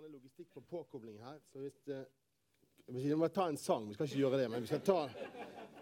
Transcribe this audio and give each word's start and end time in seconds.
vanlig 0.00 0.16
logistikk 0.16 0.54
på 0.54 0.60
påkobling 0.60 1.18
her. 1.20 1.34
Så 1.52 1.60
hvis 1.60 1.74
det, 1.84 1.98
vi 2.88 3.10
må 3.18 3.28
ta 3.28 3.50
en 3.50 3.58
sang. 3.60 3.84
Vi 3.88 3.92
skal 3.92 4.06
ikke 4.08 4.22
gjøre 4.22 4.38
det, 4.40 4.46
men 4.48 4.64
vi 4.64 4.70
skal 4.70 4.80
ta, 4.86 4.94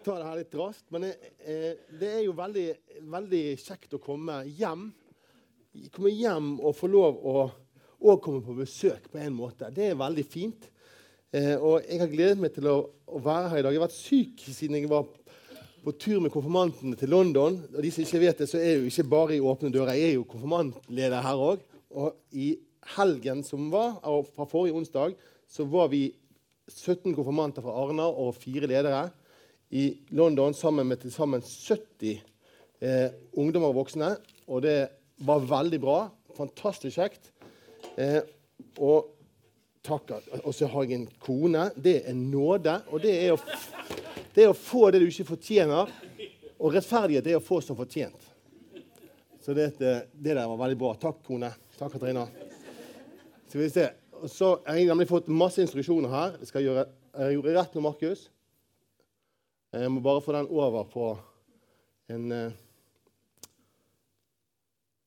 ta 0.03 0.15
det 0.17 0.25
her 0.27 0.39
litt 0.41 0.57
raskt. 0.59 0.89
Men 0.91 1.05
eh, 1.07 1.79
det 2.01 2.09
er 2.17 2.25
jo 2.25 2.33
veldig, 2.35 2.65
veldig, 3.13 3.41
kjekt 3.63 3.95
å 3.95 4.01
komme 4.03 4.41
hjem. 4.57 4.89
Komme 5.95 6.11
hjem 6.11 6.51
og 6.57 6.75
få 6.75 6.91
lov 6.91 7.23
å 7.23 7.37
og 7.99 8.21
komme 8.23 8.43
på 8.43 8.57
besøk 8.59 9.07
på 9.11 9.23
en 9.23 9.39
måte. 9.39 9.71
Det 9.71 9.87
er 9.87 9.97
veldig 10.03 10.27
fint. 10.27 10.67
Eh, 11.31 11.55
og 11.55 11.87
jeg 11.87 12.03
har 12.03 12.11
gledet 12.11 12.43
meg 12.43 12.55
til 12.59 12.67
å, 12.71 12.77
å, 13.07 13.23
være 13.23 13.53
her 13.53 13.63
i 13.63 13.67
dag. 13.69 13.75
Jeg 13.75 13.83
har 13.85 13.87
vært 13.87 13.99
syk 14.01 14.47
siden 14.51 14.81
jeg 14.81 14.91
var 14.91 15.07
på 15.85 15.95
tur 15.95 16.19
med 16.19 16.35
konfirmantene 16.35 16.99
til 16.99 17.15
London. 17.15 17.63
Og 17.71 17.83
de 17.83 17.95
som 17.95 18.03
ikke 18.03 18.25
vet 18.27 18.43
det, 18.43 18.51
så 18.51 18.59
er 18.59 18.73
jeg 18.73 18.83
jo 18.83 18.91
ikke 18.91 19.11
bare 19.15 19.39
i 19.39 19.43
Åpne 19.43 19.71
dører. 19.71 19.95
Jeg 19.95 20.11
er 20.11 20.17
jo 20.19 20.31
konfirmantleder 20.31 21.23
her 21.23 21.51
òg. 21.53 21.69
Og 21.89 22.35
i 22.35 22.57
helgen 22.95 23.43
som 23.45 23.69
var, 23.73 23.99
fra 24.33 24.47
forrige 24.49 24.77
onsdag, 24.79 25.15
så 25.49 25.65
var 25.69 25.89
vi 25.93 26.07
17 26.69 27.15
konfirmanter 27.17 27.65
fra 27.65 27.75
Arna 27.83 28.07
og 28.09 28.35
fire 28.37 28.69
ledere 28.69 29.07
i 29.69 29.91
London 30.09 30.53
sammen 30.53 30.87
med 30.89 31.01
til 31.01 31.13
sammen 31.13 31.41
70 31.41 32.21
eh, 32.81 33.09
ungdommer 33.37 33.71
og 33.71 33.81
voksne. 33.83 34.15
Og 34.49 34.63
det 34.65 34.77
var 35.25 35.45
veldig 35.45 35.79
bra. 35.81 35.99
Fantastisk 36.37 36.97
kjekt. 36.97 37.31
Eh, 37.97 38.21
og 38.77 39.11
takk. 39.85 40.13
Og 40.43 40.53
så 40.55 40.69
har 40.69 40.87
jeg 40.87 40.99
en 40.99 41.07
kone. 41.21 41.69
Det 41.75 41.99
er 42.09 42.17
nåde. 42.17 42.79
Og 42.89 43.03
det 43.03 43.15
er, 43.27 43.35
å, 43.35 43.39
det 44.35 44.45
er 44.45 44.53
å 44.53 44.57
få 44.57 44.89
det 44.93 45.03
du 45.03 45.09
ikke 45.09 45.31
fortjener. 45.33 45.93
Og 46.59 46.75
rettferdighet 46.75 47.29
er 47.29 47.39
å 47.39 47.45
få 47.45 47.61
som 47.63 47.77
fortjent. 47.79 48.29
Så 49.39 49.55
det, 49.55 49.71
det, 49.79 49.95
der 50.13 50.43
var 50.43 50.59
veldig 50.65 50.79
bra. 50.81 50.93
Takk, 50.99 51.23
kone. 51.25 51.53
Takk, 51.77 51.95
Katrina. 51.95 52.27
Skal 53.49 53.61
vi 53.61 53.69
se. 53.69 53.89
Så 54.27 54.47
har 54.67 54.75
jeg 54.77 54.85
nemlig 54.85 55.07
fått 55.09 55.27
masse 55.33 55.61
instruksjoner 55.63 56.11
her. 56.13 56.35
Jeg 56.37 56.47
skal 56.51 56.63
gjøre, 56.67 56.83
jeg 57.17 57.33
gjorde 57.33 57.53
rett 57.55 57.75
med 57.75 57.81
Markus. 57.81 58.31
Jeg 59.73 59.91
må 59.91 60.01
bare 60.05 60.21
få 60.21 60.35
den 60.35 60.49
over 60.53 60.83
på 60.85 61.05
en 62.13 62.31
uh, 62.31 62.51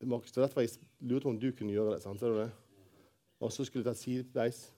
Markus, 0.03 0.33
det 0.33 0.43
var 0.43 0.63
jeg 0.63 0.71
lurte 1.01 1.31
om 1.31 1.39
du 1.39 1.53
kunne 1.53 1.71
gjøre 1.71 1.95
det. 1.95 2.03
sant? 2.03 2.23
Og 3.41 3.53
så 3.53 3.65
skulle 3.65 3.85
jeg 3.87 3.95
ta 3.95 4.01
sideveis. 4.01 4.75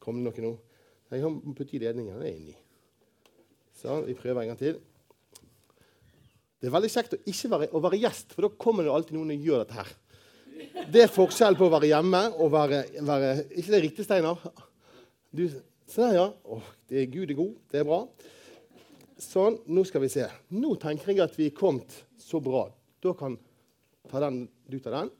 Kom 0.00 0.20
det 0.20 0.26
noe 0.28 0.44
nå? 0.44 0.52
Jeg 1.10 1.24
kan 1.24 1.40
putte 1.56 1.76
i 1.76 1.80
ledningen. 1.80 2.20
Inni. 2.28 2.58
Sånn, 3.72 4.04
vi 4.04 4.18
prøver 4.20 4.42
en 4.42 4.52
gang 4.52 4.60
til. 4.60 4.82
Det 6.66 6.72
er 6.72 6.74
veldig 6.74 6.88
kjekt 6.90 7.12
å 7.14 7.16
ikke 7.30 7.48
være, 7.52 7.66
å 7.78 7.80
være 7.84 7.98
gjest, 8.02 8.32
for 8.34 8.42
da 8.42 8.48
kommer 8.58 8.82
det 8.82 8.90
alltid 8.90 9.14
noen 9.14 9.28
og 9.36 9.44
gjør 9.46 9.60
dette 9.60 9.76
her. 9.76 9.90
Det 10.90 11.04
er 11.04 11.12
forskjell 11.14 11.54
på 11.54 11.68
å 11.68 11.70
være 11.70 11.90
hjemme 11.92 12.22
og 12.42 12.50
være, 12.50 12.80
være 13.06 13.28
Ikke 13.52 13.70
det 13.70 13.80
riktig, 13.84 14.06
Steinar? 14.08 14.42
Du, 15.30 15.44
se 15.86 16.00
der, 16.02 16.16
ja. 16.16 16.24
Å, 16.26 16.58
det 16.90 17.04
er 17.04 17.12
Gud 17.12 17.30
er 17.30 17.38
god. 17.38 17.54
Det 17.70 17.78
er 17.78 17.86
bra. 17.86 18.00
Sånn. 19.22 19.60
Nå 19.78 19.86
skal 19.86 20.02
vi 20.08 20.10
se. 20.16 20.26
Nå 20.58 20.72
tenker 20.82 21.14
jeg 21.14 21.22
at 21.22 21.38
vi 21.38 21.46
er 21.52 21.54
kommet 21.54 22.00
så 22.18 22.42
bra. 22.42 22.64
Da 22.98 23.14
kan 23.14 23.38
ta 24.10 24.26
den, 24.26 24.42
du 24.66 24.80
ta 24.82 24.96
den. 24.96 25.14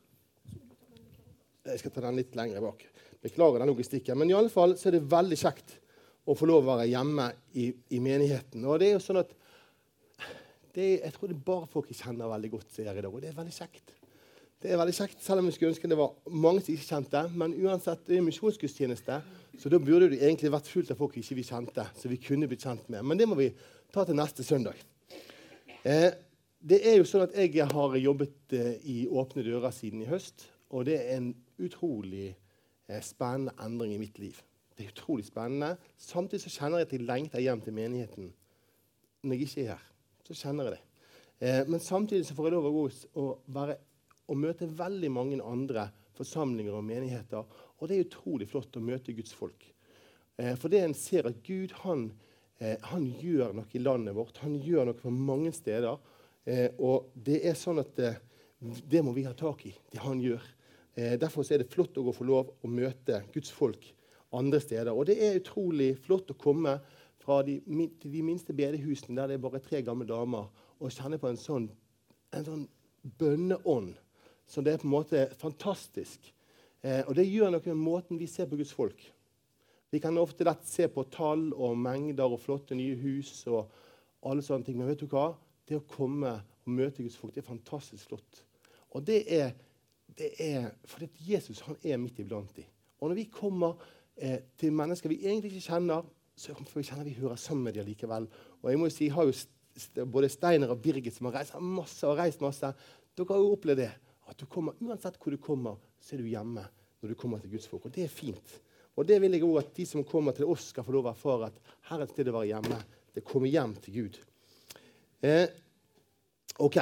Jeg 1.71 1.85
skal 1.85 1.95
ta 1.95 2.09
den 2.09 2.19
litt 2.25 2.35
lenger 2.35 2.67
bak. 2.67 2.83
Beklager 3.23 3.63
den 3.63 3.71
logistikken. 3.71 4.19
Men 4.19 4.35
i 4.35 4.39
alle 4.43 4.51
fall 4.51 4.75
så 4.75 4.91
er 4.91 4.99
det 4.99 5.07
veldig 5.15 5.43
kjekt 5.47 5.79
å 6.27 6.35
få 6.35 6.51
lov 6.51 6.67
å 6.67 6.73
være 6.75 6.91
hjemme 6.91 7.31
i, 7.55 7.71
i 7.95 8.03
menigheten. 8.03 8.67
Og 8.67 8.83
det 8.83 8.91
er 8.91 8.97
jo 8.99 9.07
sånn 9.07 9.23
at 9.23 9.37
det, 10.77 10.89
jeg 11.01 11.13
tror 11.15 11.31
det 11.31 11.37
er 11.39 11.47
bare 11.47 11.69
folk 11.73 11.89
jeg 11.89 12.03
kjenner 12.03 12.29
veldig 12.29 12.51
godt, 12.53 12.73
som 12.73 12.85
er 12.85 12.99
i 12.99 13.05
dag. 13.05 13.15
Og 13.15 13.23
det 13.23 13.31
er 13.31 13.39
veldig 13.39 13.55
kjekt. 13.57 13.95
Det 14.63 14.73
er 14.73 14.81
veldig 14.81 14.95
kjekt, 14.97 15.23
Selv 15.25 15.41
om 15.41 15.49
jeg 15.49 15.55
skulle 15.55 15.73
ønske 15.73 15.89
det 15.89 15.99
var 15.99 16.13
mange 16.33 16.61
som 16.65 16.75
ikke 16.75 16.89
kjente. 16.91 17.23
Men 17.33 17.55
uansett, 17.65 18.05
det 18.09 18.17
er 18.17 18.27
misjonsgudstjeneste, 18.27 19.19
så 19.61 19.73
da 19.73 19.81
burde 19.81 20.11
det 20.13 20.21
egentlig 20.21 20.53
vært 20.53 20.69
fullt 20.69 20.93
av 20.93 21.01
folk 21.01 21.17
ikke 21.17 21.39
vi 21.39 21.47
kjente. 21.49 21.87
så 21.97 22.09
vi 22.09 22.21
kunne 22.21 22.49
blitt 22.49 22.65
kjent 22.65 22.89
med. 22.93 23.03
Men 23.03 23.19
det 23.19 23.29
må 23.29 23.39
vi 23.41 23.51
ta 23.93 24.05
til 24.05 24.17
neste 24.17 24.45
søndag. 24.45 24.77
Eh, 25.85 26.11
det 26.61 26.81
er 26.83 26.97
jo 26.99 27.05
sånn 27.05 27.25
at 27.25 27.37
Jeg 27.37 27.69
har 27.73 27.97
jobbet 27.97 28.53
eh, 28.53 28.77
i 28.85 29.07
Åpne 29.09 29.45
dører 29.45 29.71
siden 29.71 30.03
i 30.03 30.11
høst. 30.11 30.49
Og 30.71 30.85
det 30.85 31.01
er 31.01 31.17
en 31.17 31.35
utrolig 31.59 32.35
eh, 32.89 33.03
spennende 33.03 33.57
endring 33.63 33.95
i 33.95 33.99
mitt 33.99 34.19
liv. 34.19 34.43
Det 34.77 34.85
er 34.85 34.93
utrolig 34.93 35.25
spennende. 35.25 35.77
Samtidig 35.97 36.43
så 36.43 36.59
kjenner 36.59 36.79
jeg 36.79 36.87
at 36.87 36.93
jeg 36.93 37.07
lengter 37.07 37.41
hjem 37.41 37.61
til 37.61 37.73
menigheten 37.73 38.33
når 39.23 39.35
jeg 39.35 39.49
ikke 39.49 39.63
er 39.65 39.77
her 39.77 39.96
så 40.27 40.37
kjenner 40.37 40.69
jeg 40.69 40.77
det. 40.77 40.83
Eh, 41.39 41.63
men 41.69 41.83
samtidig 41.83 42.27
så 42.27 42.37
får 42.37 42.49
jeg 42.49 42.57
lov 42.57 42.69
å 42.77 43.29
være, 43.55 43.79
og 44.27 44.43
møte 44.43 44.69
veldig 44.69 45.11
mange 45.15 45.39
andre 45.45 45.89
forsamlinger 46.17 46.77
og 46.77 46.85
menigheter. 46.87 47.47
Og 47.79 47.89
det 47.89 47.97
er 47.97 48.07
utrolig 48.07 48.49
flott 48.51 48.77
å 48.79 48.85
møte 48.85 49.15
Guds 49.17 49.35
folk. 49.37 49.67
Eh, 50.37 50.55
for 50.59 50.73
det 50.73 50.83
en 50.85 50.97
ser 50.97 51.29
at 51.31 51.43
Gud 51.47 51.75
han, 51.85 52.09
eh, 52.59 52.77
han, 52.91 53.09
gjør 53.21 53.55
noe 53.57 53.73
i 53.73 53.83
landet 53.83 54.17
vårt. 54.17 54.41
Han 54.45 54.59
gjør 54.63 54.91
noe 54.91 54.99
på 54.99 55.13
mange 55.13 55.53
steder. 55.57 55.99
Eh, 56.47 56.71
og 56.79 57.13
det 57.15 57.43
er 57.47 57.59
sånn 57.59 57.83
at 57.83 57.99
eh, 58.03 58.21
det 58.61 59.03
må 59.05 59.13
vi 59.17 59.27
ha 59.27 59.35
tak 59.37 59.67
i, 59.69 59.75
det 59.93 60.03
han 60.05 60.21
gjør. 60.23 60.43
Eh, 60.97 61.15
derfor 61.21 61.47
er 61.53 61.63
det 61.63 61.73
flott 61.73 61.99
å 62.01 62.15
få 62.15 62.27
lov 62.27 62.55
å 62.65 62.71
møte 62.71 63.23
Guds 63.35 63.53
folk 63.53 63.93
andre 64.37 64.61
steder. 64.61 64.93
Og 64.93 65.07
det 65.09 65.19
er 65.23 65.39
utrolig 65.41 65.95
flott 66.05 66.33
å 66.33 66.39
komme 66.39 66.79
fra 67.27 67.41
de, 67.43 67.59
de 67.59 68.23
minste 68.23 68.55
bedehusene 68.55 69.19
der 69.19 69.33
det 69.33 69.37
er 69.37 69.43
bare 69.43 69.63
tre 69.63 69.83
gamle 69.83 70.07
damer, 70.07 70.47
og 70.79 70.93
kjenne 70.93 71.19
på 71.19 71.31
en 71.31 71.41
sånn, 71.41 71.67
en 72.37 72.47
sånn 72.47 72.65
bønneånd. 73.19 73.95
Så 74.47 74.63
det 74.63 74.77
er 74.77 74.83
på 74.83 74.87
en 74.87 74.95
måte 74.95 75.27
fantastisk. 75.41 76.31
Eh, 76.87 77.03
og 77.09 77.17
det 77.19 77.27
gjør 77.27 77.51
noe 77.51 77.73
med 77.73 77.83
måten 77.83 78.21
vi 78.21 78.29
ser 78.31 78.47
på 78.51 78.59
Guds 78.61 78.75
folk. 78.77 79.01
Vi 79.91 80.01
kan 80.03 80.19
ofte 80.19 80.47
lett 80.47 80.67
se 80.69 80.87
på 80.93 81.07
tall 81.11 81.49
og 81.55 81.79
mengder 81.79 82.31
og 82.31 82.43
flotte 82.43 82.77
nye 82.79 82.97
hus 83.01 83.33
og 83.51 83.71
alle 84.27 84.45
sånne 84.45 84.67
ting. 84.67 84.79
Men 84.79 84.91
vet 84.91 85.03
du 85.03 85.11
hva? 85.11 85.31
Det 85.67 85.79
å 85.79 85.87
komme 85.89 86.37
og 86.37 86.75
møte 86.75 87.03
Guds 87.03 87.19
folk 87.19 87.35
det 87.35 87.43
er 87.43 87.49
fantastisk 87.49 88.11
flott. 88.11 88.43
Og 88.95 89.05
det 89.07 89.23
er, 89.33 89.55
det 90.19 90.33
er 90.43 90.71
fordi 90.89 91.11
Jesus 91.33 91.63
han 91.67 91.79
er 91.83 91.99
midt 92.03 92.21
iblant 92.23 92.53
dem. 92.57 92.69
Og 93.01 93.11
når 93.11 93.19
vi 93.19 93.27
kommer 93.33 93.77
eh, 94.17 94.41
til 94.59 94.75
mennesker 94.75 95.13
vi 95.13 95.23
egentlig 95.27 95.55
ikke 95.55 95.73
kjenner, 95.73 96.07
så 96.37 96.53
kjenner 96.55 97.07
vi 97.07 97.17
hører 97.17 97.39
sammen 97.41 97.65
med 97.65 97.79
dem 97.79 97.87
likevel. 97.89 98.29
Og 98.63 98.71
jeg 98.71 98.81
må 98.81 98.91
jo 98.91 98.95
si, 98.95 99.07
jeg 99.09 99.17
har 99.17 99.29
jo 99.29 100.07
både 100.13 100.29
Steiner 100.33 100.73
og 100.73 100.83
Birgit 100.85 101.17
som 101.17 101.31
har 101.31 101.41
reist 101.41 101.57
masse. 101.61 102.03
og 102.07 102.19
reist 102.19 102.45
masse. 102.45 102.73
Dere 103.17 103.33
har 103.33 103.41
jo 103.41 103.55
opplevd 103.57 103.81
det. 103.81 103.93
At 104.29 104.39
du 104.41 104.47
kommer, 104.51 104.77
Uansett 104.83 105.17
hvor 105.23 105.33
du 105.33 105.41
kommer, 105.41 105.81
så 106.01 106.17
er 106.17 106.21
du 106.21 106.29
hjemme 106.29 106.65
når 107.01 107.13
du 107.13 107.19
kommer 107.19 107.41
til 107.41 107.55
Guds 107.55 107.69
folk. 107.71 107.87
Og 107.87 107.95
det 107.95 108.05
er 108.05 108.13
fint. 108.13 108.57
Og 108.97 109.07
det 109.09 109.21
vil 109.21 109.37
jeg 109.37 109.45
òg 109.45 109.61
at 109.61 109.75
de 109.77 109.87
som 109.89 110.05
kommer 110.05 110.37
til 110.37 110.49
oss, 110.49 110.71
skal 110.73 110.85
få 110.85 110.93
lov 110.97 111.09
å 111.09 111.13
erfare. 111.15 111.49
At 111.51 111.75
her 111.91 112.01
er 112.01 112.07
et 112.07 112.13
sted 112.13 112.29
å 112.29 112.37
være 112.37 112.51
hjemme. 112.51 112.81
Det 113.17 113.25
kommer 113.25 113.53
hjem 113.53 113.75
til 113.85 113.97
Gud. 113.97 114.19
Eh, 115.25 115.47
OK. 116.65 116.81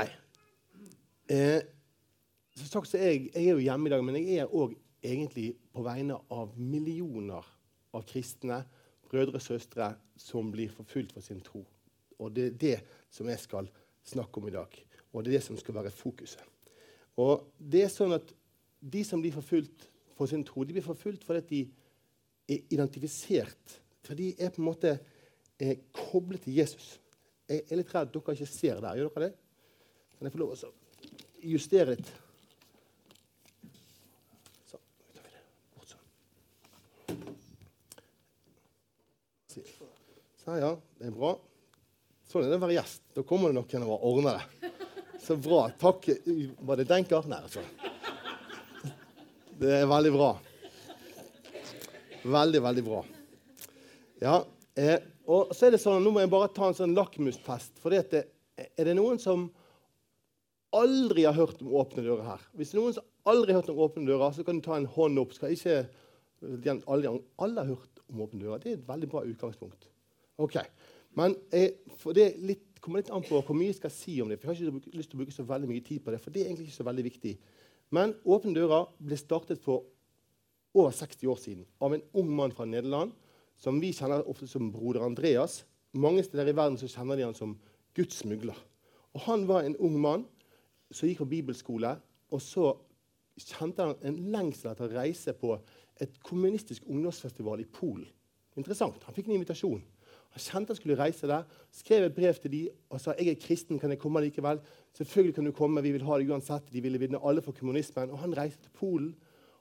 Eh, 1.31 1.61
så 2.55 2.71
sagt 2.71 2.91
så 2.91 3.03
jeg, 3.03 3.29
jeg 3.35 3.49
er 3.49 3.59
jo 3.59 3.67
hjemme 3.67 3.91
i 3.91 3.95
dag, 3.95 4.03
men 4.07 4.19
jeg 4.19 4.43
er 4.43 4.55
òg 4.55 4.75
egentlig 5.05 5.53
på 5.75 5.83
vegne 5.85 6.19
av 6.33 6.55
millioner 6.59 7.47
av 7.95 8.07
kristne 8.09 8.63
brødre 9.15 9.39
og 9.39 9.45
søstre 9.45 9.93
som 10.19 10.51
blir 10.53 10.73
forfulgt 10.75 11.15
for 11.15 11.25
sin 11.25 11.43
tro. 11.45 11.63
Og 12.19 12.35
Det 12.35 12.47
er 12.47 12.59
det 12.59 12.79
som 13.11 13.29
jeg 13.31 13.39
skal 13.39 13.71
snakke 14.05 14.41
om 14.41 14.49
i 14.49 14.55
dag. 14.55 14.71
Og 15.13 15.25
det 15.25 15.31
er 15.31 15.39
det 15.39 15.47
som 15.47 15.59
skal 15.59 15.75
være 15.75 15.95
fokuset. 15.95 16.43
Og 17.17 17.47
det 17.59 17.85
er 17.85 17.93
sånn 17.93 18.17
at 18.17 18.35
De 18.85 19.01
som 19.01 19.23
blir 19.23 19.33
forfulgt 19.33 19.87
for 20.13 20.29
sin 20.29 20.43
tro, 20.45 20.61
de 20.61 20.75
blir 20.77 20.85
forfulgt 20.85 21.23
fordi 21.25 21.41
de 21.49 21.61
er 22.53 22.75
identifisert. 22.75 23.79
For 24.05 24.13
de 24.15 24.35
er 24.37 24.51
på 24.53 24.61
en 24.61 24.67
måte 24.67 24.91
eh, 25.57 25.79
koblet 25.89 26.43
til 26.45 26.59
Jesus. 26.59 26.99
Jeg 27.49 27.65
er 27.65 27.81
litt 27.81 27.95
redd 27.95 28.13
dere 28.13 28.35
ikke 28.37 28.51
ser 28.51 28.83
der. 28.85 28.99
Gjør 28.99 29.15
dere 29.15 29.31
det? 29.31 29.39
Kan 30.19 30.29
jeg 30.29 30.35
få 30.35 30.43
lov 30.43 30.53
å 30.53 30.73
justere 31.41 31.95
litt? 31.95 32.13
Sa 40.45 40.59
ja, 40.61 40.75
det 41.01 41.09
er 41.09 41.15
bra. 41.17 41.31
Sånn 42.29 42.45
er 42.45 42.51
det 42.53 42.59
å 42.59 42.65
være 42.67 42.75
gjest. 42.77 43.01
Da 43.17 43.23
kommer 43.25 43.49
det 43.49 43.57
noen 43.57 43.87
og 43.89 44.03
ordner 44.11 44.43
det. 44.43 44.73
Så 45.25 45.39
bra. 45.41 45.71
Takk. 45.81 46.11
Var 46.69 46.81
det 46.81 46.85
Denker? 46.91 47.25
Nei, 47.31 47.39
altså. 47.47 47.63
Det 49.57 49.71
er 49.79 49.87
veldig 49.89 50.13
bra. 50.13 50.29
Veldig, 52.35 52.61
veldig 52.67 52.85
bra. 52.85 53.01
Ja, 54.21 54.37
eh, 54.77 54.99
og 55.25 55.55
så 55.57 55.71
er 55.71 55.75
det 55.75 55.81
sånn, 55.81 56.05
Nå 56.05 56.13
må 56.13 56.21
jeg 56.21 56.33
bare 56.33 56.51
ta 56.53 56.69
en 56.69 56.77
sånn 56.77 56.93
lakmustest. 56.97 57.81
For 57.81 57.97
det, 57.97 58.27
er 58.61 58.91
det 58.91 58.97
noen 58.99 59.21
som 59.23 59.47
aldri 60.77 61.25
har 61.25 61.39
hørt 61.39 61.65
om 61.65 61.73
Åpne 61.81 62.05
dører 62.05 62.35
her? 62.35 62.45
Hvis 62.53 62.75
det 62.75 62.81
er 62.81 62.83
noen 62.83 62.99
som 62.99 63.33
aldri 63.33 63.57
har 63.57 63.63
hørt 63.63 63.73
om 63.73 63.81
Åpne 63.87 64.09
dører, 64.13 64.37
så 64.37 64.45
kan 64.45 64.61
du 64.61 64.67
ta 64.69 64.77
en 64.77 64.93
hånd 64.99 65.25
opp. 65.25 65.33
Skal 65.37 65.57
ikke, 65.57 65.81
alle, 66.85 67.17
alle 67.41 67.65
har 67.65 67.73
hørt 67.73 68.07
om 68.11 68.25
Åpne 68.29 68.45
dører. 68.45 68.61
Det 68.61 68.75
er 68.75 68.81
et 68.83 68.89
veldig 68.93 69.13
bra 69.17 69.25
utgangspunkt. 69.25 69.89
Ok, 70.39 70.57
Men 71.15 71.37
jeg, 71.53 71.77
det 72.15 72.31
litt 72.43 72.71
kommer 72.85 73.01
litt 73.01 73.13
an 73.15 73.25
på 73.25 73.39
hvor 73.41 73.57
mye 73.57 73.71
jeg 73.71 73.79
skal 73.79 73.93
si 73.95 74.19
om 74.21 74.29
det. 74.29 74.37
for 74.41 74.53
Jeg 74.53 74.67
har 74.67 74.79
ikke 74.81 74.99
lyst 74.99 75.13
til 75.13 75.17
å 75.17 75.23
bruke 75.23 75.35
så 75.35 75.47
veldig 75.49 75.69
mye 75.71 75.85
tid 75.85 76.03
på 76.05 76.13
det, 76.13 76.21
for 76.21 76.35
det 76.35 76.43
er 76.43 76.51
egentlig 76.51 76.69
ikke 76.69 76.83
så 76.83 76.89
veldig 76.89 77.05
viktig. 77.07 77.35
Men 77.97 78.13
Åpne 78.29 78.53
dører 78.57 78.91
ble 78.99 79.17
startet 79.17 79.63
for 79.63 79.87
over 80.75 80.91
60 80.93 81.31
år 81.31 81.39
siden 81.41 81.65
av 81.81 81.95
en 81.95 82.03
ung 82.21 82.33
mann 82.35 82.53
fra 82.53 82.67
Nederland 82.69 83.15
som 83.57 83.79
vi 83.81 83.93
kjenner 83.95 84.27
ofte 84.29 84.49
som 84.51 84.73
broder 84.75 85.07
Andreas. 85.07 85.63
Mange 85.95 86.25
steder 86.27 86.51
i 86.51 86.57
verden 86.57 86.77
så 86.81 86.91
kjenner 86.91 87.17
de 87.17 87.25
han 87.29 87.39
som 87.39 87.55
Guds 87.95 88.21
smugler. 88.25 88.59
Og 89.15 89.21
Han 89.29 89.47
var 89.49 89.63
en 89.63 89.79
ung 89.79 89.97
mann 90.03 90.27
som 90.91 91.09
gikk 91.09 91.23
på 91.23 91.31
bibelskole, 91.31 91.95
og 92.31 92.43
så 92.43 92.73
kjente 93.39 93.87
han 93.87 93.97
en 94.03 94.19
lengsel 94.35 94.73
etter 94.73 94.91
å 94.91 94.97
reise 94.99 95.33
på 95.39 95.55
et 96.03 96.19
kommunistisk 96.27 96.85
ungdomsfestival 96.91 97.63
i 97.63 97.71
Polen. 97.71 98.11
Interessant. 98.59 99.03
Han 99.07 99.15
fikk 99.15 99.31
en 99.31 99.39
invitasjon. 99.39 99.83
Han 100.35 100.43
kjente 100.43 100.75
han 100.75 100.79
skulle 100.81 100.99
reise 100.99 101.29
der, 101.31 101.45
skrev 101.71 102.09
et 102.09 102.15
brev 102.17 102.39
til 102.43 102.51
de 102.51 102.63
og 102.91 102.99
sa 102.99 103.15
jeg 103.15 103.31
er 103.31 103.39
kristen, 103.39 103.79
kan 103.79 103.93
jeg 103.95 104.01
komme 104.03 104.23
likevel? 104.25 104.59
Selvfølgelig 104.99 105.35
kan 105.37 105.47
du 105.47 105.53
komme, 105.55 105.83
vi 105.83 105.93
vil 105.95 106.07
ha 106.09 106.19
det 106.19 106.27
uansett. 106.31 106.67
De 106.73 106.83
ville 106.83 106.99
vinne 106.99 107.21
alle 107.23 107.43
for 107.43 107.55
kommunismen. 107.55 108.11
Og 108.11 108.19
han 108.19 108.35
reiste 108.35 108.67
til 108.67 108.75
Polen. 108.75 109.13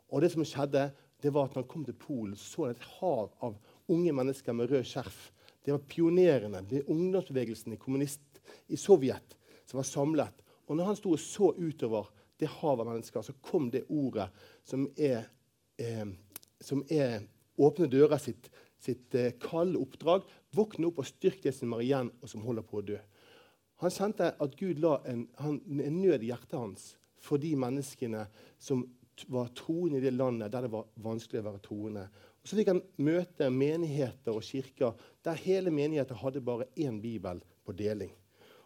Og 0.09 0.21
det 0.21 0.31
som 0.33 0.45
skjedde, 0.45 0.87
det 1.21 1.33
var 1.33 1.45
at 1.45 1.55
når 1.55 1.63
han 1.63 1.69
kom 1.69 1.85
til 1.85 1.97
Polen, 1.97 2.35
så 2.35 2.65
han 2.65 2.73
et 2.73 2.89
hav 2.97 3.29
av 3.45 3.55
unge 3.93 4.13
mennesker 4.17 4.57
med 4.57 4.73
rød 4.73 4.89
skjerf. 4.89 5.29
Det 5.63 5.71
var 5.71 5.85
pionerene, 5.87 6.65
det 6.69 6.83
ungdomsbevegelsen 6.91 7.77
i 7.77 7.79
kommunist 7.79 8.41
i 8.67 8.77
Sovjet 8.77 9.37
som 9.69 9.77
var 9.77 9.87
samlet. 9.87 10.43
Og 10.67 10.77
når 10.77 10.89
han 10.89 10.97
sto 10.99 11.13
og 11.13 11.21
så 11.21 11.53
utover 11.53 12.09
det 12.41 12.49
havet 12.49 12.83
av 12.83 12.89
mennesker, 12.91 13.21
så 13.21 13.35
kom 13.45 13.69
det 13.71 13.85
ordet 13.89 14.27
som 14.65 14.87
er, 14.97 15.29
eh, 15.77 16.07
som 16.61 16.83
er 16.89 17.21
Åpne 17.53 17.85
dører 17.85 18.17
sitt, 18.17 18.47
sitt 18.83 19.15
eh, 19.15 19.33
kalde 19.41 19.79
oppdrag. 19.81 20.25
Våkne 20.55 20.89
opp 20.89 21.01
og 21.03 21.07
styrk 21.07 21.43
det 21.45 21.55
som 21.55 21.75
er 21.75 21.85
igjen, 21.85 22.11
og 22.21 22.31
som 22.31 22.43
holder 22.45 22.65
på 22.67 22.81
å 22.81 22.85
dø. 22.93 22.99
Han 23.83 23.91
kjente 23.91 24.33
at 24.39 24.59
Gud 24.59 24.81
la 24.83 24.97
en, 25.09 25.25
han, 25.41 25.61
en 25.67 26.01
nød 26.01 26.23
i 26.23 26.29
hjertet 26.31 26.59
hans 26.59 26.91
for 27.23 27.41
de 27.41 27.53
menneskene 27.59 28.25
som 28.61 28.83
var 29.31 29.51
troende 29.55 29.99
i 29.99 30.03
det 30.03 30.13
landet 30.15 30.51
der 30.51 30.65
det 30.65 30.73
var 30.73 30.87
vanskelig 31.03 31.41
å 31.41 31.47
være 31.49 31.63
troende. 31.63 32.05
Og 32.43 32.49
Så 32.49 32.57
fikk 32.59 32.73
han 32.73 32.83
møte 33.03 33.49
menigheter 33.53 34.35
og 34.35 34.43
kirker 34.43 34.97
der 35.23 35.39
hele 35.39 35.71
menigheten 35.71 36.19
hadde 36.19 36.43
bare 36.43 36.69
én 36.75 36.99
bibel 37.01 37.41
på 37.63 37.75
deling. 37.77 38.11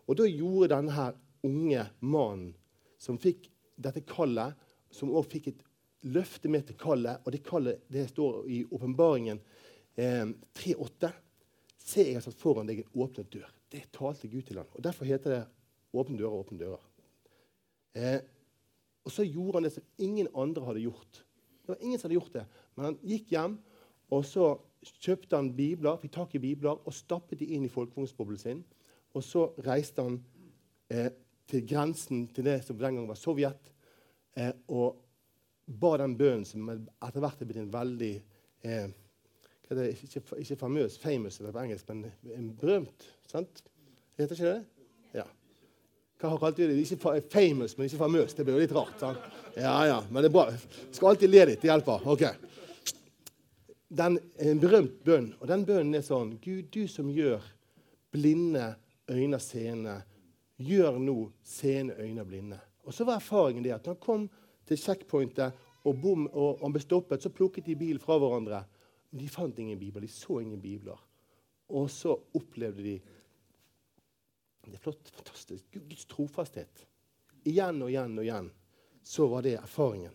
Og 0.07 0.17
Da 0.17 0.25
gjorde 0.25 0.73
denne 0.75 0.95
her 0.95 1.17
unge 1.43 1.85
mannen, 1.99 2.55
som 2.97 3.19
fikk 3.21 3.49
dette 3.77 4.01
kallet, 4.01 4.55
som 4.89 5.11
også 5.13 5.29
fikk 5.29 5.47
et 5.51 5.63
løfte 6.07 6.49
med 6.49 6.65
til 6.67 6.77
kallet, 6.79 7.21
og 7.25 7.31
det 7.31 7.43
kallet 7.45 7.83
det 7.91 8.07
står 8.09 8.47
i 8.49 8.63
åpenbaringen 8.71 9.41
eh, 9.97 10.25
3,8 10.57 11.11
Se, 11.87 12.03
jeg 12.03 12.17
har 12.17 12.23
satt 12.25 12.35
foran 12.35 12.67
deg 12.67 12.81
en 12.81 12.95
åpnet 12.99 13.29
dør. 13.31 13.47
Det 13.71 13.85
talte 13.95 14.27
Gud 14.27 14.43
til 14.49 14.59
ham. 14.59 14.67
Og 14.75 14.83
Derfor 14.83 15.07
heter 15.07 15.31
det 15.31 15.43
'åpne 15.93 16.17
dører, 16.19 16.35
åpne 16.35 16.59
dører'. 16.59 16.83
Eh, 17.95 18.19
og 19.05 19.11
så 19.11 19.23
gjorde 19.23 19.53
han 19.55 19.63
det 19.63 19.71
som 19.71 19.83
ingen 19.97 20.27
andre 20.35 20.65
hadde 20.65 20.83
gjort. 20.83 21.23
Det 21.61 21.67
var 21.67 21.77
ingen 21.81 21.99
som 21.99 22.09
hadde 22.09 22.19
gjort 22.19 22.33
det. 22.33 22.45
Men 22.75 22.85
han 22.85 22.97
gikk 23.03 23.31
hjem, 23.31 23.57
og 24.11 24.25
så 24.25 24.59
kjøpte 24.83 25.35
han 25.35 25.55
bibler, 25.55 25.97
fikk 25.97 26.11
tak 26.11 26.35
i 26.35 26.39
bibler 26.43 26.77
og 26.85 26.93
stappet 26.93 27.39
de 27.39 27.45
inn 27.55 27.65
i 27.65 27.71
folkevognsboblen 27.71 28.37
sin. 28.37 28.63
Og 29.15 29.23
så 29.23 29.47
reiste 29.65 30.03
han 30.03 30.19
eh, 30.91 31.09
til 31.47 31.65
grensen 31.67 32.27
til 32.27 32.43
det 32.43 32.61
som 32.65 32.77
den 32.77 32.95
gangen 32.95 33.09
var 33.09 33.19
Sovjet, 33.19 33.71
eh, 34.35 34.53
og 34.67 34.99
ba 35.67 35.97
den 35.97 36.15
bønnen 36.19 36.45
som 36.47 36.69
etter 36.69 37.19
hvert 37.23 37.41
er 37.41 37.49
blitt 37.49 37.63
en 37.63 37.73
veldig 37.73 38.13
eh, 38.63 38.87
det, 39.75 39.87
ikke, 39.97 40.21
ikke 40.37 40.55
famøs, 40.55 40.97
famous 41.01 41.41
på 41.41 41.59
engelsk, 41.59 41.89
men 41.89 42.05
en 42.35 42.51
berømt. 42.55 43.07
sant? 43.27 43.63
Heter 44.17 44.35
ikke 44.35 44.53
det? 44.53 44.63
Ja. 45.19 45.25
Hva 46.17 46.31
har 46.33 46.39
kalt 46.41 46.57
det? 46.57 46.69
Ikke 46.79 47.21
famous, 47.31 47.77
men 47.77 47.89
ikke 47.89 47.99
famøs. 47.99 48.33
Det 48.33 48.45
blir 48.45 48.55
jo 48.57 48.63
litt 48.63 48.75
rart. 48.75 48.95
sant? 48.99 49.19
Ja, 49.57 49.75
ja, 49.85 49.99
men 50.09 50.23
det 50.23 50.31
er 50.31 50.37
bra. 50.37 50.47
Skal 50.91 51.11
alltid 51.11 51.33
le 51.33 51.45
litt. 51.51 51.61
Det 51.61 51.69
hjelper. 51.69 52.07
ok. 52.07 52.23
Den 53.87 54.17
er 54.39 54.51
en 54.51 54.59
berømt 54.59 55.03
bønn, 55.03 55.29
og 55.39 55.47
den 55.47 55.63
bønnen 55.67 55.95
er 55.95 56.03
sånn 56.03 56.33
Gud, 56.43 56.67
du 56.73 56.87
som 56.91 57.07
gjør 57.11 57.43
blinde 58.11 58.73
øyne 59.07 59.39
seende, 59.39 60.01
gjør 60.59 60.97
nå 60.99 61.15
seende 61.43 61.95
øyne 62.01 62.25
blinde. 62.27 62.59
Og 62.83 62.95
så 62.95 63.05
var 63.07 63.21
erfaringen 63.21 63.63
det 63.63 63.75
at 63.75 63.85
når 63.87 63.95
han 63.95 64.03
kom 64.03 64.25
til 64.67 64.79
checkpointet 64.79 65.55
og, 65.83 65.95
bom, 66.01 66.27
og 66.33 66.59
han 66.63 66.73
ble 66.75 66.81
stoppet, 66.83 67.23
så 67.23 67.31
plukket 67.31 67.67
de 67.67 67.77
bilen 67.79 68.01
fra 68.03 68.17
hverandre. 68.19 68.63
De 69.09 69.27
fant 69.31 69.59
ingen 69.59 69.79
bibler. 69.79 70.01
De 70.01 70.11
så 70.11 70.39
ingen 70.41 70.61
bibler. 70.61 70.99
Og 71.67 71.89
så 71.91 72.15
opplevde 72.33 72.83
de 72.83 72.99
Det 74.67 74.75
er 74.75 74.83
flott, 74.83 75.09
fantastisk. 75.15 75.65
Guds 75.71 76.05
trofasthet. 76.11 76.87
Igjen 77.47 77.81
og 77.81 77.91
igjen 77.91 78.17
og 78.17 78.25
igjen 78.25 78.49
så 79.07 79.27
var 79.31 79.45
det 79.45 79.53
erfaringen. 79.55 80.11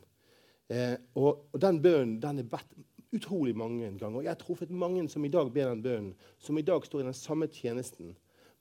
Eh, 0.69 0.99
og, 1.17 1.47
og, 1.53 1.61
den 1.61 1.79
bønnen 1.81 2.19
den 2.21 2.43
er 2.43 2.49
bedt 2.53 2.75
utrolig 3.17 3.55
mange 3.57 3.89
ganger. 3.97 4.19
Og 4.19 4.27
jeg 4.27 4.31
har 4.31 4.41
truffet 4.41 4.71
mange 4.71 5.07
som 5.09 5.25
i 5.25 5.31
dag 5.33 5.49
ber 5.53 5.71
den 5.71 5.83
bønnen, 5.85 6.13
som 6.39 6.59
i 6.59 6.65
dag 6.69 6.85
står 6.85 7.01
i 7.01 7.07
den 7.09 7.17
samme 7.17 7.49
tjenesten 7.49 8.13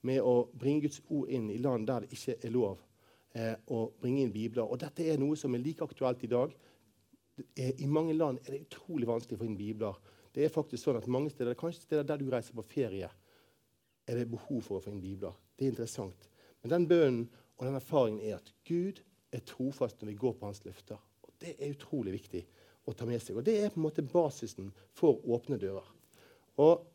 med 0.08 0.24
å 0.24 0.48
bringe 0.56 0.86
Guds 0.88 1.02
ord 1.10 1.28
inn 1.28 1.50
i 1.52 1.60
land 1.62 1.88
der 1.88 2.06
det 2.06 2.16
ikke 2.16 2.38
er 2.40 2.56
lov 2.56 2.80
eh, 3.36 3.56
å 3.68 3.84
bringe 4.00 4.24
inn 4.24 4.32
bibler. 4.32 4.64
Og 4.64 4.80
dette 4.80 5.04
er 5.04 5.20
noe 5.20 5.36
som 5.40 5.56
er 5.56 5.64
like 5.64 5.84
aktuelt 5.84 6.24
i 6.24 6.32
dag. 6.32 6.56
I 7.58 7.88
mange 7.88 8.16
land 8.16 8.40
er 8.46 8.56
det 8.56 8.66
utrolig 8.70 9.08
vanskelig 9.10 9.38
å 9.38 9.44
få 9.44 9.48
inn 9.48 9.60
bibler 9.60 10.00
det 10.36 10.46
er 10.46 10.54
faktisk 10.54 10.86
sånn 10.86 11.00
at 11.00 11.10
mange 11.12 11.32
steder, 11.34 11.58
Kanskje 11.60 11.84
steder 11.86 12.08
der 12.08 12.22
du 12.22 12.30
reiser 12.32 12.56
på 12.56 12.66
ferie, 12.66 13.10
er 14.08 14.18
det 14.18 14.30
behov 14.32 14.64
for 14.66 14.80
å 14.80 14.84
få 14.84 14.92
inn 14.92 15.04
bibler. 15.04 15.36
Det 15.56 15.68
er 15.68 15.74
interessant. 15.74 16.28
Men 16.62 16.74
den 16.76 16.88
bønnen 16.90 17.26
og 17.58 17.68
den 17.68 17.78
erfaringen 17.78 18.24
er 18.26 18.40
at 18.40 18.52
Gud 18.68 19.02
er 19.32 19.44
trofast 19.48 20.02
når 20.02 20.12
vi 20.12 20.20
går 20.24 20.38
på 20.38 20.48
hans 20.48 20.64
løfter. 20.66 21.02
Og 21.26 21.34
Det 21.42 21.56
er 21.58 21.74
utrolig 21.76 22.16
viktig 22.16 22.46
å 22.90 22.96
ta 22.98 23.06
med 23.06 23.22
seg. 23.22 23.38
Og 23.38 23.46
Det 23.46 23.58
er 23.60 23.70
på 23.74 23.80
en 23.82 23.88
måte 23.88 24.06
basisen 24.06 24.72
for 24.98 25.22
åpne 25.28 25.60
dører. 25.62 25.86
Og 26.62 26.88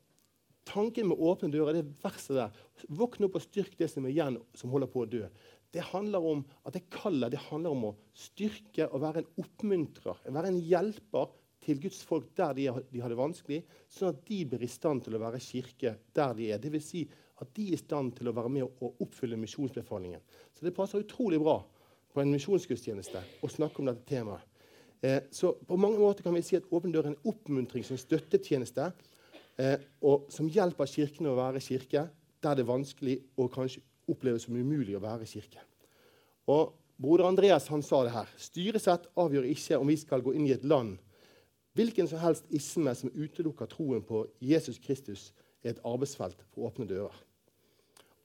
Tanken 0.66 1.06
med 1.06 1.20
åpne 1.22 1.52
dører, 1.52 1.76
det 1.76 2.02
verset 2.02 2.34
der 2.34 2.88
Våkne 2.90 3.28
opp 3.28 3.36
og 3.38 3.44
styrk 3.44 3.76
det 3.78 3.86
som 3.92 4.04
er 4.04 4.10
igjen, 4.10 4.40
som 4.58 4.72
holder 4.72 4.90
på 4.90 5.04
å 5.04 5.06
dø. 5.06 5.22
Det 5.70 5.84
handler 5.92 6.24
om 6.26 6.42
at 6.66 6.74
det 6.74 6.88
kallet 6.90 7.30
det 7.30 7.44
handler 7.46 7.76
om 7.76 7.84
å 7.86 7.96
styrke 8.18 8.88
og 8.90 9.04
være 9.04 9.22
en 9.22 9.44
oppmuntrer, 9.44 10.18
være 10.26 10.50
en 10.50 10.58
hjelper 10.58 11.30
til 11.66 11.80
Guds 11.82 12.00
folk 12.06 12.30
der 12.38 12.54
de, 12.56 12.66
de 12.92 13.02
har 13.02 13.12
det 13.12 13.18
vanskelig, 13.18 13.62
sånn 13.90 14.12
at 14.14 14.20
de 14.28 14.40
blir 14.48 14.64
i 14.64 14.70
stand 14.70 15.04
til 15.04 15.16
å 15.18 15.22
være 15.22 15.42
kirke 15.42 15.96
der 16.16 16.36
de 16.38 16.50
er. 16.54 16.68
Vil 16.72 16.84
Si 16.84 17.06
at 17.42 17.50
de 17.56 17.66
er 17.68 17.76
i 17.76 17.80
stand 17.80 18.14
til 18.16 18.30
å 18.30 18.34
være 18.36 18.52
med 18.52 18.64
og 18.64 19.02
oppfylle 19.04 19.36
misjonsbefalingen. 19.40 20.22
Så 20.56 20.64
det 20.64 20.74
passer 20.76 21.02
utrolig 21.02 21.40
bra 21.42 21.58
på 22.14 22.22
en 22.22 22.32
misjonsgudstjeneste 22.32 23.20
å 23.44 23.50
snakke 23.52 23.82
om 23.82 23.90
dette 23.90 24.06
temaet. 24.08 24.44
Eh, 25.04 25.26
så 25.30 25.52
på 25.68 25.76
mange 25.76 26.00
måter 26.00 26.24
kan 26.24 26.32
vi 26.32 26.44
si 26.46 26.56
at 26.56 26.70
Åpen 26.72 26.94
dør 26.94 27.04
er 27.04 27.12
en 27.12 27.28
oppmuntring 27.28 27.84
som 27.84 27.98
støttetjeneste, 28.00 28.88
eh, 29.60 29.76
og 30.00 30.30
som 30.32 30.48
hjelper 30.48 30.88
Kirken 30.88 31.28
å 31.28 31.36
være 31.36 31.60
kirke 31.60 32.06
der 32.40 32.56
det 32.56 32.64
er 32.64 32.70
vanskelig 32.70 33.18
og 33.36 33.52
kanskje 33.52 33.82
oppleves 34.08 34.46
som 34.46 34.56
umulig 34.56 34.96
å 34.96 35.02
være 35.02 35.28
kirke. 35.28 35.60
Og 36.48 36.72
Broder 36.96 37.26
Andreas 37.28 37.66
han 37.68 37.82
sa 37.84 38.04
det 38.06 38.14
her. 38.14 38.28
Styresett 38.40 39.10
avgjør 39.20 39.48
ikke 39.50 39.80
om 39.82 39.90
vi 39.90 39.98
skal 40.00 40.22
gå 40.24 40.32
inn 40.32 40.46
i 40.48 40.54
et 40.54 40.64
land 40.64 40.96
Hvilken 41.76 42.08
som 42.08 42.18
helst 42.22 42.46
isme 42.56 42.94
som 42.96 43.10
utelukker 43.12 43.68
troen 43.68 44.04
på 44.04 44.22
Jesus 44.40 44.78
Kristus, 44.80 45.32
er 45.62 45.74
et 45.74 45.82
arbeidsfelt 45.84 46.40
for 46.54 46.70
åpne 46.70 46.86
dører. 46.88 47.24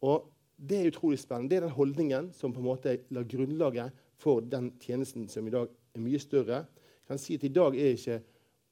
Og 0.01 0.29
Det 0.61 0.77
er 0.77 0.87
utrolig 0.91 1.19
spennende. 1.19 1.49
Det 1.49 1.57
er 1.57 1.61
den 1.61 1.69
holdningen 1.73 2.33
som 2.33 2.53
på 2.53 2.59
en 2.59 2.65
måte 2.65 2.99
la 3.09 3.23
grunnlaget 3.23 3.91
for 4.21 4.39
den 4.39 4.67
tjenesten 4.79 5.27
som 5.27 5.47
i 5.47 5.49
dag 5.49 5.67
er 5.95 5.99
mye 5.99 6.19
større. 6.19 6.59
Jeg 7.01 7.07
kan 7.07 7.17
si 7.17 7.33
at 7.33 7.43
I 7.43 7.47
dag 7.47 7.75
er 7.75 7.95
ikke 7.95 8.21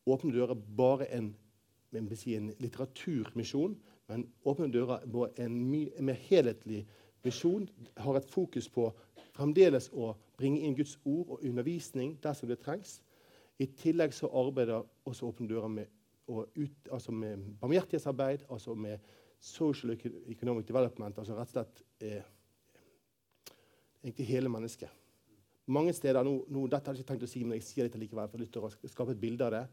Åpne 0.05 0.31
dører 0.33 0.53
bare 0.77 1.07
en, 1.13 1.33
si, 2.15 2.35
en 2.35 2.53
litteraturmisjon, 2.59 3.75
men 4.07 4.27
Åpne 4.45 4.71
dører 4.71 5.01
er 5.01 5.45
en, 5.45 5.57
mye 5.71 6.01
mer 6.01 6.13
helhetlig 6.13 6.85
misjon. 7.23 7.69
Har 7.97 8.15
et 8.15 8.29
fokus 8.29 8.69
på 8.69 8.91
fremdeles 9.33 9.89
å 9.93 10.13
bringe 10.37 10.61
inn 10.61 10.77
Guds 10.77 10.99
ord 11.05 11.25
og 11.27 11.43
undervisning 11.43 12.19
dersom 12.23 12.49
det 12.49 12.61
trengs. 12.61 12.99
I 13.59 13.67
tillegg 13.75 14.13
så 14.15 14.29
arbeider 14.39 14.85
også 15.09 15.27
Åpne 15.27 15.49
dører 15.49 15.71
med, 15.71 15.89
altså 16.91 17.11
med 17.11 17.43
barmhjertighetsarbeid, 17.59 18.45
altså 18.49 18.75
med 18.75 18.99
social 19.39 19.95
economic 20.27 20.67
development, 20.67 21.17
altså 21.17 21.35
rett 21.35 21.51
og 21.51 21.57
slett 21.57 21.83
eh, 22.03 22.23
egentlig 24.03 24.27
hele 24.29 24.51
mennesket. 24.51 24.95
Mange 25.69 25.93
steder, 25.93 26.23
nå, 26.25 26.33
nå, 26.49 26.65
Dette 26.67 26.89
hadde 26.89 26.99
jeg 26.99 27.05
ikke 27.05 27.13
tenkt 27.13 27.27
å 27.27 27.29
si, 27.29 27.43
men 27.45 27.59
jeg 27.59 27.67
sier 27.67 27.89
det 27.89 28.01
likevel, 28.01 28.29
for 28.31 28.41
jeg 28.41 28.63
har 28.63 28.95
skape 28.95 29.13
et 29.13 29.21
bilde 29.21 29.45
av 29.45 29.53
det. 29.53 29.63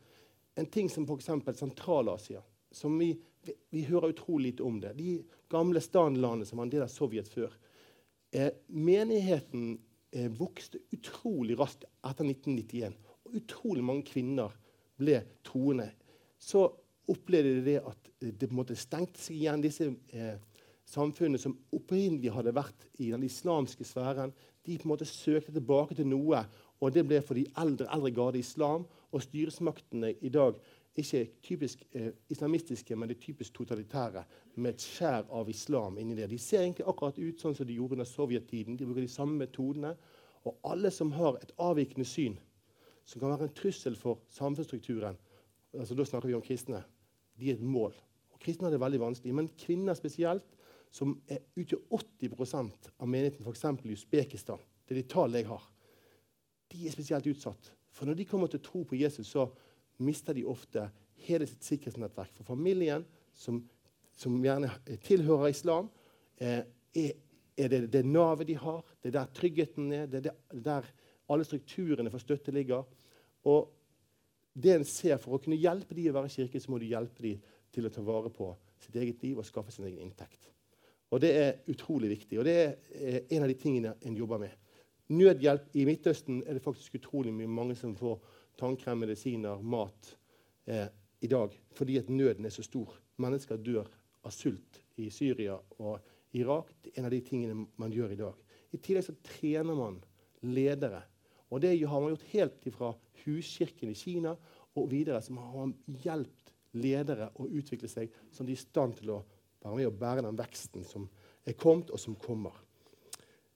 En 0.60 0.68
ting 0.72 0.90
som 0.92 1.06
f.eks. 1.06 1.30
Sentral-Asia, 1.56 2.42
som 2.74 2.98
vi, 3.00 3.12
vi, 3.46 3.54
vi, 3.72 3.86
hører 3.88 4.12
utrolig 4.12 4.52
lite 4.52 4.66
om 4.66 4.80
det. 4.82 4.92
De 4.98 5.22
gamle 5.52 5.80
standlandene 5.80 6.48
som 6.48 6.60
var 6.60 6.68
en 6.68 6.74
del 6.74 6.84
av 6.84 6.92
Sovjet 6.92 7.30
før. 7.32 7.54
Eh, 8.34 8.50
menigheten 8.66 9.76
eh, 10.12 10.28
vokste 10.36 10.82
utrolig 10.92 11.56
raskt 11.58 11.86
etter 12.04 12.28
1991 12.28 12.92
og 12.92 13.05
utrolig 13.34 13.84
mange 13.84 14.06
kvinner 14.06 14.54
ble 14.96 15.20
troende, 15.44 15.90
så 16.38 16.66
opplevde 17.10 17.58
de 17.58 17.64
det 17.64 17.80
at 17.86 18.10
det 18.20 18.48
på 18.48 18.54
en 18.54 18.60
måte 18.60 18.76
stengte 18.78 19.20
seg 19.22 19.38
igjen. 19.38 19.62
Disse 19.62 19.88
eh, 20.14 20.36
samfunnet 20.88 21.42
som 21.42 21.56
opprinnelig 21.74 22.32
hadde 22.34 22.54
vært 22.56 22.86
i 23.02 23.10
den 23.12 23.24
islamske 23.26 23.86
sfæren, 23.86 24.32
de 24.66 24.78
på 24.78 24.88
en 24.88 24.94
måte 24.94 25.08
søkte 25.08 25.54
tilbake 25.54 25.94
til 25.94 26.08
noe. 26.10 26.42
Og 26.82 26.92
det 26.92 27.06
ble 27.08 27.20
for 27.24 27.38
de 27.38 27.46
eldre, 27.56 27.86
eldre 27.94 28.12
garde 28.12 28.40
islam. 28.42 28.84
Og 29.14 29.22
styresmaktene 29.24 30.12
i 30.20 30.32
dag 30.32 30.58
ikke 30.96 31.22
typisk 31.44 31.84
eh, 31.92 32.10
islamistiske, 32.32 32.96
men 32.96 33.08
det 33.08 33.20
typisk 33.20 33.54
totalitære, 33.54 34.24
med 34.56 34.74
et 34.74 34.84
skjær 34.84 35.28
av 35.30 35.48
islam 35.52 35.98
inni 36.00 36.16
det. 36.16 36.30
De 36.30 36.38
ser 36.40 36.64
egentlig 36.64 36.86
akkurat 36.88 37.18
ut 37.20 37.42
sånn 37.42 37.56
som 37.56 37.68
de 37.68 37.76
gjorde 37.76 37.98
under 37.98 38.08
sovjettiden. 38.08 38.78
De 38.78 38.88
bruker 38.88 39.04
de 39.04 39.12
samme 39.12 39.36
metodene. 39.38 39.94
Og 40.46 40.58
alle 40.64 40.92
som 40.94 41.12
har 41.12 41.38
et 41.42 41.52
avvikende 41.60 42.06
syn, 42.08 42.38
som 43.06 43.22
kan 43.22 43.32
være 43.32 43.48
en 43.48 43.54
trussel 43.56 43.96
for 43.98 44.20
samfunnsstrukturen, 44.34 45.16
altså 45.76 45.94
da 45.94 46.06
snakker 46.08 46.30
vi 46.30 46.36
om 46.38 46.44
kristne, 46.44 46.82
de 47.38 47.50
er 47.50 47.58
et 47.58 47.62
mål. 47.62 47.94
Og 48.36 48.40
Kristne 48.42 48.68
har 48.68 48.74
det 48.74 48.80
veldig 48.82 49.00
vanskelig, 49.00 49.34
men 49.34 49.48
kvinner 49.58 49.96
spesielt, 49.96 50.44
som 50.92 51.14
er, 51.28 51.40
utgjør 51.58 51.80
80% 52.20 52.90
av 53.00 53.08
menigheten 53.08 53.44
f.eks. 53.44 53.64
i 53.84 53.94
Usbekistan, 53.96 54.60
det 54.86 54.94
er 54.94 55.00
de 55.00 55.08
tallene 55.10 55.40
jeg 55.40 55.48
har, 55.48 55.64
de 56.72 56.82
er 56.86 56.94
spesielt 56.94 57.28
utsatt. 57.30 57.72
For 57.96 58.08
når 58.08 58.18
de 58.18 58.26
kommer 58.28 58.50
til 58.50 58.60
å 58.60 58.66
tro 58.66 58.82
på 58.84 58.98
Jesus, 58.98 59.30
så 59.32 59.46
mister 60.04 60.36
de 60.36 60.44
ofte 60.48 60.84
hele 61.26 61.46
sitt 61.48 61.64
sikkerhetsnettverk. 61.64 62.34
For 62.36 62.48
familien, 62.48 63.06
som, 63.32 63.62
som 64.16 64.36
gjerne 64.44 64.70
tilhører 65.06 65.54
islam, 65.54 65.88
eh, 66.36 66.60
er, 66.96 67.14
er, 67.56 67.72
det 67.72 67.80
det 67.94 68.04
navet 68.04 68.50
de 68.50 68.58
har. 68.60 68.82
Det 69.00 69.10
er 69.12 69.18
der 69.20 69.32
tryggheten 69.36 69.92
er. 69.96 70.10
Det 70.12 70.26
er 70.26 70.60
der 70.66 70.90
alle 71.32 71.46
strukturene 71.48 72.12
for 72.12 72.22
støtte 72.22 72.54
ligger. 72.54 72.84
Og 73.46 73.72
det 74.56 74.72
en 74.72 74.86
ser 74.88 75.18
For 75.20 75.36
å 75.36 75.40
kunne 75.42 75.58
hjelpe 75.60 75.94
de 75.94 76.08
å 76.10 76.14
være 76.16 76.30
i 76.30 76.36
kirke, 76.38 76.60
så 76.60 76.72
må 76.72 76.80
du 76.80 76.86
hjelpe 76.88 77.22
de 77.22 77.34
til 77.74 77.86
å 77.86 77.92
ta 77.92 78.04
vare 78.04 78.32
på 78.32 78.50
sitt 78.80 78.96
eget 78.96 79.22
liv 79.24 79.40
og 79.40 79.46
skaffe 79.46 79.74
sin 79.74 79.84
egen 79.88 80.00
inntekt. 80.06 80.48
Og 81.12 81.20
Det 81.20 81.32
er 81.38 81.58
utrolig 81.70 82.08
viktig, 82.10 82.38
og 82.38 82.44
det 82.48 82.56
er 82.56 83.20
en 83.30 83.44
av 83.44 83.48
de 83.48 83.54
tingene 83.54 83.94
en 84.02 84.16
jobber 84.16 84.40
med. 84.42 84.54
Nødhjelp 85.08 85.76
i 85.78 85.84
Midtøsten 85.86 86.40
er 86.42 86.56
det 86.56 86.64
faktisk 86.64 86.96
utrolig 86.98 87.32
mye 87.34 87.46
mange 87.46 87.76
som 87.78 87.92
får 87.94 88.18
tannkrem, 88.58 89.04
medisiner, 89.04 89.60
mat 89.62 90.16
eh, 90.66 90.88
i 91.22 91.30
dag 91.30 91.54
fordi 91.76 92.00
at 92.00 92.10
nøden 92.10 92.48
er 92.48 92.54
så 92.54 92.64
stor. 92.66 92.90
Mennesker 93.22 93.60
dør 93.62 93.86
av 94.26 94.34
sult 94.34 94.80
i 94.98 95.06
Syria 95.14 95.54
og 95.78 96.00
Irak. 96.36 96.72
Det 96.82 96.90
er 96.90 97.00
en 97.00 97.08
av 97.08 97.14
de 97.14 97.22
tingene 97.22 97.68
man 97.78 97.94
gjør 97.94 98.16
i 98.16 98.18
dag. 98.18 98.40
I 98.74 98.80
tillegg 98.82 99.06
så 99.06 99.14
trener 99.22 99.78
man 99.78 100.00
ledere. 100.42 101.04
Og 101.50 101.62
det 101.62 101.74
har 101.78 102.00
man 102.02 102.14
gjort 102.14 102.30
helt 102.32 102.68
fra 102.74 102.92
huskirken 103.24 103.92
i 103.92 103.98
Kina 103.98 104.34
og 104.76 104.90
videre. 104.90 105.22
som 105.22 105.38
har 105.38 105.72
hjulpet 106.02 106.52
ledere 106.76 107.30
å 107.40 107.46
utvikle 107.48 107.88
seg 107.88 108.12
som 108.34 108.46
de 108.46 108.52
er 108.52 108.58
i 108.58 108.60
stand 108.60 108.98
til 108.98 109.14
å 109.14 109.22
være 109.62 109.78
med 109.78 109.88
og 109.88 109.98
bære 110.00 110.24
den 110.26 110.38
veksten 110.38 110.84
som 110.84 111.08
er 111.46 111.56
kommet, 111.58 111.90
og 111.90 112.00
som 112.00 112.16
kommer. 112.20 112.54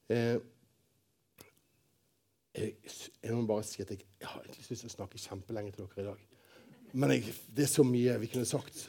Eh, 0.09 0.39
jeg, 2.55 2.75
jeg, 3.23 3.35
må 3.35 3.45
bare 3.47 3.67
si 3.67 3.83
at 3.83 3.93
jeg, 3.93 4.07
jeg 4.19 4.31
har 4.31 4.43
egentlig 4.43 4.67
lyst 4.71 4.85
til 4.85 4.91
å 4.91 4.97
snakke 4.97 5.23
kjempelenge 5.23 5.75
til 5.75 5.87
dere 5.87 6.03
i 6.03 6.09
dag. 6.09 6.25
Men 6.93 7.15
jeg, 7.15 7.35
det 7.55 7.67
er 7.67 7.71
så 7.71 7.85
mye 7.87 8.17
vi 8.23 8.31
kunne 8.33 8.49
sagt. 8.49 8.89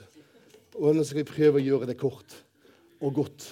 Og 0.80 0.96
nå 0.96 1.04
skal 1.06 1.22
vi 1.22 1.30
prøve 1.30 1.60
å 1.60 1.66
gjøre 1.66 1.90
det 1.90 2.00
kort 2.00 2.38
og 3.02 3.20
godt. 3.20 3.50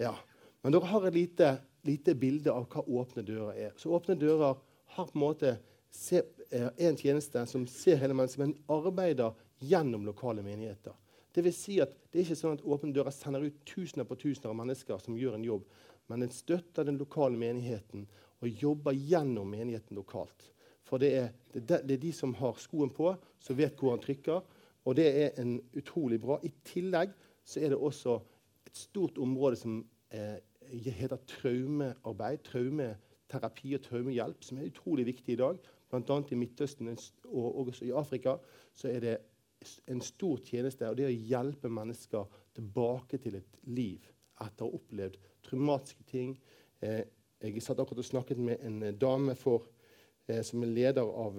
Ja. 0.00 0.14
Men 0.62 0.74
dere 0.74 0.88
har 0.92 1.08
et 1.08 1.16
lite, 1.16 1.54
lite 1.88 2.14
bilde 2.16 2.54
av 2.54 2.68
hva 2.70 2.84
åpne 2.86 3.24
dører 3.26 3.58
er. 3.68 3.74
Så 3.80 3.92
åpne 3.92 4.16
dører 4.20 4.60
har 4.96 5.08
på 5.08 5.16
en 5.16 5.24
måte 5.24 5.54
se, 5.92 6.22
eh, 6.50 6.68
en 6.76 6.96
tjeneste 6.96 7.46
som 7.46 7.66
ser 7.66 8.00
hele 8.00 8.16
mennesket, 8.16 8.42
men 8.44 8.56
arbeider 8.68 9.34
gjennom 9.62 10.06
lokale 10.06 10.42
menigheter. 10.42 10.94
Det 11.32 11.44
vil 11.44 11.54
si 11.56 11.78
at 11.80 11.94
det 12.10 12.20
er 12.20 12.26
ikke 12.26 12.40
sånn 12.42 12.58
at 12.58 12.64
Åpne 12.64 12.92
dører 12.92 13.14
sender 13.14 13.46
ut 13.46 13.62
tusener 13.68 14.04
på 14.04 14.18
tusener 14.20 14.52
av 14.52 14.58
mennesker 14.58 15.00
som 15.00 15.16
gjør 15.16 15.38
en 15.38 15.46
jobb, 15.46 15.64
men 16.10 16.24
den 16.24 16.34
støtter 16.34 16.84
den 16.84 16.98
lokale 17.00 17.40
menigheten 17.40 18.04
og 18.42 18.62
jobber 18.62 18.96
gjennom 18.96 19.48
menigheten 19.48 19.96
lokalt. 19.96 20.50
For 20.84 21.00
det 21.00 21.12
er, 21.16 21.28
det, 21.54 21.78
er, 21.78 21.96
de 21.96 22.12
som 22.12 22.34
har 22.36 22.58
skoen 22.60 22.90
på, 22.92 23.14
som 23.40 23.56
vet 23.56 23.78
hvor 23.80 23.94
han 23.94 24.02
trykker. 24.02 24.42
Og 24.84 24.96
det 24.98 25.06
er 25.08 25.38
en 25.40 25.54
utrolig 25.78 26.18
bra. 26.20 26.36
I 26.42 26.50
tillegg 26.66 27.14
så 27.46 27.62
er 27.62 27.72
det 27.72 27.78
også 27.78 28.18
et 28.66 28.76
stort 28.76 29.16
område 29.22 29.56
som 29.56 29.78
eh, 30.12 30.42
heter 30.68 31.22
traumearbeid, 31.30 32.42
traumeterapi 33.32 33.74
og 33.76 33.82
traumehjelp, 33.82 34.44
som 34.44 34.58
er 34.58 34.68
utrolig 34.68 35.06
viktig 35.06 35.34
i 35.34 35.40
dag. 35.40 35.58
Bl.a. 35.90 36.22
i 36.30 36.38
Midtøsten 36.38 36.88
og 37.28 37.66
også 37.66 37.84
i 37.84 37.92
Afrika 37.92 38.36
så 38.74 38.88
er 38.88 39.00
det 39.00 39.16
en 39.88 40.00
stor 40.00 40.40
tjeneste. 40.44 40.88
Og 40.88 40.96
det 40.96 41.08
å 41.08 41.12
hjelpe 41.12 41.70
mennesker 41.70 42.28
tilbake 42.54 43.18
til 43.22 43.36
et 43.40 43.58
liv 43.64 44.08
etter 44.42 44.66
å 44.66 44.70
ha 44.70 44.78
opplevd 44.78 45.18
traumatiske 45.46 46.04
ting. 46.08 46.34
Eh, 46.80 47.04
jeg 47.42 47.62
satt 47.62 47.80
akkurat 47.80 48.02
og 48.02 48.08
snakket 48.08 48.38
med 48.38 48.62
en 48.64 48.82
eh, 48.82 48.94
dame 48.94 49.34
for, 49.38 49.68
eh, 50.26 50.42
som 50.42 50.62
er 50.62 50.72
leder 50.72 51.06
av 51.06 51.38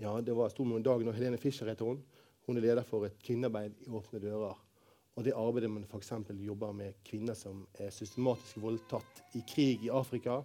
ja, 0.00 0.14
det 0.22 0.32
var 0.32 0.48
stor 0.48 0.64
med 0.64 0.84
dagen, 0.86 1.08
og 1.10 1.16
Helene 1.16 1.36
Fischer 1.36 1.68
heter 1.68 1.84
hun. 1.84 1.98
Hun 2.46 2.56
er 2.56 2.64
leder 2.64 2.86
for 2.86 3.04
et 3.04 3.18
kvinnearbeid 3.20 3.82
i 3.84 3.90
Åpne 3.90 4.20
dører. 4.22 4.54
Og 5.18 5.26
det 5.26 5.34
arbeidet 5.36 5.70
man 5.72 5.84
f.eks. 5.84 6.12
jobber 6.40 6.72
med 6.72 7.00
kvinner 7.04 7.34
som 7.34 7.64
er 7.74 7.90
systematisk 7.94 8.60
voldtatt 8.62 9.22
i 9.36 9.42
krig 9.46 9.86
i 9.86 9.92
Afrika. 9.92 10.40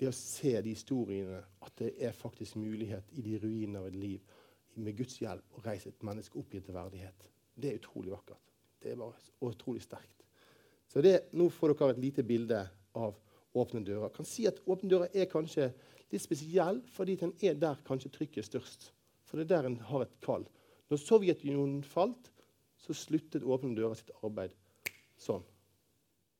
Det 0.00 0.08
å 0.08 0.16
se 0.16 0.54
de 0.64 0.72
historiene, 0.72 1.42
at 1.60 1.74
det 1.78 1.92
er 2.00 2.16
faktisk 2.16 2.56
mulighet 2.56 3.12
i 3.12 3.24
de 3.24 3.36
ruinene 3.42 3.82
av 3.82 3.90
et 3.90 3.98
liv 4.00 4.38
med 4.80 4.96
Guds 4.96 5.18
hjelp 5.20 5.58
å 5.58 5.64
reise 5.66 5.90
et 5.90 6.06
menneske 6.06 6.38
opp 6.40 6.54
i 6.54 6.62
til 6.64 6.74
verdighet. 6.74 7.26
Det 7.54 7.70
er 7.70 7.80
utrolig 7.82 8.14
vakkert. 8.14 8.40
Det 8.80 8.92
er 8.92 9.00
bare 9.00 9.50
utrolig 9.50 9.82
sterkt. 9.84 10.24
Så 10.88 11.02
det, 11.04 11.28
Nå 11.36 11.50
får 11.52 11.74
dere 11.74 11.94
et 11.94 12.02
lite 12.02 12.24
bilde 12.26 12.64
av 12.98 13.18
åpne 13.54 13.82
dører. 13.84 14.08
Jeg 14.08 14.16
kan 14.16 14.28
si 14.28 14.46
at 14.48 14.60
Åpne 14.66 14.90
dører 14.90 15.12
er 15.14 15.28
kanskje 15.30 15.68
litt 16.10 16.24
spesiell 16.24 16.80
fordi 16.94 17.16
den 17.20 17.34
er 17.44 17.58
der 17.58 17.82
kanskje 17.86 18.12
trykket 18.14 18.42
er 18.42 18.48
størst. 18.48 18.90
For 19.26 19.38
det 19.38 19.46
er 19.46 19.52
der 19.54 19.70
en 19.70 19.78
har 19.90 20.06
et 20.06 20.16
kall. 20.24 20.46
Når 20.90 21.02
Sovjetunionen 21.04 21.84
falt, 21.86 22.32
så 22.80 22.96
sluttet 22.96 23.44
Åpne 23.44 23.76
dører 23.76 23.98
sitt 23.98 24.12
arbeid 24.24 24.54
sånn. 25.20 25.44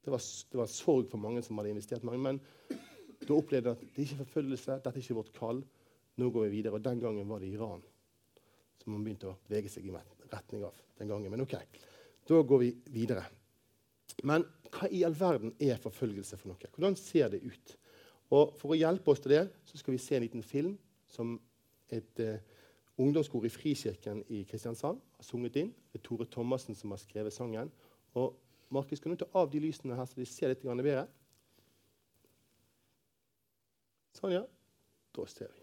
Det 0.00 0.12
var, 0.12 0.22
det 0.22 0.60
var 0.62 0.70
sorg 0.72 1.10
for 1.10 1.20
mange 1.20 1.42
som 1.44 1.58
hadde 1.60 1.74
investert 1.74 2.04
mange. 2.06 2.22
Men 2.24 2.40
da 3.20 3.36
opplevde 3.36 3.68
de 3.68 3.76
at 3.76 3.82
det 3.84 4.06
ikke 4.06 4.16
er 4.16 4.24
forfølgelse, 4.24 4.78
dette 4.78 4.94
er 4.94 5.02
ikke 5.02 5.18
vårt 5.18 5.34
kall. 5.36 5.60
Nå 6.20 6.30
går 6.32 6.48
vi 6.48 6.54
videre. 6.56 6.78
Og 6.78 6.84
den 6.84 7.02
gangen 7.02 7.28
var 7.28 7.42
det 7.42 7.52
Iran 7.52 7.84
som 8.80 8.94
man 8.94 9.04
begynte 9.04 9.28
å 9.28 9.36
bevege 9.44 9.68
seg 9.68 9.84
i 9.86 9.92
retning 9.92 10.64
av. 10.64 10.76
den 10.98 11.08
gangen. 11.08 11.30
Men 11.32 11.44
ok, 11.44 11.54
da 12.28 12.40
går 12.42 12.58
vi 12.60 12.70
videre. 12.92 13.24
Men 14.24 14.44
hva 14.72 14.88
i 14.92 15.02
all 15.04 15.16
verden 15.16 15.52
er 15.60 15.80
forfølgelse 15.80 16.38
for 16.40 16.52
noe? 16.52 16.70
Hvordan 16.74 16.96
ser 16.96 17.30
det 17.32 17.42
ut? 17.44 17.76
Og 18.30 18.54
For 18.60 18.72
å 18.72 18.78
hjelpe 18.78 19.10
oss 19.10 19.20
til 19.20 19.34
det 19.34 19.44
så 19.66 19.78
skal 19.80 19.96
vi 19.96 20.02
se 20.02 20.16
en 20.16 20.22
liten 20.22 20.42
film 20.42 20.76
som 21.10 21.34
et 21.90 22.20
eh, 22.22 22.40
ungdomskor 23.00 23.46
i 23.46 23.52
Frikirken 23.52 24.22
i 24.28 24.42
Kristiansand 24.48 25.00
har 25.16 25.26
sunget 25.26 25.56
inn. 25.60 25.72
Det 25.92 26.00
er 26.00 26.04
Tore 26.04 26.26
Thomassen 26.28 26.76
som 26.76 26.92
har 26.94 27.00
skrevet 27.02 27.34
sangen. 27.34 27.72
Og 28.18 28.36
Markus, 28.70 29.00
kan 29.00 29.14
du 29.14 29.18
ta 29.20 29.30
av 29.34 29.50
de 29.50 29.62
lysene 29.62 29.96
her, 29.98 30.06
så 30.06 30.20
vi 30.20 30.28
ser 30.28 30.52
litt 30.52 30.62
bedre? 30.62 31.06
Sånn, 34.18 34.36
ja. 34.36 34.44
Da 35.16 35.26
ser 35.26 35.50
vi. 35.50 35.59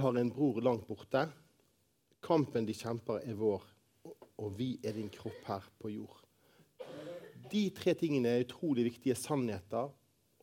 Har 0.00 0.16
en 0.18 0.32
bror 0.32 0.60
langt 0.64 0.86
borte. 0.88 1.26
Kampen 2.24 2.66
de 2.68 2.74
kjemper, 2.76 3.22
er 3.24 3.36
vår, 3.38 3.64
og 4.40 4.52
vi 4.58 4.74
er 4.84 4.96
din 4.96 5.10
kropp 5.12 5.46
her 5.46 5.66
på 5.80 5.92
jord. 5.94 6.18
De 7.50 7.64
tre 7.74 7.94
tingene 7.98 8.34
er 8.34 8.44
utrolig 8.44 8.84
viktige 8.90 9.16
sannheter. 9.18 9.90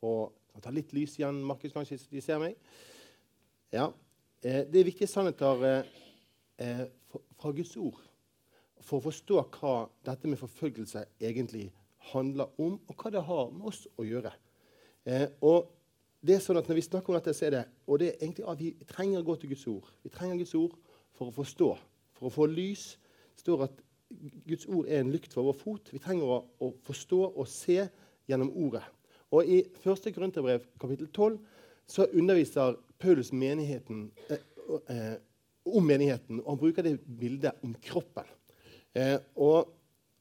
Og 0.06 0.34
jeg 0.54 0.64
tar 0.66 0.76
litt 0.76 0.94
lys 0.96 1.16
igjen, 1.20 1.40
Markus, 1.46 1.74
kanskje 1.74 2.00
de 2.12 2.22
ser 2.24 2.42
meg. 2.42 2.58
Ja, 3.74 3.92
eh, 4.42 4.64
Det 4.66 4.80
er 4.80 4.90
viktige 4.90 5.08
sannheter 5.08 5.64
eh, 5.68 5.84
eh, 6.58 6.86
fra 7.38 7.52
Guds 7.52 7.76
ord 7.78 8.02
for 8.82 9.00
å 9.00 9.08
forstå 9.10 9.42
hva 9.58 9.90
dette 10.06 10.28
med 10.30 10.40
forfølgelse 10.40 11.04
egentlig 11.20 11.72
handler 12.14 12.54
om, 12.62 12.80
og 12.88 12.96
hva 12.96 13.12
det 13.12 13.24
har 13.28 13.50
med 13.52 13.68
oss 13.68 13.88
å 13.98 14.06
gjøre. 14.06 14.32
og 15.42 15.77
det 16.28 16.36
er 16.36 16.44
sånn 16.44 16.60
at 16.60 16.68
Når 16.68 16.78
vi 16.80 16.86
snakker 16.86 17.14
om 17.14 17.18
dette, 17.18 17.34
så 17.36 17.48
er 17.48 17.54
det, 17.56 17.64
og 17.88 18.00
det 18.02 18.08
er 18.10 18.22
egentlig 18.22 18.46
at 18.52 18.60
vi 18.60 18.72
trenger 18.90 19.22
å 19.22 19.28
gå 19.28 19.36
til 19.40 19.54
Guds 19.54 19.68
ord. 19.72 19.92
Vi 20.04 20.12
trenger 20.14 20.42
Guds 20.42 20.56
ord 20.60 20.76
for 21.18 21.30
å 21.30 21.36
forstå, 21.36 21.70
for 22.18 22.30
å 22.30 22.34
få 22.34 22.48
lys. 22.52 22.90
Det 23.36 23.46
står 23.46 23.64
at 23.68 23.80
Guds 24.48 24.68
ord 24.68 24.88
er 24.88 25.02
en 25.02 25.12
lykt 25.12 25.34
for 25.36 25.48
vår 25.48 25.58
fot. 25.58 25.92
Vi 25.94 26.02
trenger 26.04 26.28
å, 26.28 26.42
å 26.64 26.72
forstå 26.88 27.22
og 27.30 27.48
se 27.52 27.80
gjennom 28.28 28.52
ordet. 28.56 28.84
Og 29.36 29.48
I 29.48 29.62
1. 29.84 30.12
Korinterbrev 30.16 30.68
kapittel 30.80 31.10
12 31.12 31.40
så 31.88 32.08
underviser 32.14 32.78
Paulus 33.00 33.32
menigheten, 33.36 34.12
eh, 34.30 34.44
eh, 34.92 35.16
om 35.68 35.84
menigheten, 35.84 36.40
og 36.44 36.54
han 36.54 36.62
bruker 36.62 36.84
det 36.84 36.98
bildet 37.20 37.64
om 37.64 37.76
kroppen. 37.84 38.28
Eh, 38.96 39.18
og, 39.36 39.74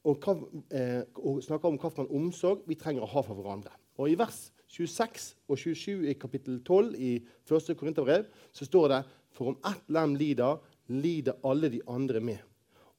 og, 0.03 0.27
eh, 0.71 1.03
og, 1.15 1.43
snakker 1.43 1.71
om 1.71 1.79
hvilken 1.79 2.11
omsorg 2.11 2.67
vi 2.67 2.75
trenger 2.79 3.03
å 3.03 3.11
ha 3.11 3.23
for 3.25 3.39
hverandre. 3.39 3.73
Og 3.97 4.11
I 4.11 4.19
vers 4.19 4.47
26 4.67 5.27
og 5.47 5.59
27 5.59 6.09
i 6.11 6.15
kapittel 6.19 6.59
12 6.65 6.95
i 6.99 7.13
1. 7.47 7.73
Korinterbrev 7.77 8.27
så 8.51 8.67
står 8.67 8.89
det 8.91 9.01
For 9.31 9.53
om 9.53 9.59
ett 9.69 9.91
lem 9.93 10.15
lider, 10.19 10.57
lider 10.87 11.39
alle 11.45 11.69
de 11.71 11.81
andre 11.87 12.19
med. 12.19 12.39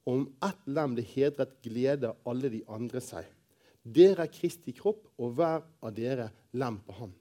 Og 0.05 0.13
om 0.13 0.27
ett 0.45 0.67
lem 0.67 0.95
blir 0.97 1.05
hedret, 1.05 1.57
gleder 1.61 2.17
alle 2.25 2.49
de 2.49 2.63
andre 2.67 3.01
seg. 3.03 3.27
Dere 3.83 4.25
er 4.25 4.33
Kristi 4.33 4.73
kropp, 4.75 5.05
og 5.17 5.35
hver 5.37 5.63
av 5.83 5.93
dere 5.95 6.29
lem 6.57 6.79
på 6.85 6.95
ham. 6.99 7.13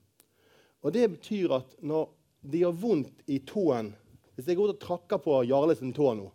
Og 0.83 0.93
Det 0.93 1.09
betyr 1.11 1.55
at 1.59 1.77
når 1.83 2.09
de 2.41 2.63
har 2.63 2.73
vondt 2.73 3.25
i 3.27 3.41
tåen 3.43 3.93
Hvis 4.37 4.47
jeg 4.47 4.57
går 4.57 4.71
ut 4.71 4.77
og 4.77 4.83
trakker 4.83 5.19
på 5.19 5.41
Jarle 5.49 5.75
sin 5.75 5.91
tå 5.93 6.13
nå 6.15 6.29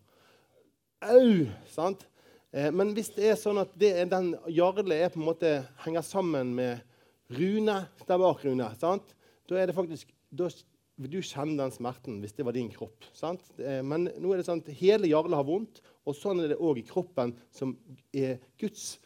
Au! 1.03 1.45
sant? 1.71 2.03
Eh, 2.51 2.67
men 2.71 2.91
hvis 2.95 3.13
det 3.15 3.29
er 3.31 3.39
sånn 3.39 3.61
at 3.61 3.71
den 3.79 4.33
Jarle 4.51 4.99
på 5.13 5.19
en 5.21 5.25
måte 5.29 5.53
henger 5.85 6.03
sammen 6.03 6.51
med 6.55 6.83
Rune 7.33 7.77
der 8.07 8.21
bak, 8.21 8.43
Rune, 8.45 8.69
sant? 8.79 9.15
da 9.49 9.59
er 9.59 9.69
det 9.69 9.75
faktisk 9.75 10.13
da 10.33 10.47
du 11.09 11.19
kjenne 11.25 11.57
den 11.57 11.73
smerten 11.73 12.19
hvis 12.21 12.35
det 12.37 12.45
var 12.45 12.55
din 12.55 12.69
kropp. 12.71 13.05
Sant? 13.17 13.43
Men 13.57 14.07
nå 14.07 14.33
er 14.33 14.39
det 14.39 14.47
sånn 14.47 14.61
at 14.61 14.69
hele 14.77 15.09
Jarle 15.09 15.37
har 15.39 15.47
vondt, 15.47 15.81
og 16.05 16.17
sånn 16.17 16.43
er 16.43 16.53
det 16.53 16.59
òg 16.61 16.79
i 16.81 16.85
kroppen, 16.87 17.33
som 17.53 17.73
er 18.13 18.37
Guds, 18.61 18.99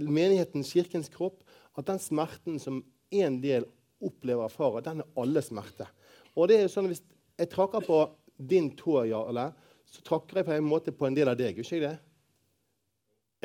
menighetens, 0.00 0.72
kirkens 0.74 1.10
kropp. 1.12 1.44
At 1.78 1.86
den 1.88 2.00
smerten 2.02 2.58
som 2.60 2.82
en 3.14 3.38
del 3.42 3.66
opplever 4.02 4.42
og 4.42 4.48
erfarer, 4.48 4.84
den 4.86 5.04
er 5.04 5.22
alle 5.22 5.42
smerte. 5.44 5.86
Og 6.34 6.50
det 6.50 6.58
er 6.58 6.66
jo 6.66 6.74
sånn 6.74 6.88
at 6.88 6.94
Hvis 6.96 7.04
jeg 7.40 7.50
trakker 7.54 7.84
på 7.86 8.02
din 8.36 8.72
tå, 8.76 9.04
Jarle, 9.08 9.50
så 9.90 10.02
trakker 10.06 10.40
jeg 10.40 10.48
på 10.48 10.56
en 10.56 10.66
måte 10.66 10.92
på 10.92 11.06
en 11.06 11.16
del 11.16 11.30
av 11.30 11.38
deg. 11.38 11.58
Ikke 11.62 11.80
det? 11.82 11.96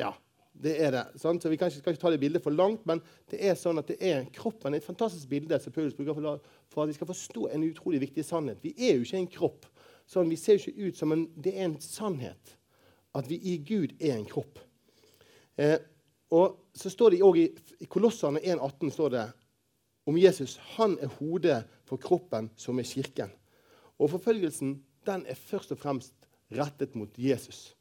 Ja. 0.00 0.12
Det 0.62 0.72
er 0.82 0.92
det. 0.94 1.04
Sant? 1.20 1.42
Så 1.42 1.50
Vi 1.52 1.58
kan 1.60 1.68
ikke, 1.68 1.78
skal 1.82 1.94
ikke 1.94 2.02
ta 2.02 2.10
det 2.10 2.20
bildet 2.20 2.42
for 2.42 2.54
langt, 2.54 2.86
men 2.88 3.02
det 3.30 3.40
er 3.44 3.56
sånn 3.58 3.78
at 3.80 3.90
det 3.90 3.96
er 4.00 4.24
kroppen 4.32 4.74
er 4.74 4.80
et 4.80 4.86
fantastisk 4.86 5.28
bilde 5.28 5.58
som 5.60 5.74
Paulus 5.74 5.96
bruker 5.96 6.16
for, 6.16 6.52
for, 6.72 6.82
at 6.82 6.90
vi 6.90 6.96
skal 6.96 7.10
forstå 7.10 7.48
en 7.52 7.66
utrolig 7.66 8.00
viktig 8.06 8.24
sannhet. 8.24 8.62
Vi 8.64 8.72
er 8.78 8.96
jo 8.96 9.04
ikke 9.04 9.20
en 9.20 9.32
kropp. 9.36 9.66
Sånn, 10.08 10.30
vi 10.30 10.38
ser 10.40 10.56
jo 10.56 10.70
ikke 10.70 10.88
ut 10.88 11.00
som 11.00 11.12
en 11.12 11.26
Det 11.34 11.52
er 11.56 11.66
en 11.66 11.80
sannhet 11.82 12.56
at 13.16 13.28
vi 13.30 13.38
i 13.52 13.56
Gud 13.64 13.96
er 14.00 14.16
en 14.16 14.28
kropp. 14.28 14.60
Eh, 15.56 15.78
og 16.36 16.72
så 16.76 16.90
står 16.92 17.14
det 17.14 17.22
også 17.24 17.42
i, 17.42 17.48
i 17.80 17.88
Kolossene 17.88 18.42
1,18 18.42 18.92
står 18.92 19.12
det 19.14 19.24
om 20.06 20.18
Jesus. 20.18 20.56
Han 20.76 20.98
er 21.02 21.12
hodet 21.18 21.62
for 21.88 22.00
kroppen, 22.02 22.50
som 22.56 22.78
er 22.78 22.88
kirken. 22.88 23.32
Og 23.98 24.10
forfølgelsen 24.12 24.76
den 25.06 25.24
er 25.26 25.38
først 25.38 25.72
og 25.72 25.80
fremst 25.80 26.14
rettet 26.52 26.94
mot 26.98 27.12
Jesus. 27.18 27.76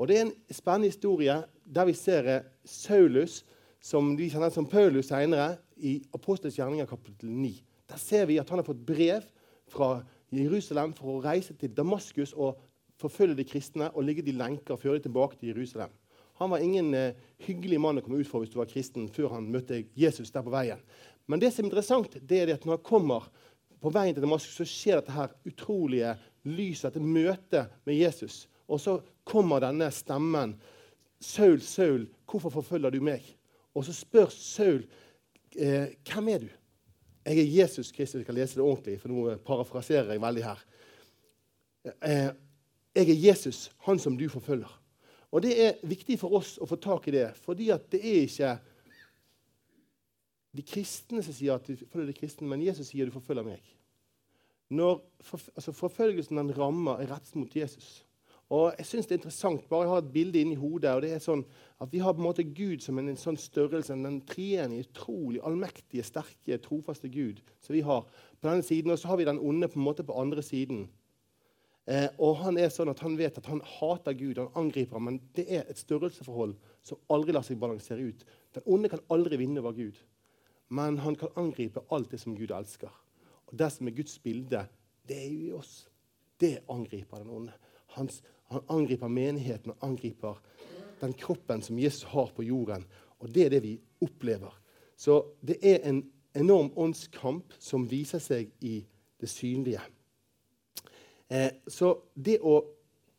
Og 0.00 0.08
Det 0.08 0.16
er 0.16 0.22
en 0.24 0.36
spennende 0.48 0.88
historie 0.88 1.34
der 1.68 1.84
vi 1.84 1.92
ser 1.92 2.24
eh, 2.24 2.46
Saulus, 2.64 3.42
som 3.80 4.14
de 4.16 4.30
kjenner 4.32 4.48
som 4.52 4.68
Paulus 4.68 5.10
senere, 5.12 5.58
i 5.76 5.98
Apostels 6.16 6.56
gjerninger 6.56 6.88
kapittel 6.88 7.28
9. 7.28 7.50
Der 7.88 8.00
ser 8.00 8.24
vi 8.28 8.38
at 8.40 8.48
han 8.48 8.60
har 8.60 8.64
fått 8.64 8.80
brev 8.86 9.24
fra 9.68 10.02
Jerusalem 10.32 10.92
for 10.96 11.12
å 11.12 11.22
reise 11.24 11.54
til 11.56 11.72
Damaskus 11.76 12.32
og 12.32 12.60
forfølge 13.00 13.36
de 13.38 13.46
kristne 13.48 13.88
og 13.94 14.04
ligge 14.04 14.24
de 14.24 14.34
lenker 14.36 14.76
og 14.76 14.80
føre 14.80 14.98
dem 14.98 15.08
tilbake 15.08 15.36
til 15.40 15.52
Jerusalem. 15.52 15.92
Han 16.40 16.52
var 16.52 16.64
ingen 16.64 16.94
eh, 16.96 17.16
hyggelig 17.44 17.80
mann 17.80 18.00
å 18.00 18.04
komme 18.04 18.20
ut 18.20 18.28
for 18.28 18.40
hvis 18.40 18.52
du 18.54 18.56
var 18.60 18.68
kristen, 18.72 19.08
før 19.12 19.34
han 19.36 19.50
møtte 19.52 19.82
Jesus 19.96 20.32
der 20.32 20.44
på 20.44 20.52
veien. 20.54 20.80
Men 21.28 21.40
det 21.40 21.52
som 21.52 21.66
er 21.66 21.68
interessant, 21.68 22.16
det 22.16 22.40
er 22.40 22.54
at 22.54 22.64
når 22.64 22.78
han 22.78 22.88
kommer 22.88 23.28
på 23.80 23.92
veien 23.92 24.16
til 24.16 24.24
Damaskus, 24.24 24.56
så 24.62 24.68
skjer 24.68 25.02
dette 25.02 25.16
her 25.16 25.36
utrolige 25.48 26.14
lyset, 26.48 26.88
dette 26.88 27.04
møtet 27.04 27.76
med 27.84 28.00
Jesus. 28.00 28.46
Og 28.70 28.80
så 28.80 29.00
kommer 29.26 29.62
denne 29.62 29.90
stemmen. 29.90 30.54
'Saul, 31.20 31.60
Saul, 31.60 32.06
hvorfor 32.24 32.48
forfølger 32.50 32.90
du 32.90 33.00
meg?' 33.04 33.36
Og 33.74 33.84
så 33.84 33.92
spør 33.92 34.30
Saul, 34.32 34.86
eh, 35.56 35.92
'Hvem 36.06 36.28
er 36.28 36.38
du?' 36.38 36.56
Jeg 37.24 37.38
er 37.38 37.62
Jesus 37.62 37.92
Kristus. 37.92 38.18
Jeg 38.18 38.26
kan 38.26 38.34
lese 38.34 38.54
det 38.54 38.64
ordentlig, 38.64 39.00
for 39.00 39.08
nå 39.08 39.36
parafraserer 39.36 40.12
jeg 40.12 40.22
veldig 40.22 40.44
her. 40.44 40.64
Eh, 41.84 42.30
jeg 42.94 43.10
er 43.10 43.28
Jesus, 43.28 43.70
han 43.78 43.98
som 43.98 44.16
du 44.16 44.28
forfølger. 44.28 44.80
Og 45.30 45.42
Det 45.42 45.66
er 45.66 45.72
viktig 45.82 46.18
for 46.18 46.32
oss 46.34 46.58
å 46.58 46.66
få 46.66 46.76
tak 46.76 47.08
i 47.08 47.14
det, 47.14 47.28
fordi 47.36 47.70
at 47.70 47.90
det 47.92 48.00
er 48.00 48.22
ikke 48.26 48.58
de 50.56 50.62
kristne 50.66 51.22
som 51.22 51.34
sier 51.34 51.54
at 51.54 51.66
du 51.66 51.76
forfølger 51.76 52.10
de 52.10 52.18
kristne, 52.18 52.48
men 52.48 52.62
Jesus 52.62 52.90
sier 52.90 53.06
du 53.06 53.14
forfølger 53.14 53.46
meg. 53.46 53.60
Når 54.70 55.00
for, 55.20 55.42
altså 55.54 55.72
Forfølgelsen 55.72 56.36
den 56.36 56.52
rammer 56.58 57.02
er 57.02 57.12
rettet 57.12 57.36
mot 57.38 57.56
Jesus. 57.56 58.04
Og 58.50 58.74
jeg 58.78 58.86
synes 58.86 59.06
det 59.06 59.14
er 59.14 59.18
interessant, 59.20 59.68
bare 59.68 59.82
Jeg 59.82 59.90
har 59.90 59.98
et 59.98 60.12
bilde 60.12 60.40
inni 60.40 60.54
hodet. 60.58 60.90
og 60.90 61.02
det 61.02 61.12
er 61.14 61.18
sånn 61.22 61.44
at 61.80 61.92
Vi 61.92 61.98
har 61.98 62.12
på 62.12 62.18
en 62.18 62.26
måte 62.26 62.44
Gud 62.44 62.82
som 62.82 62.98
en, 62.98 63.08
en 63.08 63.16
sånn 63.16 63.38
størrelse, 63.38 63.94
den 63.94 64.20
treenige, 64.26 64.88
utrolig 64.90 65.40
allmektige, 65.46 66.02
sterke, 66.02 66.58
trofaste 66.58 67.08
Gud 67.08 67.40
som 67.60 67.74
vi 67.74 67.80
har 67.80 68.02
på 68.40 68.48
denne 68.48 68.62
siden. 68.66 68.90
Og 68.90 68.98
så 68.98 69.08
har 69.08 69.16
vi 69.16 69.24
den 69.24 69.38
onde 69.38 69.68
på 69.68 69.78
en 69.78 69.86
måte 69.86 70.04
på 70.04 70.18
andre 70.18 70.42
siden. 70.42 70.88
Eh, 71.86 72.08
og 72.18 72.36
Han 72.42 72.58
er 72.58 72.68
sånn 72.70 72.90
at 72.90 73.00
han 73.00 73.16
vet 73.18 73.38
at 73.38 73.46
han 73.46 73.62
hater 73.66 74.14
Gud, 74.14 74.38
han 74.38 74.52
angriper 74.54 74.98
ham, 74.98 75.08
men 75.08 75.20
det 75.34 75.46
er 75.48 75.64
et 75.68 75.78
størrelseforhold 75.78 76.56
som 76.82 76.98
aldri 77.10 77.32
lar 77.32 77.46
seg 77.46 77.58
balansere 77.58 78.02
ut. 78.02 78.26
Den 78.54 78.66
onde 78.66 78.90
kan 78.92 79.02
aldri 79.10 79.38
vinne 79.40 79.62
over 79.62 79.72
Gud, 79.72 79.96
men 80.68 80.98
han 80.98 81.16
kan 81.18 81.32
angripe 81.40 81.82
alt 81.90 82.10
det 82.10 82.20
som 82.20 82.36
Gud 82.36 82.50
elsker. 82.50 82.90
Og 83.46 83.58
Det 83.58 83.72
som 83.72 83.88
er 83.88 83.96
Guds 83.96 84.18
bilde, 84.18 84.68
det 85.08 85.16
er 85.16 85.30
jo 85.30 85.40
i 85.40 85.52
oss. 85.52 85.88
Det 86.38 86.60
angriper 86.70 87.18
den 87.18 87.30
onde. 87.30 87.52
Hans, 87.96 88.22
han 88.50 88.66
angriper 88.68 89.08
menigheten 89.08 89.74
og 89.74 89.84
angriper 89.86 90.40
den 91.00 91.12
kroppen 91.16 91.62
som 91.62 91.78
Jesus 91.78 92.02
har 92.10 92.32
på 92.36 92.44
jorden. 92.44 92.84
Og 93.20 93.30
det 93.34 93.46
er 93.46 93.54
det 93.54 93.62
vi 93.62 93.76
opplever. 94.02 94.52
Så 94.96 95.22
det 95.46 95.58
er 95.62 95.84
en 95.88 96.02
enorm 96.34 96.72
åndskamp 96.76 97.54
som 97.58 97.86
viser 97.90 98.22
seg 98.22 98.50
i 98.60 98.80
det 99.20 99.28
synlige. 99.30 99.82
Eh, 101.30 101.52
så 101.70 101.94
det 102.14 102.40
å, 102.42 102.58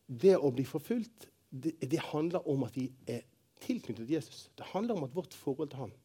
det 0.08 0.36
å, 0.38 0.52
bli 0.52 0.66
forfulgt, 0.68 1.30
det, 1.50 1.78
det, 1.80 2.00
handler 2.12 2.48
om 2.50 2.66
at 2.68 2.76
vi 2.76 2.90
er 3.08 3.24
tilknyttet 3.64 4.10
Jesus. 4.12 4.50
Det 4.58 4.68
handler 4.74 5.00
om 5.00 5.08
at 5.08 5.16
vårt 5.16 5.36
forhold 5.38 5.72
til 5.72 5.86
ham. 5.86 5.96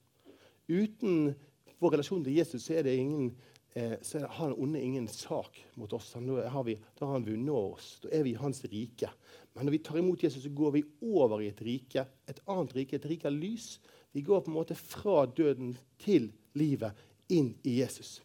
Uten 0.69 1.35
vår 1.81 1.97
relasjon 1.97 2.25
til 2.25 2.39
Jesus 2.39 2.67
så 2.67 2.79
er 2.79 2.87
det 2.87 2.97
ingen 2.99 3.33
eh, 3.77 3.97
så 4.03 4.23
har 4.25 4.51
den 4.51 4.63
onde 4.63 4.81
ingen 4.81 5.09
sak 5.09 5.59
mot 5.75 5.93
oss. 5.93 6.15
Har, 6.15 6.65
vi, 6.65 6.79
da 6.99 7.07
har 7.07 7.19
han 7.19 7.27
vunnet 7.27 7.53
oss. 7.55 7.91
Da 8.03 8.13
er 8.17 8.25
vi 8.25 8.33
i 8.33 8.41
hans 8.41 8.65
rike. 8.65 9.11
Men 9.53 9.69
når 9.69 9.77
vi 9.77 9.83
tar 9.85 10.01
imot 10.01 10.23
Jesus, 10.25 10.43
så 10.47 10.53
går 10.53 10.73
vi 10.79 10.85
over 11.05 11.45
i 11.45 11.51
et 11.53 11.61
rike, 11.65 12.07
et 12.29 12.41
annet 12.49 12.75
rike, 12.77 12.97
et 12.97 13.09
rike 13.09 13.29
av 13.29 13.37
lys. 13.37 13.77
Vi 14.17 14.25
går 14.25 14.43
på 14.43 14.53
en 14.53 14.57
måte 14.57 14.77
fra 14.79 15.27
døden 15.29 15.75
til 16.01 16.31
livet, 16.57 16.97
inn 17.29 17.53
i 17.67 17.79
Jesus. 17.83 18.21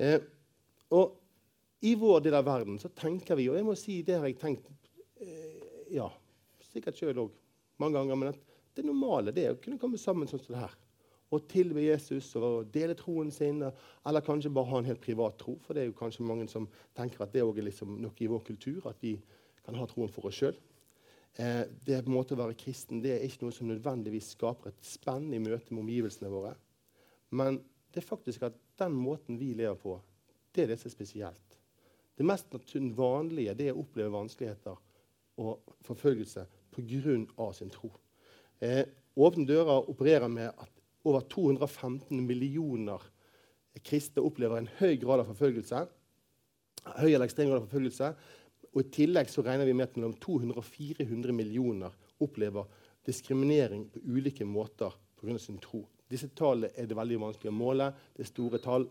Eh, 0.00 0.18
og 0.90 1.16
i 1.86 1.94
vår 1.98 2.22
del 2.24 2.36
av 2.36 2.46
verden 2.48 2.78
så 2.80 2.90
tenker 2.96 3.38
vi, 3.38 3.48
og 3.50 3.58
jeg 3.58 3.66
må 3.66 3.76
si 3.78 4.00
det 4.04 4.18
har 4.18 4.26
jeg 4.28 4.38
tenkt 4.40 4.66
eh, 5.22 5.92
ja, 5.94 6.08
sikkert 6.72 6.98
sjøl 6.98 7.26
òg 7.26 7.36
mange 7.80 8.00
ganger, 8.00 8.18
men 8.18 8.32
at 8.32 8.40
det 8.76 8.86
normale 8.86 9.34
det 9.36 9.44
er 9.46 9.54
å 9.54 9.60
kunne 9.62 9.78
komme 9.80 10.00
sammen 10.00 10.28
sånn 10.28 10.42
som 10.42 10.56
det 10.56 10.64
her 10.64 10.74
og 11.30 11.46
tilbe 11.50 11.84
Jesus 11.84 12.32
og 12.38 12.72
dele 12.74 12.96
troen 12.98 13.30
sin, 13.30 13.62
eller 13.62 14.24
kanskje 14.26 14.50
bare 14.54 14.70
ha 14.72 14.80
en 14.80 14.88
helt 14.88 15.02
privat 15.02 15.38
tro. 15.38 15.56
For 15.62 15.76
det 15.76 15.84
er 15.84 15.90
jo 15.90 15.98
kanskje 15.98 16.26
mange 16.26 16.48
som 16.50 16.66
tenker 16.98 17.22
at 17.22 17.32
det 17.34 17.44
er 17.44 17.62
liksom 17.62 18.00
noe 18.02 18.18
i 18.18 18.30
vår 18.30 18.42
kultur, 18.48 18.88
at 18.90 18.98
vi 19.02 19.14
kan 19.64 19.78
ha 19.78 19.86
troen 19.86 20.10
for 20.10 20.26
oss 20.26 20.40
sjøl. 20.40 20.58
Eh, 21.38 21.62
det 21.86 22.00
på 22.02 22.10
en 22.10 22.16
måte 22.16 22.34
å 22.34 22.40
være 22.40 22.58
kristen 22.58 23.02
det 23.04 23.14
er 23.14 23.24
ikke 23.26 23.44
noe 23.44 23.54
som 23.54 23.70
nødvendigvis 23.70 24.32
skaper 24.34 24.72
et 24.72 24.82
spenn 24.82 25.28
i 25.30 25.38
møte 25.38 25.70
med 25.70 25.84
omgivelsene 25.84 26.32
våre. 26.32 26.56
Men 27.30 27.60
det 27.94 28.02
er 28.02 28.08
faktisk 28.08 28.48
at 28.48 28.58
den 28.80 28.96
måten 28.98 29.38
vi 29.38 29.52
lever 29.54 29.78
på, 29.78 29.94
det 30.50 30.64
er 30.64 30.72
det 30.72 30.80
som 30.80 30.90
er 30.90 30.96
spesielt. 30.96 31.58
Det 32.18 32.26
mest 32.26 32.52
vanlige 32.98 33.54
det 33.56 33.70
er 33.70 33.76
å 33.76 33.84
oppleve 33.84 34.12
vanskeligheter 34.12 34.80
og 35.40 35.76
forfølgelse 35.86 36.44
pga. 36.74 37.52
sin 37.54 37.70
tro. 37.70 37.92
Eh, 38.60 38.84
Åpne 39.16 39.46
dører 39.46 39.88
opererer 39.90 40.28
med 40.28 40.48
at 40.48 40.79
over 41.04 41.24
215 41.32 42.26
millioner 42.26 43.02
kristne 43.84 44.22
opplever 44.24 44.60
en 44.60 44.68
høy 44.80 44.96
grad 45.00 45.22
av 45.22 45.30
forfølgelse. 45.30 45.84
Høy 47.00 47.10
eller 47.12 47.26
ekstrem 47.26 47.50
grad 47.50 47.60
av 47.60 47.68
forfølgelse. 47.68 48.10
Og 48.70 48.82
I 48.82 48.90
tillegg 48.94 49.30
så 49.30 49.44
regner 49.46 49.68
vi 49.68 49.74
med 49.76 49.88
at 49.88 49.96
mellom 49.98 50.14
200 50.22 50.58
og 50.58 50.66
400 50.66 51.34
millioner 51.34 51.94
opplever 52.22 52.68
diskriminering 53.06 53.86
på 53.90 54.02
ulike 54.04 54.44
måter 54.44 54.94
pga. 55.20 55.38
sin 55.38 55.58
tro. 55.58 55.86
Disse 56.10 56.28
tallene 56.28 56.70
er 56.76 56.86
det 56.86 56.96
veldig 56.96 57.20
vanskelig 57.20 57.50
å 57.50 57.56
måle. 57.56 57.92
Det 58.14 58.24
er 58.24 58.30
store 58.30 58.58
tall. 58.58 58.88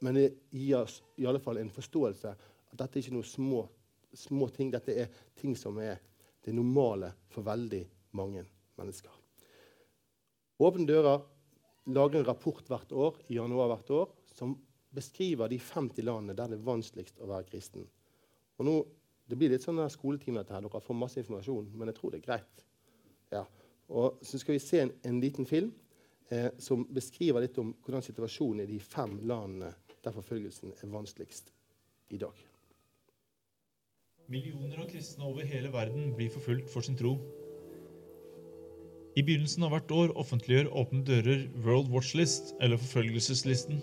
Men 0.00 0.14
det 0.14 0.32
gir 0.50 0.82
oss 0.82 1.02
i 1.16 1.26
alle 1.26 1.40
fall 1.40 1.58
en 1.58 1.70
forståelse 1.70 2.28
at 2.28 2.78
dette 2.78 2.98
er 2.98 3.02
ikke 3.02 3.14
noen 3.14 3.28
små, 3.28 3.68
små 4.14 4.48
ting. 4.48 4.70
Dette 4.70 4.92
er 4.92 5.08
ting 5.38 5.56
som 5.56 5.78
er 5.78 6.00
det 6.44 6.54
normale 6.54 7.12
for 7.30 7.46
veldig 7.46 7.84
mange 8.12 8.44
mennesker. 8.76 9.10
Åpne 10.60 10.86
dører 10.86 11.22
lager 11.86 12.20
en 12.20 12.26
rapport 12.26 12.68
hvert 12.68 12.92
år 12.92 13.18
i 13.28 13.38
januar 13.38 13.70
hvert 13.72 13.90
år 13.90 14.12
som 14.34 14.54
beskriver 14.94 15.50
de 15.50 15.58
50 15.58 16.06
landene 16.06 16.36
der 16.36 16.52
det 16.52 16.58
er 16.58 16.66
vanskeligst 16.66 17.20
å 17.20 17.28
være 17.30 17.48
kristen. 17.50 17.88
Og 18.58 18.68
nå, 18.68 18.76
Det 19.24 19.38
blir 19.40 19.48
litt 19.48 19.64
sånn 19.64 19.78
skoletime. 19.88 20.42
Dette. 20.42 20.58
Dere 20.60 20.80
får 20.84 20.96
masse 21.00 21.16
informasjon, 21.16 21.70
men 21.72 21.88
jeg 21.88 21.96
tror 21.96 22.10
det 22.12 22.18
er 22.18 22.26
greit. 22.26 22.64
Ja. 23.32 23.46
Og 23.88 24.18
Så 24.20 24.38
skal 24.38 24.52
vi 24.52 24.60
se 24.60 24.82
en, 24.82 24.92
en 25.02 25.20
liten 25.20 25.46
film 25.48 25.72
eh, 26.28 26.50
som 26.58 26.84
beskriver 26.84 27.40
litt 27.40 27.56
om 27.58 27.72
hvordan 27.72 28.04
situasjonen 28.04 28.66
i 28.66 28.72
de 28.74 28.80
fem 28.84 29.16
landene 29.24 29.72
der 30.04 30.12
forfølgelsen 30.12 30.74
er 30.76 30.92
vanskeligst 30.92 31.48
i 32.12 32.20
dag. 32.20 32.36
Millioner 34.28 34.84
av 34.84 34.92
kristne 34.92 35.24
over 35.24 35.48
hele 35.48 35.72
verden 35.72 36.12
blir 36.16 36.30
forfulgt 36.32 36.68
for 36.72 36.84
sin 36.84 36.96
tro. 36.96 37.16
I 39.14 39.22
begynnelsen 39.22 39.62
av 39.62 39.70
hvert 39.70 39.92
år 39.94 40.12
offentliggjør 40.18 40.72
Åpne 40.74 41.04
dører 41.06 41.42
World 41.62 41.92
Watch 41.94 42.16
List, 42.18 42.50
eller 42.58 42.80
Forfølgelseslisten. 42.82 43.78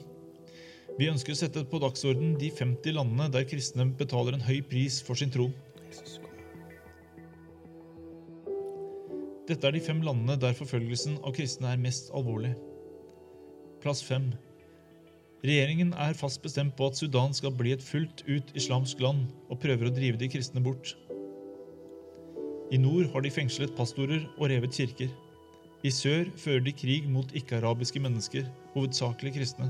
Vi 0.98 1.08
ønsker 1.08 1.32
å 1.32 1.39
sette 1.39 1.63
på 1.72 1.80
dagsorden 1.80 2.34
de 2.39 2.50
50 2.52 2.98
landene 2.98 3.30
der 3.32 3.46
kristne 3.48 3.86
betaler 3.96 4.36
en 4.36 4.44
høy 4.44 4.60
pris 4.67 5.00
for 5.08 5.15
sin 5.15 5.32
tro. 5.32 5.48
Dette 9.48 9.67
er 9.67 9.76
de 9.76 9.84
fem 9.84 10.04
landene 10.04 10.36
der 10.39 10.58
forfølgelsen 10.58 11.22
av 11.24 11.32
kristne 11.38 11.72
er 11.72 11.80
mest 11.80 12.12
alvorlig. 12.15 12.52
Plass 13.82 14.04
fem. 14.04 14.34
Regjeringen 15.48 15.96
er 15.96 16.20
fast 16.20 16.44
bestemt 16.44 16.76
på 16.76 16.91
at 16.91 17.00
Sudan 17.00 17.32
skal 17.34 17.56
bli 17.56 17.72
et 17.74 17.88
fullt 17.88 18.26
ut 18.28 18.52
islamsk 18.60 19.00
land, 19.02 19.30
og 19.48 19.63
prøver 19.63 19.88
å 19.88 19.96
drive 19.96 20.20
de 20.20 20.30
kristne 20.36 20.62
bort. 20.63 20.91
I 22.71 22.79
nord 22.79 23.10
har 23.12 23.23
de 23.23 23.31
fengslet 23.34 23.73
pastorer 23.75 24.23
og 24.38 24.47
revet 24.47 24.75
kirker. 24.75 25.10
I 25.84 25.91
sør 25.91 26.29
fører 26.39 26.62
de 26.63 26.71
krig 26.71 27.07
mot 27.10 27.31
ikke-arabiske 27.36 27.99
mennesker, 27.99 28.45
hovedsakelig 28.75 29.34
kristne. 29.36 29.67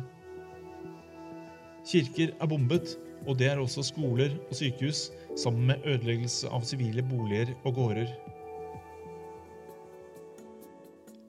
Kirker 1.88 2.36
er 2.38 2.50
bombet, 2.52 2.94
og 3.26 3.40
det 3.40 3.48
er 3.50 3.62
også 3.62 3.86
skoler 3.88 4.36
og 4.50 4.54
sykehus, 4.58 5.08
sammen 5.40 5.72
med 5.72 5.88
ødeleggelse 5.88 6.52
av 6.54 6.66
sivile 6.68 7.02
boliger 7.06 7.56
og 7.64 7.74
gårder. 7.80 8.12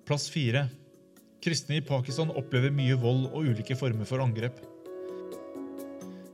Plass 0.04 0.28
fire. 0.32 0.66
Kristne 1.42 1.78
i 1.78 1.86
Pakistan 1.86 2.34
opplever 2.36 2.74
mye 2.74 2.98
vold 3.00 3.30
og 3.30 3.48
ulike 3.48 3.78
former 3.78 4.04
for 4.08 4.20
angrep. 4.20 4.60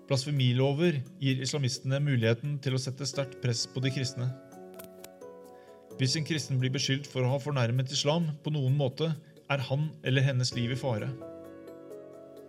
Blasfemilover 0.09 0.99
gir 1.21 1.41
islamistene 1.45 2.01
muligheten 2.01 2.57
til 2.65 2.75
å 2.75 2.81
sette 2.81 3.07
sterkt 3.07 3.43
press 3.45 3.67
på 3.69 3.83
de 3.85 3.93
kristne. 3.93 4.31
Hvis 5.99 6.15
en 6.15 6.23
kristen 6.23 6.61
blir 6.63 6.71
beskyldt 6.71 7.09
for 7.11 7.27
å 7.27 7.33
ha 7.33 7.39
fornærmet 7.43 7.91
islam 7.91 8.29
på 8.45 8.53
noen 8.55 8.77
måte, 8.79 9.11
er 9.51 9.63
han 9.67 9.89
eller 10.07 10.23
hennes 10.23 10.53
liv 10.55 10.71
i 10.71 10.79
fare. 10.79 11.09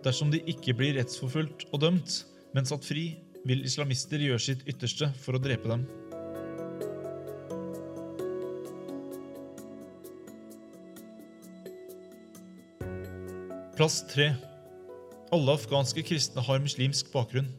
Dersom 0.04 0.30
de 0.30 0.38
ikke 0.52 0.76
blir 0.78 0.94
rettsforfulgt 0.94 1.66
og 1.72 1.82
dømt, 1.82 2.20
men 2.54 2.68
satt 2.68 2.86
fri, 2.86 3.08
vil 3.42 3.64
islamister 3.66 4.22
gjøre 4.22 4.44
sitt 4.44 4.62
ytterste 4.70 5.10
for 5.18 5.34
å 5.34 5.42
drepe 5.42 5.66
dem. 5.66 5.82
Plass 13.74 13.98
3. 14.12 14.30
Alle 15.34 15.58
afghanske 15.58 16.06
kristne 16.06 16.44
har 16.46 16.62
muslimsk 16.62 17.10
bakgrunn. 17.10 17.50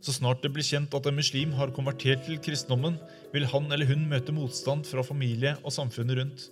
Så 0.00 0.14
snart 0.16 0.40
det 0.40 0.52
blir 0.54 0.64
kjent 0.64 0.94
at 0.96 1.06
en 1.06 1.18
muslim 1.18 1.52
har 1.58 1.72
konvertert 1.76 2.24
til 2.24 2.40
kristendommen, 2.40 2.96
vil 3.34 3.44
han 3.52 3.68
eller 3.68 3.88
hun 3.90 4.06
møte 4.08 4.32
motstand 4.32 4.88
fra 4.88 5.04
familie 5.04 5.56
og 5.60 5.74
samfunnet 5.76 6.16
rundt. 6.16 6.46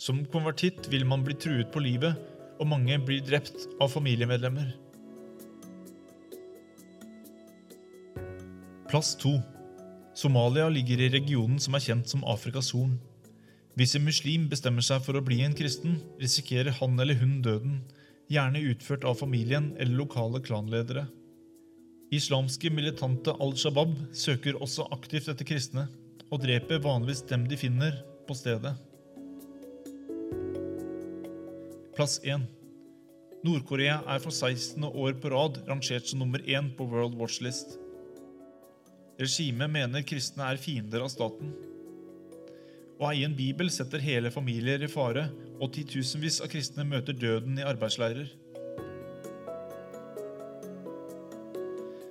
Som 0.00 0.22
konvertitt 0.32 0.88
vil 0.88 1.04
man 1.04 1.26
bli 1.26 1.36
truet 1.36 1.68
på 1.72 1.82
livet, 1.84 2.16
og 2.60 2.68
mange 2.72 2.96
blir 3.04 3.20
drept 3.24 3.68
av 3.80 3.92
familiemedlemmer. 3.92 4.72
Plass 8.88 9.12
2. 9.20 9.36
Somalia 10.16 10.66
ligger 10.72 11.04
i 11.04 11.12
regionen 11.12 11.60
som 11.62 11.76
er 11.76 11.84
kjent 11.84 12.08
som 12.10 12.24
Afrikas 12.28 12.72
Horn. 12.74 12.96
Hvis 13.78 13.94
en 13.96 14.08
muslim 14.08 14.48
bestemmer 14.50 14.84
seg 14.84 15.04
for 15.04 15.16
å 15.16 15.24
bli 15.24 15.44
en 15.44 15.54
kristen, 15.56 16.00
risikerer 16.20 16.74
han 16.80 16.98
eller 17.00 17.20
hun 17.20 17.38
døden, 17.44 17.78
gjerne 18.32 18.64
utført 18.72 19.06
av 19.06 19.20
familien 19.20 19.70
eller 19.78 20.00
lokale 20.00 20.42
klanledere. 20.42 21.06
Islamske 22.10 22.72
militante 22.74 23.30
Al 23.38 23.52
Shabaab 23.54 23.92
søker 24.18 24.56
også 24.58 24.88
aktivt 24.90 25.28
etter 25.30 25.46
kristne, 25.46 25.84
og 26.26 26.42
dreper 26.42 26.82
vanligvis 26.82 27.22
dem 27.30 27.44
de 27.46 27.58
finner, 27.58 28.00
på 28.26 28.34
stedet. 28.34 28.72
Plass 31.94 32.18
1. 32.22 32.42
Nord-Korea 33.46 34.00
er 34.10 34.20
for 34.22 34.34
16. 34.34 34.82
år 34.90 35.16
på 35.22 35.30
rad 35.32 35.62
rangert 35.70 36.10
som 36.10 36.22
nummer 36.22 36.42
én 36.42 36.72
på 36.74 36.86
World 36.90 37.14
Watch 37.18 37.40
List. 37.46 37.78
Regimet 39.20 39.70
mener 39.70 40.06
kristne 40.06 40.50
er 40.50 40.58
fiender 40.58 41.06
av 41.06 41.14
staten. 41.14 41.54
Å 42.98 43.10
eie 43.12 43.26
en 43.26 43.38
bibel 43.38 43.70
setter 43.70 44.02
hele 44.02 44.34
familier 44.34 44.82
i 44.82 44.90
fare, 44.90 45.28
og 45.62 45.70
titusenvis 45.78 46.42
av 46.42 46.50
kristne 46.50 46.86
møter 46.90 47.14
døden 47.14 47.58
i 47.58 47.66
arbeidsleirer. 47.66 48.30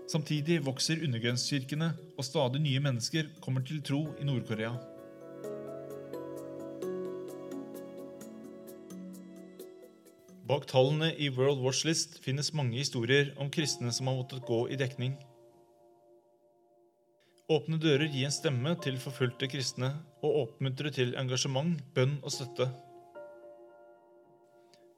Samtidig 0.10 0.64
vokser 0.66 1.04
undergrunnskirkene, 1.06 1.92
og 2.18 2.26
stadig 2.26 2.64
nye 2.64 2.80
mennesker 2.82 3.28
kommer 3.44 3.62
til 3.62 3.84
tro 3.86 4.08
i 4.18 4.26
Nord-Korea. 4.26 4.72
Bak 10.50 10.66
tallene 10.72 11.12
i 11.14 11.30
World 11.30 11.62
Watch 11.62 11.86
List 11.86 12.18
finnes 12.26 12.50
mange 12.58 12.80
historier 12.80 13.36
om 13.38 13.54
kristne 13.54 13.94
som 13.94 14.10
har 14.10 14.18
måttet 14.18 14.48
gå 14.50 14.64
i 14.74 14.80
dekning. 14.82 15.14
Åpne 17.54 17.78
dører 17.78 18.10
gir 18.10 18.26
en 18.26 18.34
stemme 18.34 18.74
til 18.82 18.98
forfulgte 19.02 19.46
kristne 19.50 19.94
og 20.26 20.42
oppmuntrer 20.48 20.90
til 20.94 21.14
engasjement, 21.22 21.78
bønn 21.94 22.18
og 22.24 22.34
støtte. 22.34 22.72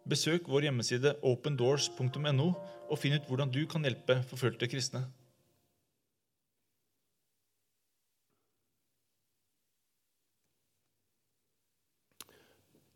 Besøk 0.09 0.47
vår 0.49 0.65
hjemmeside 0.65 1.13
opendoors.no 1.21 2.47
og 2.91 2.99
finn 2.99 3.13
ut 3.15 3.27
hvordan 3.29 3.51
du 3.53 3.61
kan 3.69 3.85
hjelpe 3.85 4.17
forfulgte 4.27 4.69
kristne. 4.71 5.05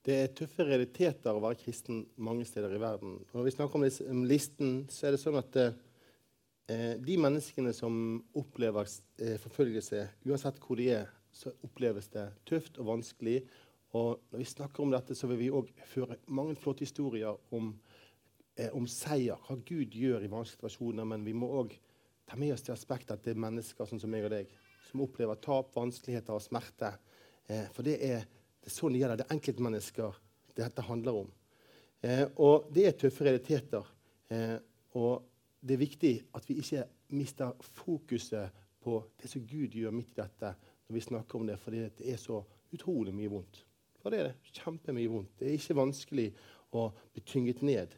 Det 0.06 0.16
er 0.22 0.34
tøffe 0.38 0.66
realiteter 0.68 1.34
å 1.34 1.42
være 1.42 1.58
kristen 1.58 2.04
mange 2.22 2.46
steder 2.46 2.76
i 2.76 2.82
verden. 2.82 3.16
Når 3.34 3.48
vi 3.48 3.54
snakker 3.56 3.82
om 3.82 4.26
listen, 4.30 4.84
så 4.94 5.08
er 5.08 5.16
det 5.16 5.22
sånn 5.22 5.40
at 5.40 5.58
eh, 5.62 6.94
de 7.02 7.16
menneskene 7.18 7.74
som 7.74 8.20
opplever 8.38 8.86
eh, 8.86 9.40
forfølgelse, 9.42 10.04
uansett 10.30 10.62
hvor 10.62 10.78
de 10.78 10.92
er, 11.00 11.10
så 11.34 11.56
oppleves 11.66 12.12
det 12.14 12.28
tøft 12.48 12.78
og 12.78 12.92
vanskelig 12.94 13.40
og 13.96 14.26
når 14.32 14.42
vi 14.42 14.48
snakker 14.50 14.84
om 14.84 14.92
dette, 14.92 15.16
så 15.16 15.28
vil 15.30 15.40
vi 15.40 15.52
òg 15.54 15.70
føre 15.88 16.18
mange 16.36 16.58
flotte 16.60 16.84
historier 16.84 17.36
om, 17.56 17.72
eh, 18.58 18.72
om, 18.76 18.88
seier, 18.88 19.40
hva 19.48 19.56
Gud 19.56 19.96
gjør 19.96 20.26
i 20.26 20.32
vanskelige 20.32 20.58
situasjoner. 20.58 21.08
Men 21.08 21.24
vi 21.24 21.36
må 21.38 21.48
òg 21.62 21.76
ta 22.28 22.36
med 22.40 22.54
oss 22.54 22.66
det 22.66 22.74
aspektet 22.74 23.16
at 23.16 23.24
det 23.24 23.36
er 23.36 23.44
mennesker 23.46 23.88
sånn 23.88 24.02
som 24.02 24.12
meg 24.12 24.28
og 24.28 24.34
deg 24.34 24.52
som 24.90 25.04
opplever 25.06 25.40
tap, 25.40 25.72
vanskeligheter 25.76 26.36
og 26.36 26.44
smerte. 26.44 26.92
Eh, 27.48 27.70
for 27.76 27.88
det 27.88 27.96
er, 28.04 28.26
det 28.60 28.72
er, 28.72 28.76
sånn 28.76 28.96
det 28.96 29.04
gjelder. 29.04 29.22
Det 29.22 29.28
er 29.28 29.36
enkeltmennesker 29.38 30.20
dette 30.56 30.88
handler 30.90 31.22
om. 31.22 31.32
Eh, 32.04 32.26
og 32.44 32.68
det 32.76 32.88
er 32.90 32.98
tøffe 33.00 33.28
realiteter. 33.28 33.94
Eh, 34.32 34.58
og 35.00 35.30
det 35.62 35.78
er 35.78 35.82
viktig 35.86 36.14
at 36.36 36.50
vi 36.50 36.58
ikke 36.62 36.84
mister 37.16 37.56
fokuset 37.80 38.64
på 38.84 39.00
det 39.22 39.32
som 39.32 39.46
Gud 39.48 39.74
gjør 39.78 39.96
midt 39.96 40.14
i 40.14 40.22
dette, 40.22 40.52
når 40.86 40.98
vi 41.00 41.06
snakker 41.08 41.40
om 41.40 41.48
det, 41.48 41.58
fordi 41.62 41.86
det 41.98 42.12
er 42.12 42.20
så 42.22 42.42
utrolig 42.76 43.14
mye 43.16 43.32
vondt. 43.32 43.64
For 44.06 44.14
det 44.14 44.20
er 44.22 44.28
det 44.30 44.60
kjempemye 44.60 45.10
vondt. 45.10 45.32
Det 45.40 45.48
er 45.50 45.56
ikke 45.58 45.80
vanskelig 45.80 46.28
å 46.78 46.92
bli 47.10 47.24
tynget 47.26 47.64
ned. 47.66 47.96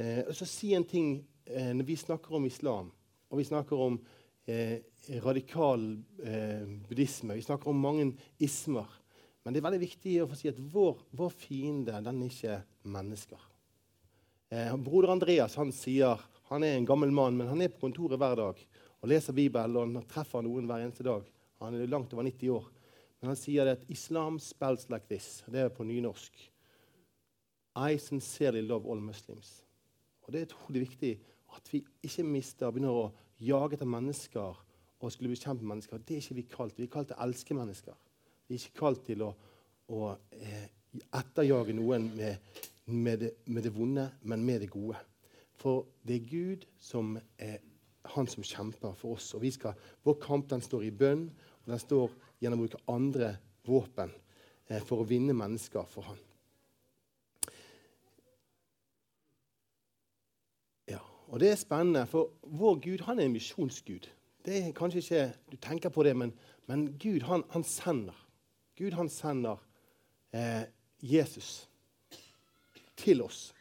Eh, 0.00 0.22
og 0.24 0.32
så 0.32 0.48
si 0.48 0.70
en 0.72 0.86
ting 0.88 1.18
eh, 1.44 1.74
når 1.76 1.84
vi 1.90 1.96
snakker 2.00 2.38
om 2.38 2.46
islam, 2.48 2.88
og 3.28 3.36
vi 3.36 3.44
snakker 3.44 3.82
om 3.84 3.98
eh, 4.48 4.80
radikal 5.20 5.84
eh, 6.24 6.64
buddhisme, 6.88 7.36
vi 7.36 7.44
snakker 7.44 7.68
om 7.68 7.84
mange 7.84 8.08
ismer. 8.40 8.88
Men 9.44 9.52
det 9.52 9.60
er 9.60 9.68
veldig 9.68 9.84
viktig 9.84 10.16
å 10.22 10.30
få 10.32 10.40
si 10.40 10.48
at 10.48 10.64
vår, 10.72 11.04
vår 11.20 11.36
fiende 11.36 12.00
den 12.00 12.24
er 12.24 12.32
ikke 12.32 12.58
mennesker. 12.96 13.44
Eh, 14.56 14.72
broder 14.80 15.12
Andreas 15.18 15.60
han 15.60 15.76
sier 15.76 16.30
han 16.48 16.64
er 16.64 16.78
en 16.78 16.88
gammel 16.88 17.12
mann, 17.12 17.36
men 17.36 17.52
han 17.52 17.60
er 17.60 17.76
på 17.76 17.90
kontoret 17.90 18.16
hver 18.16 18.40
dag 18.40 18.68
og 19.02 19.12
leser 19.12 19.36
Bibelen 19.36 20.00
og 20.00 20.08
treffer 20.08 20.48
noen 20.48 20.64
hver 20.64 20.86
eneste 20.86 21.04
dag. 21.04 21.28
Han 21.60 21.76
er 21.76 21.92
langt 21.92 22.16
over 22.16 22.24
90 22.24 22.56
år. 22.56 22.72
Men 23.22 23.30
han 23.30 23.38
sier 23.38 23.68
at 23.70 23.84
islam 23.88 24.40
spells 24.42 24.88
like 24.90 25.06
this. 25.06 25.44
Det 25.46 25.60
er 25.62 25.68
på 25.70 25.86
nynorsk. 25.86 26.40
I 27.78 27.96
sincerely 27.96 28.60
love 28.66 28.90
all 28.90 29.00
Muslims. 29.00 29.62
Og 30.22 30.32
Det 30.32 30.40
er 30.40 30.48
utrolig 30.50 30.80
viktig 30.80 31.12
at 31.54 31.72
vi 31.72 31.84
ikke 32.02 32.24
mister 32.26 32.66
og 32.66 32.74
begynner 32.74 32.98
å 32.98 33.12
jage 33.42 33.78
etter 33.78 33.88
mennesker 33.88 34.58
og 35.02 35.12
skulle 35.12 35.30
bekjempe 35.30 35.66
mennesker. 35.66 36.02
Det 36.02 36.16
er 36.16 36.24
ikke 36.24 36.38
vi 36.40 36.44
kalt. 36.50 36.78
Vi 36.78 36.86
er 36.86 36.92
kalt 36.92 37.10
til 37.10 37.18
å 37.18 37.26
elske 37.26 37.56
mennesker. 37.56 37.96
Vi 38.48 38.56
er 38.56 38.60
ikke 38.60 38.80
kalt 38.82 39.04
til 39.06 39.24
å, 39.26 39.30
å 39.94 40.12
eh, 40.38 40.66
etterjage 41.14 41.74
noen 41.78 42.10
med, 42.16 42.60
med, 42.86 43.22
det, 43.22 43.32
med, 43.46 43.62
det, 43.66 43.74
vonde, 43.74 44.08
men 44.22 44.44
med 44.46 44.62
det 44.62 44.70
gode. 44.74 44.98
For 45.62 45.86
det 46.06 46.18
er 46.18 46.28
Gud 46.30 46.66
som 46.82 47.16
er 47.38 47.60
han 48.16 48.26
som 48.26 48.42
kjemper 48.46 48.94
for 48.98 49.14
oss. 49.14 49.30
Og 49.38 49.46
skal, 49.54 49.78
Vår 50.02 50.18
kamp 50.22 50.50
den 50.50 50.62
står 50.62 50.88
i 50.88 50.94
bønn, 50.94 51.28
og 51.62 51.70
den 51.70 51.82
står 51.82 52.14
gjennom 52.42 52.60
å 52.60 52.66
bruke 52.66 52.82
andre 52.90 53.36
våpen 53.66 54.12
eh, 54.68 54.82
for 54.82 55.02
å 55.02 55.08
vinne 55.08 55.36
mennesker 55.36 55.86
for 55.88 56.10
han. 56.10 56.20
Og 61.32 61.40
det 61.40 61.48
er 61.48 61.56
spennende, 61.56 62.04
for 62.06 62.34
vår 62.44 62.74
Gud 62.84 63.02
han 63.06 63.18
er 63.18 63.24
en 63.24 63.32
misjonsgud. 63.32 64.04
Det 64.44 64.56
er 64.58 64.72
kanskje 64.76 65.00
ikke, 65.00 65.32
Du 65.50 65.56
tenker 65.56 65.88
på 65.88 66.02
det, 66.02 66.16
men, 66.16 66.32
men 66.66 66.98
Gud 67.00 67.22
han, 67.22 67.44
han, 67.50 67.64
sender. 67.64 68.16
Gud 68.76 68.92
han 68.92 69.08
sender 69.08 69.56
eh, 70.32 70.68
Jesus 71.00 71.68
til 72.96 73.22
oss. 73.22 73.54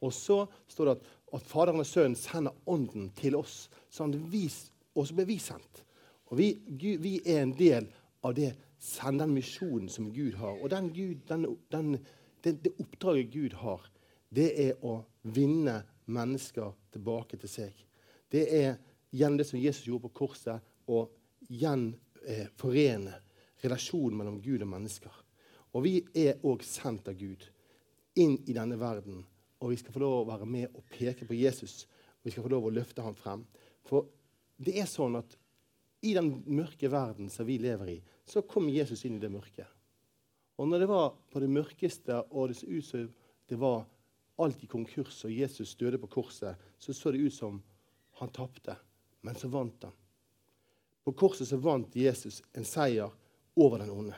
Og 0.00 0.12
så 0.12 0.46
står 0.68 0.84
det 0.84 0.96
at, 0.96 1.06
at 1.34 1.46
Faderen 1.46 1.80
og 1.80 1.86
Sønnen 1.86 2.18
sender 2.18 2.58
Ånden 2.66 3.12
til 3.14 3.36
oss. 3.38 3.68
Sånn 3.90 4.16
vi, 4.30 4.48
og 4.94 5.06
så 5.06 5.14
blir 5.14 5.30
vi 5.30 5.38
sendt. 5.38 5.84
Og 6.26 6.40
vi, 6.40 6.50
Gud, 6.66 6.98
vi, 7.06 7.20
er 7.22 7.44
en 7.44 7.54
del 7.54 7.86
av 8.24 8.34
det, 8.34 8.54
den 9.02 9.34
misjonen 9.34 9.88
som 9.92 10.12
Gud 10.12 10.34
har. 10.40 10.56
Og 10.62 10.70
den 10.70 10.92
Gud, 10.94 11.24
den, 11.28 11.46
den, 11.72 11.98
det, 12.44 12.58
det 12.64 12.74
oppdraget 12.80 13.32
Gud 13.32 13.58
har, 13.62 13.84
det 14.28 14.48
er 14.68 14.84
å 14.84 15.00
vinne 15.22 15.82
mennesker 16.06 16.74
tilbake 16.94 17.38
til 17.40 17.50
seg. 17.50 17.84
Det 18.30 18.46
er 18.52 18.76
gjennom 19.14 19.38
det 19.40 19.48
som 19.48 19.60
Jesus 19.60 19.86
gjorde 19.86 20.08
på 20.08 20.24
korset, 20.24 20.62
å 20.86 21.06
gjenforene 21.50 23.14
eh, 23.14 23.22
relasjonen 23.64 24.18
mellom 24.18 24.40
Gud 24.42 24.62
og 24.62 24.70
mennesker. 24.70 25.22
Og 25.74 25.84
vi 25.84 25.96
er 26.16 26.42
òg 26.46 26.64
sendt 26.66 27.08
av 27.10 27.18
Gud 27.18 27.42
inn 28.16 28.36
i 28.46 28.54
denne 28.56 28.78
verden. 28.80 29.24
Og 29.60 29.72
vi 29.72 29.78
skal 29.80 29.94
få 29.94 30.02
lov 30.02 30.18
å 30.20 30.28
være 30.28 30.48
med 30.48 30.76
og 30.76 30.84
peke 30.92 31.26
på 31.28 31.36
Jesus. 31.36 31.84
Og 32.20 32.28
vi 32.28 32.34
skal 32.34 32.46
få 32.46 32.52
lov 32.52 32.68
å 32.68 32.74
løfte 32.74 33.04
ham 33.04 33.16
frem. 33.16 33.44
For 33.86 34.08
det 34.56 34.76
er 34.80 34.88
sånn 34.90 35.18
at 35.18 35.36
i 36.06 36.14
den 36.14 36.30
mørke 36.46 36.90
verden 36.92 37.30
som 37.32 37.48
vi 37.48 37.58
lever 37.62 37.90
i, 37.96 37.96
så 38.26 38.44
kom 38.46 38.68
Jesus 38.70 39.04
inn 39.06 39.18
i 39.18 39.22
det 39.22 39.30
mørke. 39.32 39.66
Og 40.56 40.68
når 40.68 40.82
det 40.82 40.88
var 40.88 41.12
på 41.32 41.42
det 41.42 41.50
mørkeste, 41.52 42.22
og 42.30 42.48
det 42.50 42.58
så 42.60 42.70
ut 42.70 42.86
som 42.86 43.08
det 43.46 43.58
var 43.60 43.84
alt 44.42 44.62
i 44.64 44.68
konkurs, 44.70 45.24
og 45.24 45.32
Jesus 45.32 45.74
døde 45.76 46.00
på 46.00 46.10
korset, 46.18 46.56
så 46.78 46.94
så 46.94 47.12
det 47.12 47.20
ut 47.26 47.34
som 47.34 47.60
han 48.20 48.32
tapte. 48.32 48.76
Men 49.20 49.36
så 49.36 49.48
vant 49.48 49.84
han. 49.84 49.92
På 51.04 51.12
korset 51.12 51.48
så 51.48 51.58
vant 51.62 51.96
Jesus 51.96 52.42
en 52.56 52.64
seier 52.66 53.12
over 53.56 53.78
den 53.82 53.92
onde. 53.92 54.16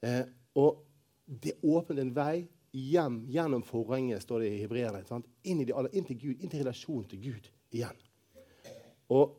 Eh, 0.00 0.24
og 0.54 0.84
det 1.26 1.58
åpnet 1.62 2.02
en 2.02 2.14
vei 2.14 2.46
hjem 2.72 3.22
gjennom 3.28 3.64
forhenget, 3.66 4.22
står 4.22 4.44
det 4.44 4.52
i 4.52 4.62
hebreerne. 4.62 5.02
Inn, 5.42 5.64
inn, 5.64 6.06
til 6.06 6.18
Gud, 6.20 6.36
inn 6.38 6.52
til 6.52 6.62
relasjonen 6.62 7.08
til 7.10 7.22
Gud 7.24 7.50
igjen. 7.74 8.04
Og 9.12 9.36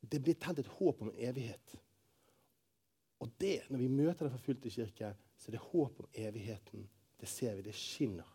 det 0.00 0.20
blir 0.22 0.38
tent 0.38 0.58
et 0.58 0.74
håp 0.78 1.02
om 1.02 1.10
evighet. 1.14 1.74
Og 3.18 3.30
det, 3.40 3.62
når 3.70 3.78
vi 3.78 3.88
møter 3.88 4.26
Den 4.26 4.36
forfulgte 4.36 4.70
kirke, 4.70 5.14
så 5.38 5.50
er 5.50 5.56
det 5.56 5.60
håp 5.72 6.00
om 6.00 6.08
evigheten. 6.14 6.88
Det 7.20 7.28
ser 7.28 7.54
vi. 7.54 7.62
Det 7.62 7.74
skinner. 7.74 8.28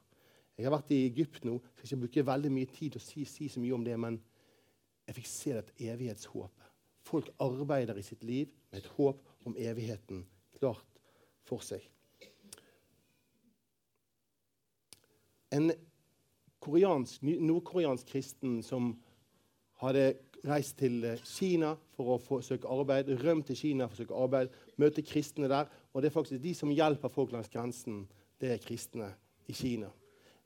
Jeg 0.57 0.65
har 0.67 0.75
vært 0.75 0.91
i 0.91 1.05
Egypt 1.07 1.45
nå. 1.47 1.53
Jeg 1.79 1.87
skal 1.87 1.97
ikke 1.97 2.01
bruke 2.07 2.25
veldig 2.31 2.51
mye 2.51 2.69
tid 2.69 2.93
til 2.93 3.01
å 3.01 3.03
si, 3.03 3.25
si, 3.25 3.47
så 3.49 3.63
mye 3.63 3.73
om 3.73 3.85
det, 3.85 3.95
men 3.99 4.19
jeg 5.07 5.17
fikk 5.17 5.29
se 5.29 5.55
et 5.57 5.71
evighetshåp. 5.79 6.67
Folk 7.03 7.31
arbeider 7.43 7.97
i 7.99 8.05
sitt 8.05 8.23
liv 8.23 8.51
med 8.71 8.83
et 8.83 8.91
håp 8.97 9.23
om 9.47 9.57
evigheten 9.59 10.23
klart 10.59 10.99
for 11.47 11.63
seg. 11.65 11.83
En 15.53 15.71
nordkoreansk 16.63 18.07
kristen 18.09 18.61
som 18.65 18.93
hadde 19.87 20.07
reist 20.43 20.77
til 20.79 21.05
Kina 21.23 21.73
for 21.95 22.15
å 22.15 22.19
få 22.21 22.41
søke 22.43 22.69
arbeid, 22.71 23.11
rømt 23.23 23.47
til 23.49 23.59
Kina 23.59 23.87
for 23.87 23.95
å 23.95 24.01
søke 24.03 24.19
arbeid, 24.25 24.53
møte 24.81 25.05
kristne 25.05 25.49
der. 25.51 25.69
Og 25.93 26.01
det 26.01 26.09
er 26.09 26.15
faktisk 26.17 26.43
de 26.43 26.53
som 26.57 26.71
hjelper 26.73 27.11
folk 27.13 27.31
langs 27.35 27.51
grensen, 27.51 28.03
det 28.41 28.55
er 28.55 28.63
kristne 28.63 29.13
i 29.47 29.55
Kina. 29.55 29.89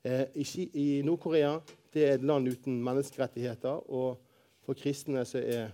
Eh, 0.04 0.28
I, 0.38 0.68
i 0.74 0.88
Nord-Korea 1.06 1.58
det 1.94 2.06
er 2.06 2.16
et 2.18 2.26
land 2.26 2.48
uten 2.48 2.80
menneskerettigheter. 2.86 3.90
Og 3.90 4.20
for 4.66 4.78
kristne 4.78 5.26
så 5.26 5.42
er 5.42 5.74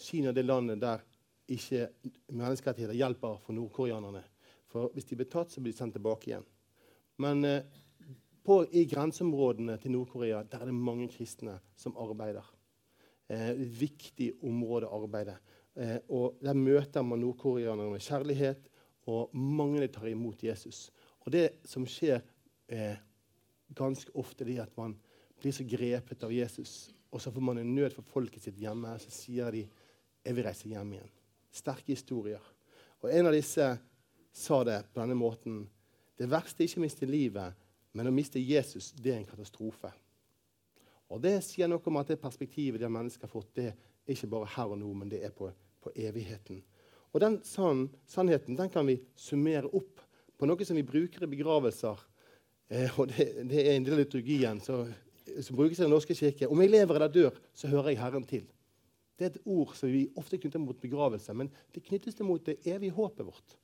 Kina 0.00 0.32
det 0.34 0.46
landet 0.46 0.80
der 0.82 1.04
ikke 1.50 1.88
menneskerettigheter 2.30 2.96
hjelper 2.98 3.38
for 3.44 3.54
nordkoreanerne. 3.54 4.22
For 4.70 4.90
hvis 4.94 5.08
de 5.08 5.18
blir 5.18 5.30
tatt, 5.30 5.50
så 5.50 5.62
blir 5.62 5.74
de 5.74 5.78
sendt 5.78 5.96
tilbake 5.98 6.30
igjen. 6.30 6.46
Men 7.22 7.44
eh, 7.46 7.62
på, 8.46 8.62
i 8.72 8.86
grenseområdene 8.90 9.76
til 9.78 9.94
Nord-Korea 9.94 10.42
der 10.42 10.62
er 10.62 10.70
det 10.70 10.74
mange 10.74 11.10
kristne 11.12 11.58
som 11.78 11.96
arbeider. 12.00 12.46
Eh, 13.30 13.52
viktig 13.54 14.32
område 14.42 14.88
å 14.88 15.04
arbeide. 15.04 15.36
Eh, 15.78 15.98
og 16.10 16.40
Der 16.42 16.56
møter 16.58 17.04
man 17.06 17.20
nordkoreanerne 17.22 17.92
med 17.92 18.02
kjærlighet, 18.02 18.64
og 19.06 19.30
mange 19.34 19.86
tar 19.88 20.08
imot 20.10 20.42
Jesus. 20.42 20.90
Og 21.22 21.30
det 21.32 21.60
som 21.64 21.86
skjer 21.86 22.18
eh, 22.68 22.96
ganske 23.74 24.10
ofte 24.18 24.44
er 24.50 24.64
at 24.64 24.74
man 24.76 24.96
blir 25.38 25.54
så 25.54 25.62
grepet 25.62 26.24
av 26.26 26.34
Jesus, 26.34 26.90
og 27.10 27.22
så 27.22 27.30
får 27.30 27.40
man 27.40 27.62
en 27.62 27.74
nød 27.74 27.94
for 27.94 28.02
folket 28.02 28.42
sitt 28.42 28.58
hjemme, 28.58 28.96
og 28.96 29.00
så 29.00 29.10
sier 29.10 29.50
de 29.50 29.68
'Jeg 30.24 30.34
vil 30.34 30.44
reise 30.44 30.68
hjem 30.68 30.92
igjen'. 30.92 31.16
Sterke 31.52 31.94
historier. 31.94 32.42
Og 33.02 33.10
En 33.10 33.26
av 33.26 33.32
disse 33.32 33.78
sa 34.32 34.64
det 34.64 34.84
på 34.92 35.00
denne 35.00 35.14
måten. 35.14 35.68
Det 36.18 36.28
verste 36.28 36.62
er 36.62 36.68
ikke 36.68 36.80
å 36.80 36.82
miste 36.82 37.06
livet, 37.06 37.54
men 37.92 38.06
å 38.06 38.10
miste 38.10 38.40
Jesus 38.40 38.92
det 38.92 39.14
er 39.14 39.18
en 39.18 39.24
katastrofe. 39.24 39.92
Og 41.10 41.20
Det 41.22 41.40
sier 41.42 41.68
noe 41.68 41.82
om 41.90 41.98
at 42.00 42.12
det 42.12 42.20
perspektivet 42.22 42.80
de 42.80 42.90
mennesker 42.90 43.26
har 43.26 43.32
fått, 43.32 43.54
det 43.58 43.70
er 43.72 44.14
ikke 44.14 44.30
bare 44.30 44.52
her 44.54 44.74
og 44.74 44.78
nå, 44.78 44.92
men 44.94 45.10
det 45.10 45.24
er 45.26 45.34
på, 45.34 45.50
på 45.82 45.92
evigheten. 45.98 46.62
Og 47.10 47.20
Den 47.20 47.40
sann, 47.44 47.88
sannheten 48.06 48.56
den 48.56 48.70
kan 48.70 48.86
vi 48.86 49.00
summere 49.18 49.66
opp 49.66 50.04
på 50.38 50.46
noe 50.48 50.64
som 50.64 50.78
vi 50.78 50.86
bruker 50.86 51.26
i 51.26 51.32
begravelser 51.34 51.98
Eh, 52.70 52.98
og 53.00 53.10
det, 53.10 53.26
det, 53.50 53.64
er 53.64 53.74
en 53.74 53.86
del 53.86 53.96
av 53.96 54.04
liturgien 54.04 54.60
som 54.62 54.86
brukes 55.56 55.80
i 55.80 55.84
Den 55.84 55.92
norske 55.92 56.14
kirke. 56.14 56.48
Om 56.48 56.62
jeg 56.62 56.72
lever 56.76 56.96
eller 56.96 57.12
dør, 57.12 57.38
så 57.54 57.70
hører 57.70 57.92
jeg 57.92 58.02
Herren 58.02 58.26
til. 58.26 58.44
Det 59.18 59.26
er 59.26 59.32
et 59.34 59.48
ord 59.50 59.74
som 59.76 59.90
vi 59.92 60.06
ofte 60.16 60.38
knytter 60.40 60.62
mot 60.62 60.78
begravelse, 60.80 61.34
men 61.36 61.50
det 61.74 61.84
knyttes 61.88 62.16
til 62.16 62.28
mot 62.28 62.44
det 62.46 62.60
evige 62.70 62.94
håpet 62.96 63.26
vårt. 63.26 63.56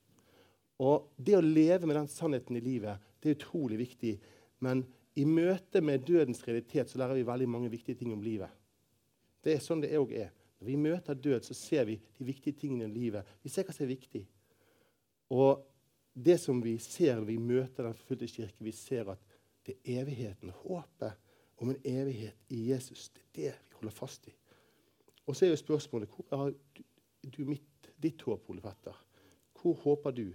Og 0.83 1.07
Det 1.17 1.39
å 1.39 1.45
leve 1.45 1.87
med 1.87 1.97
den 1.97 2.11
sannheten 2.13 2.59
i 2.59 2.65
livet 2.65 3.01
det 3.23 3.31
er 3.31 3.39
utrolig 3.39 3.79
viktig. 3.81 4.17
Men 4.61 4.83
i 5.17 5.25
møte 5.25 5.81
med 5.81 6.05
dødens 6.05 6.43
realitet 6.47 6.91
så 6.91 6.99
lærer 7.01 7.17
vi 7.17 7.27
veldig 7.27 7.49
mange 7.49 7.71
viktige 7.73 7.97
ting 7.97 8.13
om 8.13 8.23
livet. 8.23 8.53
Det 9.45 9.55
er 9.55 9.63
sånn 9.65 9.81
det 9.81 9.95
òg 9.97 10.13
er. 10.13 10.33
Når 10.61 10.69
vi 10.69 10.77
møter 10.81 11.17
død, 11.17 11.45
så 11.45 11.55
ser 11.57 11.87
vi 11.89 11.97
de 12.19 12.25
viktige 12.27 12.57
tingene 12.57 12.89
i 12.89 12.93
livet. 12.93 13.29
Vi 13.45 13.53
ser 13.53 13.65
hva 13.65 13.75
som 13.77 13.85
er 13.87 13.93
viktig. 13.93 14.23
Og 15.37 15.63
det 16.17 16.39
som 16.41 16.61
vi 16.65 16.77
ser 16.81 17.19
når 17.19 17.27
vi 17.29 17.37
møter 17.39 17.85
Den 17.85 17.97
forfulgte 17.97 18.29
kirke, 18.31 18.65
vi 18.65 18.73
ser 18.73 19.11
at 19.13 19.37
det 19.67 19.77
er 19.85 20.05
evigheten, 20.05 20.53
håpet 20.63 21.17
om 21.59 21.73
en 21.73 21.81
evighet 21.85 22.53
i 22.53 22.69
Jesus, 22.71 23.09
det 23.11 23.23
er 23.23 23.33
det 23.37 23.55
vi 23.69 23.79
holder 23.81 23.95
fast 23.97 24.29
i. 24.29 24.35
Og 25.27 25.37
så 25.37 25.47
er 25.47 25.51
jo 25.51 25.59
spørsmålet 25.59 26.13
hvor 26.13 26.29
har 26.31 26.53
du 27.35 27.41
mitt, 27.49 27.91
ditt 28.03 28.23
håp, 28.23 28.51
Ole 28.51 28.63
Petter? 28.63 28.97
Hvor 29.57 29.75
håper 29.83 30.15
du? 30.15 30.29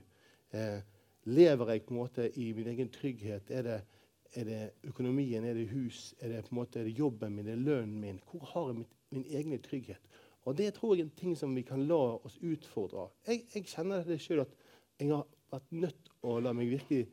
Eh, 0.51 0.81
lever 1.23 1.71
jeg 1.71 1.83
på 1.85 1.93
en 1.93 2.01
måte 2.01 2.27
i 2.39 2.51
min 2.53 2.67
egen 2.67 2.89
trygghet? 2.91 3.51
Er 3.51 3.63
det, 3.63 3.77
er 4.33 4.47
det 4.47 4.59
økonomien? 4.87 5.45
Er 5.45 5.53
det 5.53 5.69
hus? 5.69 6.13
Er 6.19 6.29
det 6.31 6.51
måte 6.51 6.79
er 6.79 6.87
det 6.87 6.97
jobben 6.99 7.35
min? 7.35 7.47
Er 7.47 7.55
det 7.55 7.65
lønnen 7.65 7.99
min? 7.99 8.21
Hvor 8.31 8.45
har 8.53 8.67
jeg 8.67 8.77
mitt, 8.83 8.93
min 9.11 9.25
egen 9.25 9.61
trygghet? 9.61 10.01
Og 10.45 10.57
Det 10.57 10.73
tror 10.73 10.95
jeg 10.95 11.01
er 11.01 11.09
en 11.09 11.15
ting 11.15 11.37
som 11.37 11.55
vi 11.55 11.61
kan 11.61 11.83
la 11.87 12.17
oss 12.17 12.37
utfordre. 12.41 13.09
Jeg, 13.27 13.45
jeg 13.53 13.67
kjenner 13.69 14.03
det 14.03 14.21
sjøl 14.21 14.41
at 14.45 14.55
jeg 14.99 15.11
har 15.11 15.27
vært 15.51 15.71
nødt 15.71 15.99
til 16.05 16.31
å 16.31 16.39
la 16.41 16.53
meg 16.53 16.71
virkelig 16.71 17.05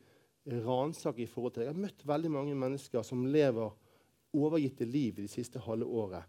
ransake 0.65 1.21
i 1.21 1.29
forhold 1.29 1.53
til 1.53 1.61
det. 1.61 1.67
Jeg 1.67 1.75
har 1.75 1.83
møtt 1.83 2.07
veldig 2.07 2.31
mange 2.31 2.55
mennesker 2.57 3.05
som 3.05 3.27
lever 3.27 3.75
overgitte 4.33 4.85
liv 4.85 5.19
i 5.19 5.25
det 5.25 5.31
siste 5.31 5.61
halve 5.65 5.85
året. 5.85 6.23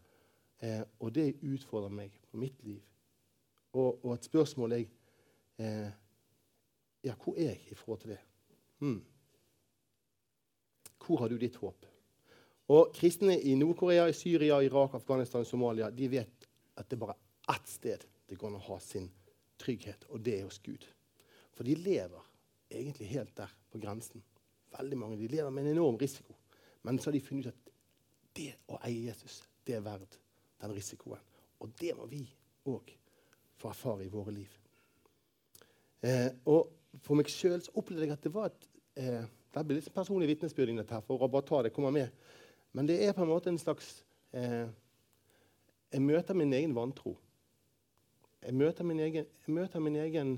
Eh, 0.61 0.83
og 1.01 1.15
det 1.15 1.39
utfordrer 1.41 1.93
meg 1.93 2.17
på 2.31 2.41
mitt 2.41 2.61
liv. 2.65 2.83
Og, 3.73 4.05
og 4.05 4.15
et 4.15 4.29
spørsmål 4.29 4.77
jeg 4.77 4.89
eh, 5.63 5.91
Ja, 7.01 7.15
hvor 7.17 7.33
er 7.39 7.55
jeg 7.55 7.71
i 7.71 7.75
forhold 7.75 8.01
til 8.03 8.11
det? 8.13 8.19
Hmm. 8.79 8.99
Hvor 11.11 11.25
har 11.25 11.29
du 11.33 11.41
ditt 11.43 11.57
håp? 11.59 11.87
Og 12.71 12.93
Kristne 12.95 13.35
i 13.35 13.57
Nord-Korea, 13.59 14.05
i 14.07 14.15
Syria, 14.15 14.61
Irak, 14.63 14.93
Afghanistan, 14.95 15.43
Somalia 15.45 15.89
de 15.91 16.07
vet 16.07 16.45
at 16.79 16.87
det 16.87 16.95
er 16.95 17.01
bare 17.03 17.17
ett 17.51 17.67
sted 17.67 18.05
det 18.31 18.37
går 18.39 18.53
an 18.53 18.61
å 18.61 18.67
ha 18.69 18.77
sin 18.79 19.09
trygghet, 19.59 20.05
og 20.15 20.23
det 20.23 20.37
er 20.39 20.45
hos 20.47 20.61
Gud. 20.63 20.85
For 21.57 21.67
de 21.67 21.75
lever 21.75 22.29
egentlig 22.71 23.09
helt 23.11 23.33
der 23.41 23.51
på 23.73 23.81
grensen. 23.83 24.23
Veldig 24.71 24.99
mange 25.01 25.19
de 25.19 25.27
lever 25.33 25.51
med 25.51 25.67
en 25.67 25.73
enorm 25.73 25.99
risiko. 25.99 26.37
Men 26.87 27.03
så 27.03 27.11
har 27.11 27.19
de 27.19 27.25
funnet 27.27 27.51
ut 27.51 27.51
at 27.51 27.75
det 28.39 28.53
å 28.71 28.79
eie 28.87 29.09
Jesus, 29.09 29.41
det 29.67 29.81
er 29.81 29.83
verdt 29.83 30.21
den 30.63 30.77
risikoen. 30.77 31.27
Og 31.59 31.75
det 31.83 31.91
må 31.99 32.07
vi 32.07 32.23
òg 32.71 32.95
få 33.59 33.75
erfare 33.75 34.07
i 34.07 34.15
våre 34.15 34.37
liv. 34.39 34.55
Eh, 36.07 36.31
og 36.47 36.77
For 37.03 37.15
meg 37.15 37.29
sjøl 37.31 37.61
opplevde 37.79 38.07
jeg 38.07 38.15
at 38.15 38.25
det 38.25 38.31
var 38.35 38.49
et 38.49 38.65
eh, 38.99 39.27
Det 39.51 39.65
blir 39.67 39.81
litt 39.81 39.95
personlig 39.95 40.29
vitnesbyrd 40.31 40.77
dette 40.79 40.95
her, 40.95 41.03
for 41.07 41.23
å 41.23 41.31
bare 41.31 41.47
ta 41.47 41.63
det, 41.65 41.73
komme 41.75 41.91
med. 41.95 42.13
Men 42.77 42.87
det 42.87 43.01
er 43.03 43.17
på 43.17 43.25
en 43.25 43.33
måte 43.33 43.51
en 43.51 43.59
slags 43.59 44.05
eh, 44.37 44.69
Jeg 45.91 46.03
møter 46.07 46.39
min 46.39 46.53
egen 46.55 46.75
vantro. 46.77 47.17
Jeg 48.41 48.55
møter 48.55 48.87
min 48.87 49.01
egen, 49.03 49.27
møter 49.51 49.83
min 49.83 49.99
egen 50.01 50.37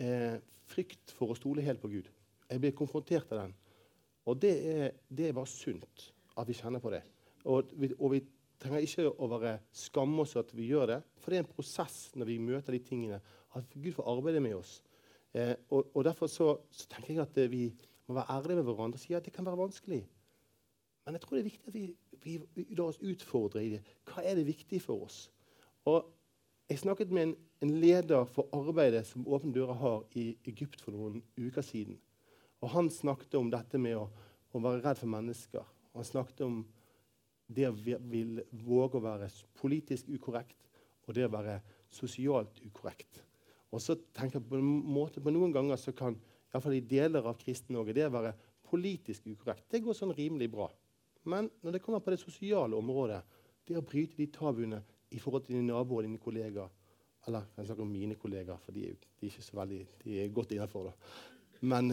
eh, 0.00 0.40
frykt 0.68 1.12
for 1.14 1.32
å 1.32 1.36
stole 1.36 1.64
helt 1.64 1.82
på 1.82 1.90
Gud. 1.92 2.08
Jeg 2.48 2.62
blir 2.62 2.74
konfrontert 2.76 3.28
av 3.34 3.44
den. 3.44 3.54
Og 4.28 4.40
det 4.40 4.54
er, 4.72 4.96
det 5.08 5.28
er 5.28 5.36
bare 5.36 5.50
sunt 5.50 6.08
at 6.38 6.48
vi 6.48 6.56
kjenner 6.56 6.82
på 6.82 6.92
det. 6.92 7.02
Og 7.48 7.70
vi, 7.76 7.92
og 7.98 8.14
vi 8.14 8.22
trenger 8.60 8.84
ikke 8.84 9.06
å 9.08 9.28
være 9.30 9.54
skamme 9.76 10.24
oss 10.24 10.34
at 10.40 10.50
vi 10.56 10.70
gjør 10.72 10.90
det, 10.90 10.98
for 11.20 11.30
det 11.30 11.38
er 11.38 11.44
en 11.44 11.52
prosess 11.52 11.98
når 12.18 12.32
vi 12.32 12.40
møter 12.42 12.74
de 12.74 12.82
tingene, 12.84 13.20
at 13.56 13.76
Gud 13.76 13.94
får 13.96 14.08
arbeide 14.12 14.42
med 14.44 14.56
oss. 14.58 14.78
Eh, 15.36 15.54
og, 15.70 15.92
og, 15.94 16.02
Derfor 16.08 16.30
så, 16.32 16.50
så, 16.72 16.88
tenker 16.90 17.14
jeg 17.14 17.22
at 17.24 17.38
vi 17.52 17.62
må 18.08 18.16
være 18.16 18.38
ærlige 18.38 18.56
med 18.56 18.68
hverandre 18.68 18.96
og 18.96 19.02
si 19.02 19.14
at 19.16 19.24
det 19.24 19.32
kan 19.32 19.46
være 19.46 19.60
vanskelig. 19.60 20.02
Men 21.04 21.16
jeg 21.16 21.20
tror 21.20 21.36
det 21.36 21.40
er 21.40 21.50
viktig 21.50 21.68
at 21.68 21.74
vi, 21.74 21.84
vi, 22.22 22.38
vi 22.54 22.66
lar 22.76 22.90
oss 22.90 23.00
utfordre 23.00 23.64
i 23.64 23.70
det. 23.76 23.82
Hva 24.08 24.24
er 24.24 24.36
det 24.36 24.46
viktig 24.48 24.80
for 24.84 25.08
oss? 25.08 25.26
Og 25.88 26.14
Jeg 26.68 26.78
snakket 26.78 27.10
med 27.10 27.22
en, 27.22 27.36
en 27.64 27.70
leder 27.80 28.26
for 28.28 28.48
arbeidet 28.52 29.06
som 29.08 29.24
Åpne 29.24 29.54
dører 29.54 29.78
har 29.80 30.02
i 30.20 30.36
Egypt 30.44 30.82
for 30.84 30.92
noen 30.92 31.22
uker 31.38 31.64
siden. 31.64 31.96
Og 32.60 32.68
Han 32.74 32.90
snakket 32.92 33.34
om 33.34 33.48
dette 33.50 33.80
med 33.80 33.96
å, 33.96 34.02
å 34.52 34.60
være 34.60 34.82
redd 34.84 35.00
for 35.00 35.08
mennesker. 35.08 35.64
Han 35.94 36.04
snakket 36.04 36.42
om 36.44 36.58
det 37.48 37.70
å 37.70 37.72
vil 37.72 38.42
våge 38.52 39.00
å 39.00 39.06
være 39.06 39.30
politisk 39.56 40.10
ukorrekt 40.12 40.68
og 41.06 41.16
det 41.16 41.24
å 41.24 41.32
være 41.32 41.56
sosialt 41.88 42.60
ukorrekt. 42.66 43.22
Og 43.72 43.80
så 43.80 43.96
tenker 44.16 44.42
jeg 44.42 44.48
på 44.48 45.22
på 45.24 45.32
Noen 45.32 45.52
ganger 45.52 45.80
så 45.80 45.92
kan 45.96 46.20
i 46.48 46.52
hvert 46.54 46.64
fall 46.64 46.76
i 46.78 46.84
deler 46.84 47.26
av 47.28 47.36
Kristen-Norge 47.40 47.94
det 47.96 48.06
å 48.08 48.12
være 48.14 48.34
politisk 48.68 49.28
ukorrekt 49.28 49.68
det 49.72 49.82
går 49.84 49.96
sånn 49.96 50.14
rimelig 50.16 50.48
bra. 50.52 50.68
Men 51.28 51.50
når 51.62 51.76
det 51.76 51.82
kommer 51.84 52.00
på 52.04 52.12
det 52.14 52.20
sosiale 52.22 52.76
området, 52.76 53.20
det 53.68 53.76
å 53.76 53.84
bryte 53.84 54.16
de 54.16 54.28
tabuene 54.32 54.80
i 55.12 55.20
forhold 55.20 55.44
til 55.44 55.56
dine 55.56 55.68
naboer 55.68 56.02
og 56.02 56.08
dine 56.08 56.20
kollegaer 56.20 56.74
Eller 57.28 57.44
jeg 57.56 57.66
snakker 57.66 57.84
om 57.84 57.90
mine 57.92 58.14
kollegaer, 58.16 58.56
for 58.62 58.72
de 58.72 58.86
er, 58.88 58.94
de 58.96 59.26
er 59.26 59.32
ikke 59.32 59.44
så 59.44 59.56
veldig, 59.58 59.78
de 60.00 60.14
er 60.22 60.30
godt 60.32 60.52
innenfor. 60.54 60.86
Da. 60.88 60.92
Men 61.60 61.92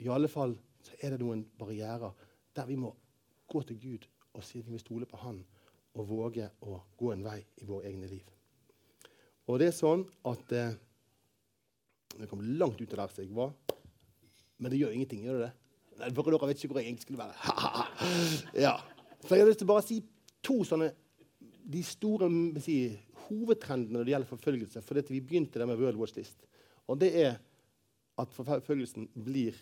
i 0.00 0.08
alle 0.08 0.28
fall 0.32 0.54
så 0.80 0.94
er 1.02 1.12
det 1.12 1.20
noen 1.20 1.42
barrierer 1.58 2.14
der 2.56 2.68
vi 2.70 2.78
må 2.80 2.94
gå 3.50 3.60
til 3.68 3.76
Gud 3.82 4.06
og 4.32 4.44
si 4.46 4.62
at 4.62 4.70
vi 4.70 4.80
stoler 4.80 5.10
på 5.10 5.20
Han 5.20 5.42
og 5.98 6.06
våge 6.08 6.46
å 6.64 6.78
gå 6.96 7.10
en 7.12 7.24
vei 7.26 7.40
i 7.60 7.66
våre 7.68 7.90
egne 7.90 8.08
liv. 8.08 8.24
Og 9.50 9.58
det 9.58 9.70
er 9.70 9.76
sånn 9.76 10.06
at 10.30 10.52
eh, 10.54 10.78
Jeg 12.18 12.28
kom 12.28 12.40
langt 12.42 12.80
ut 12.80 12.92
av 12.94 13.10
der 13.14 13.22
jeg 13.22 13.34
var. 13.34 13.52
Men 14.60 14.72
det 14.72 14.80
gjør 14.80 14.94
ingenting, 14.94 15.24
gjør 15.24 15.40
det 15.40 15.48
det? 15.48 16.14
For 16.14 16.32
dere 16.32 16.48
vet 16.48 16.62
ikke 16.62 16.72
hvor 16.72 16.80
jeg 16.80 16.88
egentlig 16.88 17.06
skulle 17.06 17.20
være. 17.20 17.34
ja. 18.66 18.74
For 19.26 19.36
Jeg 19.36 19.44
har 19.44 19.50
lyst 19.50 19.60
til 19.62 19.68
bare 19.68 19.82
å 19.82 19.86
si 19.86 19.98
to 20.44 20.60
sånne 20.64 20.90
de 21.70 21.82
store 21.84 22.28
si, 22.64 22.76
hovedtrendene 23.28 23.98
når 23.98 24.06
det 24.06 24.14
gjelder 24.14 24.30
forfølgelse. 24.30 24.82
For 24.86 25.00
vi 25.08 25.20
begynte 25.20 25.60
det 25.60 25.68
med 25.68 25.80
World 25.80 26.00
Watch 26.00 26.16
List. 26.16 26.46
Og 26.90 26.98
det 27.00 27.10
er 27.20 27.36
at 28.20 28.32
forfølgelsen 28.34 29.08
blir 29.14 29.56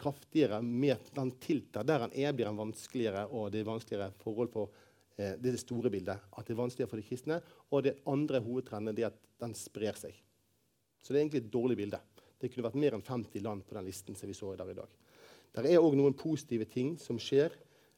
kraftigere, 0.00 0.60
mer, 0.64 1.00
den 1.14 1.32
tiltar. 1.42 1.84
Der 1.84 2.06
den 2.06 2.14
er, 2.14 2.32
blir 2.32 2.48
den 2.48 2.58
vanskeligere, 2.58 3.26
og 3.28 3.50
det 3.52 3.60
er 3.60 3.68
vanskeligere 3.68 4.12
forhold 4.22 4.50
på 4.52 4.66
eh, 5.16 5.36
det, 5.36 5.50
er 5.50 5.56
det 5.56 5.62
store 5.62 5.92
bildet. 5.92 6.24
At 6.32 6.46
det 6.46 6.54
er 6.54 6.62
vanskeligere 6.62 6.90
for 6.90 7.00
de 7.00 7.06
kristne. 7.06 7.40
Og 7.70 7.84
det 7.84 7.98
andre 8.08 8.40
hovedtrenden 8.44 8.96
er 8.96 9.10
at 9.10 9.20
den 9.42 9.54
sprer 9.58 9.98
seg. 9.98 10.16
Så 11.00 11.12
det 11.12 11.20
er 11.20 11.24
egentlig 11.24 11.44
et 11.44 11.52
dårlig 11.52 11.76
bilde. 11.80 12.00
Det 12.40 12.50
kunne 12.50 12.66
vært 12.68 12.80
mer 12.80 12.96
enn 12.96 13.04
50 13.04 13.44
land 13.44 13.66
på 13.68 13.76
den 13.76 13.88
listen 13.88 14.16
som 14.16 14.30
vi 14.30 14.36
så 14.36 14.54
der 14.56 14.72
i 14.72 14.78
dag. 14.78 14.98
Det 15.50 15.66
er 15.66 15.82
òg 15.82 15.96
noen 15.98 16.16
positive 16.16 16.66
ting 16.70 16.94
som 17.00 17.18
skjer, 17.20 17.52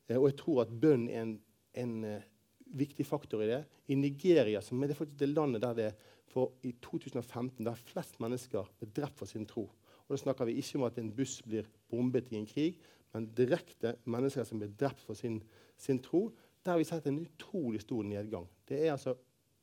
eh, 0.08 0.16
og 0.18 0.30
jeg 0.30 0.38
tror 0.40 0.62
at 0.64 0.72
bønn 0.72 1.08
er 1.10 1.20
en, 1.26 1.34
en 1.78 1.92
uh, 2.08 2.24
viktig 2.72 3.04
faktor 3.06 3.44
i 3.44 3.50
det. 3.50 3.60
I 3.92 3.98
Nigeria, 4.00 4.62
som 4.64 4.80
er 4.82 4.92
det 4.92 5.10
det 5.20 5.28
landet 5.28 5.62
der 5.62 5.76
det 5.76 5.90
for 6.32 6.54
i 6.64 6.72
2015 6.80 7.60
der 7.66 7.76
flest 7.92 8.18
mennesker 8.24 8.70
ble 8.80 8.88
drept 8.96 9.20
for 9.20 9.28
sin 9.28 9.46
tro, 9.46 9.68
og 9.68 10.14
Da 10.16 10.18
snakker 10.20 10.48
vi 10.48 10.58
ikke 10.60 10.78
om 10.80 10.86
at 10.88 10.98
en 10.98 11.12
buss 11.14 11.42
blir 11.44 11.68
bombet 11.90 12.32
i 12.32 12.36
en 12.36 12.46
krig, 12.48 12.80
men 13.12 13.28
direkte 13.36 13.94
mennesker 14.04 14.44
som 14.44 14.58
blir 14.58 14.72
drept 14.80 15.00
for 15.00 15.14
sin, 15.14 15.42
sin 15.76 16.00
tro. 16.02 16.30
Der 16.64 16.72
har 16.72 16.78
vi 16.78 16.84
sett 16.88 17.06
en 17.06 17.20
utrolig 17.20 17.80
stor 17.80 18.02
nedgang. 18.02 18.48
Det 18.68 18.86
er 18.86 18.92
altså, 18.92 19.14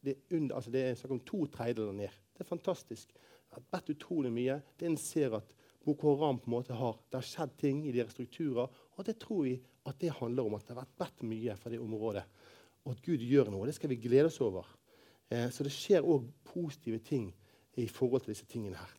det 0.02 0.16
er 0.16 0.38
under, 0.38 0.56
altså 0.56 0.72
det 0.72 0.84
er 0.84 0.96
snakk 0.96 1.12
om 1.12 1.26
to 1.26 1.46
tredjedeler 1.46 1.94
ned. 1.94 2.18
Det 2.34 2.46
er 2.46 2.50
fantastisk. 2.50 3.14
Har 3.56 3.66
vært 3.72 3.92
utrolig 3.96 4.32
mye. 4.34 4.60
Det 4.78 4.88
en 4.90 5.00
ser 5.00 5.36
at 5.40 5.56
Boko 5.86 6.14
Haram 6.14 6.40
på 6.42 6.50
en 6.50 6.58
måte 6.58 6.76
har, 6.78 7.00
Det 7.10 7.18
har 7.18 7.26
skjedd 7.26 7.58
ting 7.58 7.86
i 7.88 7.94
deres 7.96 8.14
strukturer. 8.14 8.70
Og 8.98 9.06
det 9.06 9.20
tror 9.20 9.44
vi 9.48 9.60
at 9.86 10.00
det 10.00 10.12
handler 10.20 10.46
om 10.46 10.56
at 10.56 10.68
det 10.68 10.76
har 10.76 10.84
vært 10.84 10.98
bedt 11.00 11.24
mye 11.24 11.56
fra 11.58 11.72
det 11.72 11.80
området. 11.80 12.24
Og 12.86 12.92
at 12.94 13.02
Gud 13.02 13.24
gjør 13.26 13.50
noe. 13.52 13.66
Det 13.66 13.76
skal 13.76 13.90
vi 13.90 14.02
glede 14.02 14.30
oss 14.30 14.42
over. 14.42 14.68
Eh, 15.30 15.50
så 15.50 15.64
det 15.64 15.74
skjer 15.74 16.06
òg 16.06 16.30
positive 16.44 17.00
ting 17.00 17.30
i 17.78 17.88
forhold 17.88 18.22
til 18.26 18.34
disse 18.34 18.48
tingene 18.50 18.78
her. 18.78 18.96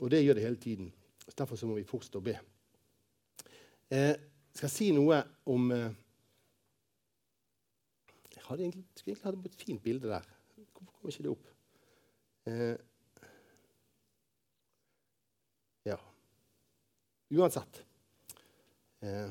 Og 0.00 0.10
det 0.10 0.24
gjør 0.24 0.34
det 0.34 0.42
hele 0.42 0.56
tiden. 0.56 0.92
Så 1.28 1.34
Derfor 1.38 1.56
så 1.56 1.66
må 1.66 1.74
vi 1.74 1.86
fortsette 1.88 2.18
å 2.20 2.24
be. 2.24 2.36
Eh, 3.90 4.14
jeg 4.56 4.58
skal 4.58 4.72
si 4.72 4.90
noe 4.94 5.20
om 5.52 5.70
eh, 5.70 5.94
Jeg 8.34 8.42
hadde 8.46 8.62
egentlig, 8.62 8.84
skulle 8.94 9.14
egentlig 9.14 9.42
hatt 9.42 9.46
et 9.46 9.62
fint 9.62 9.82
bilde 9.82 10.08
der. 10.08 10.26
Hvorfor 10.54 10.92
kommer 10.92 11.12
ikke 11.12 11.22
det 11.26 11.32
opp? 11.32 11.48
Eh, 12.46 12.76
ja. 15.86 15.96
Uansett 17.34 17.80
eh, 19.02 19.30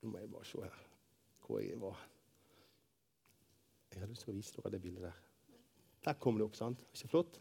Nå 0.00 0.12
må 0.12 0.20
jeg 0.22 0.30
bare 0.32 0.48
se 0.48 0.62
her 0.62 0.82
hvor 1.46 1.60
jeg 1.62 1.78
var. 1.78 1.98
Jeg 3.92 4.00
har 4.02 4.08
lyst 4.10 4.24
til 4.24 4.32
å 4.32 4.34
vise 4.34 4.54
dere 4.56 4.72
det 4.74 4.80
bildet 4.82 5.04
der. 5.04 5.18
Der 6.08 6.16
kom 6.18 6.40
det 6.40 6.46
opp. 6.46 6.56
sant? 6.58 6.82
Ikke 6.90 7.10
flott? 7.12 7.38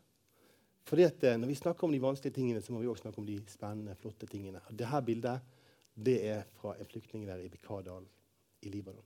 Fordi 0.85 1.07
at 1.07 1.23
eh, 1.25 1.37
Når 1.41 1.49
vi 1.49 1.55
snakker 1.57 1.87
om 1.87 1.95
de 1.95 2.01
vanskelige 2.03 2.35
tingene, 2.35 2.61
så 2.61 2.73
må 2.73 2.83
vi 2.83 2.87
også 2.91 3.07
snakke 3.07 3.23
om 3.23 3.25
de 3.25 3.39
spennende, 3.49 3.95
flotte 3.97 4.29
tingene. 4.29 4.61
Dette 4.69 5.01
bildet 5.07 5.55
det 5.95 6.17
er 6.27 6.43
fra 6.59 6.75
en 6.75 6.85
flyktning 6.85 7.25
der 7.25 7.41
i 7.41 7.49
Bikardal 7.49 8.05
i 8.61 8.69
Libanon. 8.69 9.05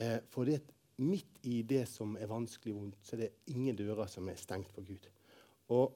Eh, 0.00 0.20
for 0.30 0.48
det, 0.48 0.62
midt 1.02 1.42
i 1.48 1.62
det 1.66 1.84
som 1.90 2.16
er 2.16 2.30
vanskelig 2.30 2.74
og 2.74 2.80
vondt, 2.80 2.98
så 3.02 3.16
er 3.16 3.24
det 3.24 3.32
ingen 3.52 3.76
dører 3.76 4.06
som 4.06 4.28
er 4.28 4.38
stengt 4.40 4.72
for 4.72 4.86
Gud. 4.86 5.08
Og 5.68 5.92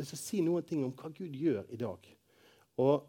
jeg 0.00 0.10
skal 0.10 0.22
si 0.22 0.42
noen 0.44 0.66
ting 0.66 0.84
om 0.84 0.92
hva 0.96 1.10
Gud 1.14 1.34
gjør 1.36 1.68
i 1.72 1.78
dag. 1.80 2.06
Og 2.80 3.08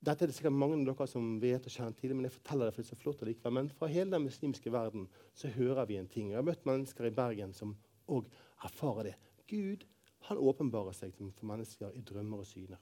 dette 0.00 0.24
er 0.24 0.30
det 0.30 0.36
sikkert 0.36 0.56
mange 0.56 0.78
av 0.78 0.84
dere 0.88 1.06
som 1.10 1.24
vet 1.42 1.66
og 1.68 1.74
kjenner 1.74 1.96
til, 1.98 2.14
men 2.16 2.24
jeg 2.24 2.36
forteller 2.38 2.68
det 2.68 2.74
for 2.74 2.82
det 2.82 2.88
er 2.88 2.94
så 2.94 3.00
flott 3.02 3.24
allikevel. 3.24 3.56
Men 3.58 3.72
fra 3.76 3.88
hele 3.90 4.14
den 4.14 4.24
muslimske 4.24 4.72
verden 4.72 5.08
så 5.36 5.50
hører 5.52 5.88
vi 5.90 5.98
en 6.00 6.08
ting. 6.08 6.30
Jeg 6.30 6.40
har 6.40 6.46
møtt 6.46 6.64
mennesker 6.68 7.08
i 7.08 7.14
Bergen 7.14 7.52
som 7.56 7.74
òg 8.10 8.30
erfarer 8.64 9.10
det. 9.10 9.16
Gud 9.50 9.84
han 10.28 10.40
åpenbarer 10.40 10.96
seg 10.96 11.12
for 11.16 11.48
mennesker 11.48 11.92
i 11.96 12.02
drømmer 12.06 12.40
og 12.40 12.48
syner. 12.48 12.80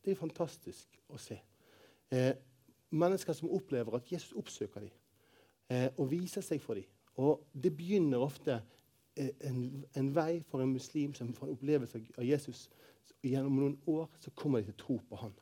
Det 0.00 0.12
er 0.12 0.20
fantastisk 0.20 1.00
å 1.10 1.18
se. 1.20 1.40
Eh, 2.10 2.32
mennesker 2.90 3.36
som 3.36 3.50
opplever 3.54 3.98
at 3.98 4.10
Jesus 4.10 4.32
oppsøker 4.38 4.86
dem 4.86 4.94
eh, 5.70 5.88
og 5.96 6.10
viser 6.10 6.44
seg 6.44 6.62
for 6.62 6.78
dem. 6.78 6.86
Og 7.20 7.44
Det 7.52 7.74
begynner 7.76 8.22
ofte 8.22 8.60
en, 9.20 9.84
en, 9.96 10.10
vei 10.14 10.40
for 10.48 10.62
en 10.62 10.72
muslim 10.72 11.14
som 11.14 11.32
får 11.34 11.46
en 11.46 11.54
opplevelse 11.56 12.00
av 12.16 12.24
Jesus. 12.24 12.66
Gjennom 13.22 13.56
noen 13.58 13.78
år 13.90 14.08
så 14.22 14.32
kommer 14.36 14.60
de 14.60 14.70
til 14.70 14.78
tro 14.80 14.98
på 15.08 15.18
han. 15.20 15.34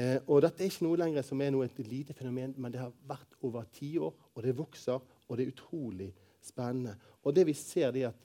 Eh, 0.00 0.18
og 0.26 0.42
Dette 0.42 0.64
er 0.64 0.70
ikke 0.72 0.86
noe 0.86 0.98
lenger 0.98 1.26
som 1.26 1.42
er 1.44 1.52
noe 1.54 1.66
et 1.68 1.78
lite 1.86 2.16
fenomen, 2.16 2.54
men 2.58 2.72
det 2.72 2.80
har 2.82 2.94
vært 3.06 3.36
over 3.46 3.66
tiår, 3.76 4.14
og 4.34 4.42
det 4.42 4.56
vokser, 4.58 5.02
og 5.28 5.36
det 5.36 5.44
er 5.44 5.52
utrolig 5.52 6.10
spennende. 6.42 6.96
Og 7.22 7.36
det 7.36 7.46
vi 7.46 7.54
ser, 7.58 7.92
det 7.94 8.06
er 8.06 8.14
at 8.14 8.24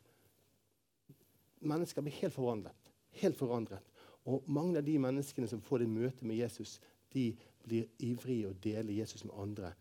mennesker 1.60 2.06
blir 2.06 2.18
helt 2.22 2.34
forvandlet. 2.34 2.90
Helt 3.22 3.38
forandret. 3.38 3.86
Og 4.30 4.44
mange 4.48 4.80
av 4.80 4.86
de 4.86 4.98
menneskene 5.02 5.48
som 5.50 5.62
får 5.62 5.84
det 5.84 5.92
møtet 5.92 6.26
med 6.28 6.40
Jesus, 6.40 6.80
de 7.14 7.32
blir 7.66 7.90
ivrige 8.06 8.50
og 8.50 8.60
deler 8.64 8.94
Jesus 8.94 9.24
med 9.26 9.36
andre. 9.38 9.74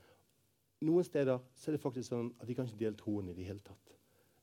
Noen 0.87 1.05
steder 1.05 1.41
så 1.59 1.71
er 1.71 1.77
det 1.77 1.83
faktisk 1.83 2.13
sånn 2.13 2.31
at 2.39 2.47
de 2.49 2.55
kan 2.57 2.69
ikke 2.69 2.81
dele 2.85 2.99
troen 2.99 3.31
i 3.31 3.37
det 3.37 3.47
hele 3.49 3.65
tatt. 3.65 3.88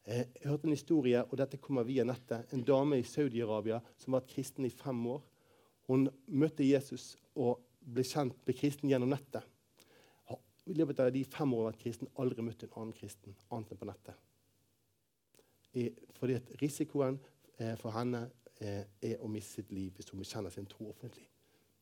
Jeg 0.05 0.27
hørte 0.43 0.67
en 0.67 0.75
historie, 0.75 1.23
og 1.25 1.37
dette 1.37 1.57
kommer 1.57 1.83
via 1.83 2.03
nettet. 2.05 2.51
En 2.53 2.63
dame 2.63 2.99
i 2.99 3.07
Saudi-Arabia 3.07 3.79
som 3.97 4.13
var 4.13 4.27
kristen 4.29 4.65
i 4.65 4.69
fem 4.69 4.99
år. 5.09 5.23
Hun 5.89 6.07
møtte 6.27 6.65
Jesus 6.65 7.15
og 7.35 7.63
ble 7.81 8.05
kjent, 8.05 8.37
med 8.45 8.57
kristen 8.57 8.89
gjennom 8.89 9.09
nettet. 9.09 9.45
I 10.65 10.73
løpet 10.73 10.99
av 11.01 11.11
de 11.13 11.21
fem 11.29 11.51
årene 11.53 11.71
vært 11.71 11.81
kristen, 11.83 12.09
aldri 12.21 12.45
møtt 12.45 12.63
en 12.65 12.77
annen 12.81 12.93
kristen 12.97 13.35
annet 13.53 13.73
enn 13.73 13.81
på 13.81 13.89
nettet. 13.89 14.21
Fordi 16.17 16.37
risikoen 16.61 17.19
eh, 17.59 17.75
for 17.77 17.93
henne 17.93 18.23
eh, 18.63 18.85
er 19.03 19.21
å 19.21 19.29
miste 19.29 19.59
sitt 19.59 19.73
liv 19.75 19.93
hvis 19.93 20.09
hun 20.09 20.21
bekjenner 20.21 20.53
sin 20.53 20.69
tro 20.69 20.89
offentlig. 20.89 21.27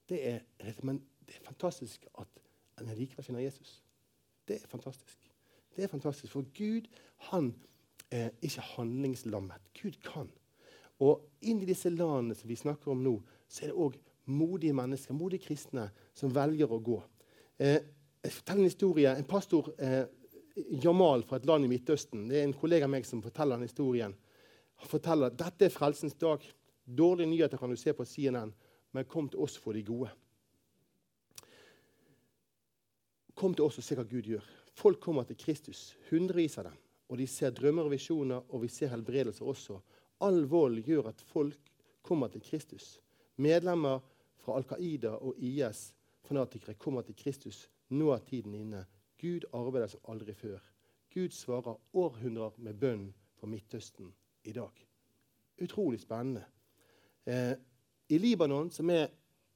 Det 0.09 0.19
er, 0.27 0.41
men 0.83 0.99
det 1.23 1.37
er 1.37 1.45
fantastisk 1.45 2.07
at 2.19 2.41
en 2.81 2.91
likevel 2.97 3.23
finner 3.23 3.45
Jesus. 3.45 3.77
Det 4.47 4.57
er 4.57 4.67
fantastisk. 4.67 5.29
Det 5.75 5.85
er 5.85 5.91
fantastisk, 5.91 6.33
For 6.33 6.45
Gud 6.57 6.89
han 7.29 7.53
er 8.13 8.33
ikke 8.45 8.63
handlingslammet. 8.75 9.61
Gud 9.81 9.97
kan. 10.05 10.29
Og 11.01 11.23
inn 11.41 11.61
i 11.63 11.67
disse 11.67 11.91
landene 11.91 12.37
som 12.37 12.49
vi 12.49 12.57
snakker 12.59 12.93
om 12.93 13.01
nå, 13.03 13.17
så 13.49 13.65
er 13.65 13.71
det 13.71 13.79
òg 13.85 13.97
modige 14.31 14.75
mennesker, 14.77 15.15
modige 15.17 15.47
kristne, 15.47 15.89
som 16.15 16.31
velger 16.33 16.71
å 16.71 16.79
gå. 16.83 16.99
Eh, 17.59 17.79
jeg 18.23 18.35
forteller 18.37 18.63
en 18.63 18.69
historie. 18.69 19.15
En 19.17 19.27
pastor, 19.27 19.73
eh, 19.79 20.05
Jamal 20.83 21.23
fra 21.23 21.37
et 21.37 21.45
land 21.45 21.65
i 21.65 21.67
Midtøsten, 21.67 22.27
det 22.29 22.39
er 22.39 22.43
en 22.43 22.53
kollega 22.53 22.85
av 22.85 22.91
meg 22.93 23.05
som 23.05 23.21
forteller 23.21 23.57
den 23.57 23.67
historien. 23.67 24.13
Han 24.75 24.89
forteller 24.89 25.31
at 25.31 25.37
dette 25.37 25.65
er 25.65 25.73
frelsens 25.73 26.13
dag. 26.13 26.39
Dårlige 26.85 27.27
nyheter 27.27 27.57
kan 27.57 27.69
du 27.69 27.75
se 27.75 27.93
på 27.93 28.05
CNN, 28.05 28.53
men 28.91 29.05
kom 29.05 29.29
til 29.29 29.39
oss 29.39 29.57
for 29.57 29.73
de 29.73 29.83
gode. 29.83 30.11
Kom 33.33 33.55
til 33.55 33.65
oss 33.65 33.79
og 33.81 33.83
se 33.83 33.95
hva 33.95 34.03
Gud 34.03 34.29
gjør. 34.29 34.45
Folk 34.77 34.99
kommer 34.99 35.23
til 35.23 35.37
Kristus, 35.37 35.95
hundrevis 36.09 36.57
av 36.57 36.69
dem. 36.69 36.82
Og 37.13 37.19
de 37.21 37.27
ser 37.29 37.53
drømmer 37.53 37.85
og 37.85 37.93
visjoner, 37.93 38.41
og 38.49 38.63
vi 38.63 38.71
ser 38.73 38.89
helbredelser 38.89 39.45
også. 39.45 39.77
All 40.25 40.47
vold 40.49 40.81
gjør 40.81 41.11
at 41.11 41.21
folk 41.21 41.69
kommer 42.01 42.31
til 42.33 42.41
Kristus. 42.41 42.97
Medlemmer 43.37 44.01
fra 44.41 44.57
Al 44.57 44.65
Qaida 44.65 45.13
og 45.21 45.37
IS-fanatikere 45.37 46.73
kommer 46.81 47.05
til 47.05 47.15
Kristus 47.15 47.67
nå 47.93 48.09
er 48.13 48.23
tiden 48.25 48.55
inne. 48.57 48.85
Gud 49.21 49.45
arbeider 49.53 49.91
som 49.91 50.01
aldri 50.09 50.33
før. 50.33 50.61
Gud 51.13 51.29
svarer 51.35 51.77
århundrer 51.93 52.57
med 52.57 52.79
bønn 52.81 53.05
for 53.37 53.47
Midtøsten 53.51 54.09
i 54.49 54.53
dag. 54.55 54.73
Utrolig 55.61 56.01
spennende. 56.01 56.43
Eh, 57.25 57.53
I 58.09 58.17
Libanon, 58.17 58.71
som 58.71 58.89
er 58.89 59.11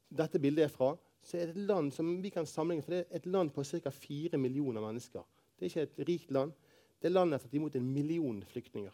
dette 0.10 0.40
bildet 0.40 0.68
er 0.68 0.72
fra, 0.72 0.94
så 1.24 1.38
er 1.38 1.50
det 1.50 1.58
et 1.58 1.68
land 1.72 1.92
som 1.92 2.14
vi 2.22 2.30
kan 2.30 2.46
sammenligne, 2.46 2.86
for 2.86 2.94
det 2.94 3.02
er 3.10 3.18
et 3.18 3.26
land 3.26 3.52
på 3.52 3.64
ca. 3.64 3.90
4 3.90 4.38
millioner 4.38 4.82
mennesker. 4.82 5.26
Det 5.58 5.66
er 5.66 5.72
ikke 5.72 5.88
et 5.88 6.08
rikt 6.08 6.32
land. 6.32 6.54
Det 7.02 7.12
landet 7.12 7.38
har 7.38 7.46
tatt 7.46 7.58
imot 7.58 7.76
en 7.78 7.92
million 7.94 8.40
flyktninger. 8.50 8.94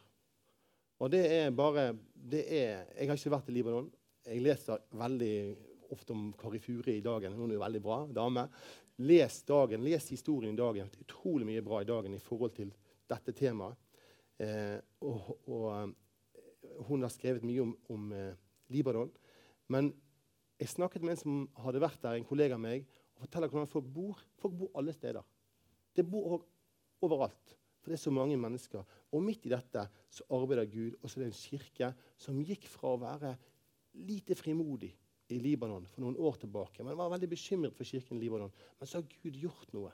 Og 1.03 1.11
det 1.11 1.23
er 1.27 1.51
bare 1.55 1.91
det 2.13 2.43
er, 2.47 2.85
Jeg 2.95 3.09
har 3.09 3.17
ikke 3.19 3.33
vært 3.33 3.49
i 3.49 3.55
Libanon. 3.57 3.89
Jeg 4.23 4.43
leser 4.43 4.83
veldig 4.95 5.35
ofte 5.91 6.15
om 6.15 6.29
Kari 6.39 6.59
Furi 6.63 6.97
i 6.97 7.03
Dagen. 7.03 7.35
Hun 7.35 7.51
er 7.51 7.57
jo 7.57 7.63
veldig 7.63 7.81
bra 7.83 7.97
dame. 8.07 8.45
Les 9.03 9.39
dagen, 9.47 9.83
les 9.83 10.07
historien 10.13 10.53
i 10.53 10.59
dagen. 10.59 10.89
Det 10.91 11.01
er 11.01 11.07
utrolig 11.07 11.47
mye 11.47 11.63
bra 11.65 11.81
i 11.81 11.89
dagen 11.89 12.13
i 12.13 12.21
forhold 12.21 12.53
til 12.55 12.71
dette 13.09 13.33
temaet. 13.35 13.79
Eh, 14.41 14.77
og, 15.05 15.33
og, 15.47 15.65
eh, 15.73 16.79
hun 16.87 17.03
har 17.05 17.11
skrevet 17.13 17.45
mye 17.45 17.65
om, 17.65 17.73
om 17.93 18.13
eh, 18.15 18.35
Libanon. 18.73 19.11
Men 19.73 19.91
jeg 20.59 20.71
snakket 20.71 21.03
med 21.03 21.15
en 21.15 21.21
som 21.23 21.41
hadde 21.65 21.81
vært 21.83 22.01
der, 22.03 22.17
en 22.19 22.27
kollega 22.27 22.55
av 22.55 22.63
meg, 22.63 22.87
og 23.15 23.25
forteller 23.25 23.51
hvordan 23.51 23.71
folk 23.71 23.89
bor. 23.95 24.23
Folk 24.39 24.55
bor 24.61 24.71
alle 24.79 24.95
steder. 24.95 25.25
Det 25.93 26.05
bor 26.09 26.39
overalt. 27.03 27.57
For 27.83 27.91
det 27.91 27.97
er 27.99 28.05
så 28.05 28.13
mange 28.15 28.37
mennesker. 28.39 28.83
Og 29.11 29.23
midt 29.23 29.45
i 29.45 29.51
dette 29.51 29.83
så 30.09 30.25
arbeider 30.31 30.69
Gud, 30.71 30.95
og 31.01 31.09
så 31.09 31.19
er 31.19 31.25
det 31.25 31.33
en 31.33 31.41
kirke 31.41 31.89
som 32.17 32.39
gikk 32.47 32.69
fra 32.71 32.93
å 32.93 33.01
være 33.01 33.33
lite 34.07 34.37
frimodig 34.39 34.93
i 35.33 35.39
Libanon 35.43 35.85
for 35.89 36.03
noen 36.03 36.15
år 36.19 36.39
tilbake. 36.41 36.85
Man 36.85 36.97
var 36.97 37.11
veldig 37.11 37.29
bekymret 37.29 37.75
for 37.75 37.87
kirken 37.87 38.17
i 38.17 38.23
Libanon. 38.23 38.53
Men 38.79 38.89
så 38.89 39.01
har 39.01 39.09
Gud 39.19 39.39
gjort 39.39 39.73
noe. 39.75 39.91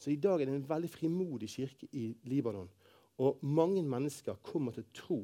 Så 0.00 0.10
i 0.10 0.18
dag 0.20 0.40
er 0.40 0.48
det 0.48 0.56
en 0.58 0.68
veldig 0.68 0.90
frimodig 0.90 1.50
kirke 1.52 1.86
i 1.92 2.08
Libanon. 2.30 2.70
Og 3.20 3.42
mange 3.44 3.82
mennesker 3.84 4.40
kommer 4.42 4.74
til 4.74 4.88
tro 4.96 5.20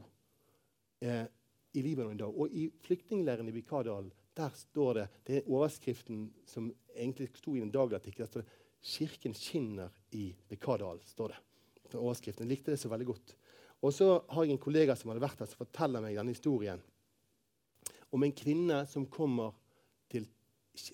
eh, 1.01 1.25
i 1.73 1.83
Libanon 1.83 2.15
i 2.15 2.21
dag. 2.21 2.39
Og 2.39 2.53
i 2.53 2.69
flyktningleiren 2.85 3.49
i 3.49 3.57
Vikardalen 3.57 4.13
der 4.37 4.53
står 4.53 4.95
det 4.95 5.07
Det 5.27 5.37
er 5.37 5.49
overskriften 5.49 6.27
som 6.45 6.69
egentlig 6.95 7.31
sto 7.35 7.55
i 7.57 7.63
en 7.65 7.73
dagartikkel. 7.73 8.27
Der 8.27 8.31
står 8.31 8.41
det 8.41 8.65
'Kirken 8.83 9.35
skinner 9.35 9.89
i 10.13 10.35
Vikardal'. 10.51 11.01
står 11.05 11.29
det. 11.29 11.37
Overskriften. 11.99 12.47
Jeg 12.47 12.57
likte 12.57 12.75
det 12.75 12.81
så 12.81 12.91
veldig 12.93 13.09
godt. 13.09 13.37
Og 13.85 13.93
så 13.93 14.11
har 14.33 14.45
jeg 14.45 14.57
en 14.57 14.63
kollega 14.63 14.97
som 14.97 15.11
hadde 15.13 15.25
vært 15.25 15.43
her, 15.43 15.51
som 15.51 15.61
forteller 15.61 16.05
meg 16.05 16.17
denne 16.17 16.35
historien 16.35 16.83
om 18.15 18.23
en 18.23 18.33
kvinne 18.33 18.83
som 18.89 19.07
kommer 19.11 19.55
til, 20.11 20.27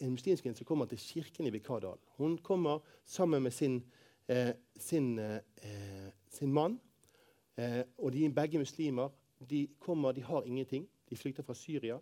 en 0.01 0.15
muslimsk 0.15 0.45
kvinne 0.45 0.59
som 0.59 0.69
kommer 0.69 0.89
til 0.91 1.01
kirken 1.01 1.47
i 1.47 1.53
Vikardal. 1.55 2.01
Hun 2.19 2.39
kommer 2.39 2.83
sammen 3.05 3.43
med 3.43 3.53
sin, 3.53 3.83
eh, 4.29 4.55
sin, 4.79 5.19
eh, 5.19 6.11
sin 6.29 6.53
mann. 6.53 6.81
Eh, 7.57 7.85
og 7.99 8.13
de 8.13 8.25
er 8.25 8.31
begge 8.31 8.59
muslimer. 8.59 9.11
De 9.51 9.69
kommer, 9.79 10.13
de 10.13 10.23
har 10.23 10.43
ingenting. 10.43 10.89
De 11.11 11.17
flykter 11.17 11.43
fra 11.43 11.55
Syria. 11.55 11.99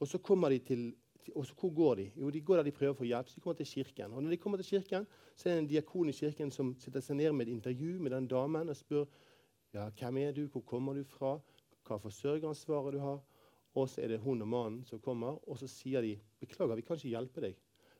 Og 0.00 0.08
så 0.08 0.18
kommer 0.18 0.48
de 0.48 0.58
til 0.58 0.94
og 1.34 1.46
så 1.46 1.54
Hvor 1.54 1.70
går 1.74 1.94
de? 1.94 2.10
Jo, 2.16 2.30
de 2.30 2.40
går 2.40 2.56
der 2.56 2.62
de 2.62 2.72
prøver 2.72 2.94
å 2.94 2.98
få 2.98 3.04
hjelp. 3.04 3.28
så 3.28 3.34
de 3.34 3.40
kommer 3.40 3.56
til 3.56 3.66
kirken. 3.66 4.12
Og 4.12 4.22
når 4.22 4.30
de 4.30 4.36
kommer 4.36 4.58
til 4.58 4.66
kirken, 4.66 5.06
så 5.36 5.48
er 5.48 5.52
det 5.52 5.58
en 5.58 5.68
diakon 5.68 6.08
i 6.08 6.12
kirken 6.12 6.50
som 6.50 6.74
sitter 6.78 7.00
seg 7.00 7.16
ned 7.16 7.32
med 7.32 7.48
et 7.48 7.52
intervju 7.52 7.98
med 8.00 8.12
den 8.12 8.26
damen 8.26 8.68
og 8.68 8.76
spør 8.76 9.06
ja, 9.74 9.90
hvem 9.90 10.16
er 10.16 10.32
du, 10.32 10.46
hvor 10.46 10.62
kommer 10.64 10.94
du 10.94 11.04
fra, 11.04 11.38
hva 11.84 11.98
forsørgeransvaret 12.00 12.94
du 12.96 12.98
har, 12.98 13.20
og 13.74 13.88
så 13.88 14.00
er 14.00 14.08
det 14.08 14.20
hun 14.20 14.42
og 14.42 14.48
mannen 14.48 14.84
som 14.84 15.00
kommer, 15.00 15.38
og 15.48 15.58
så 15.58 15.68
sier 15.68 16.02
de 16.02 16.16
beklager, 16.40 16.74
vi 16.74 16.82
kan 16.82 16.96
ikke 16.96 17.12
hjelpe 17.12 17.44
deg. 17.44 17.58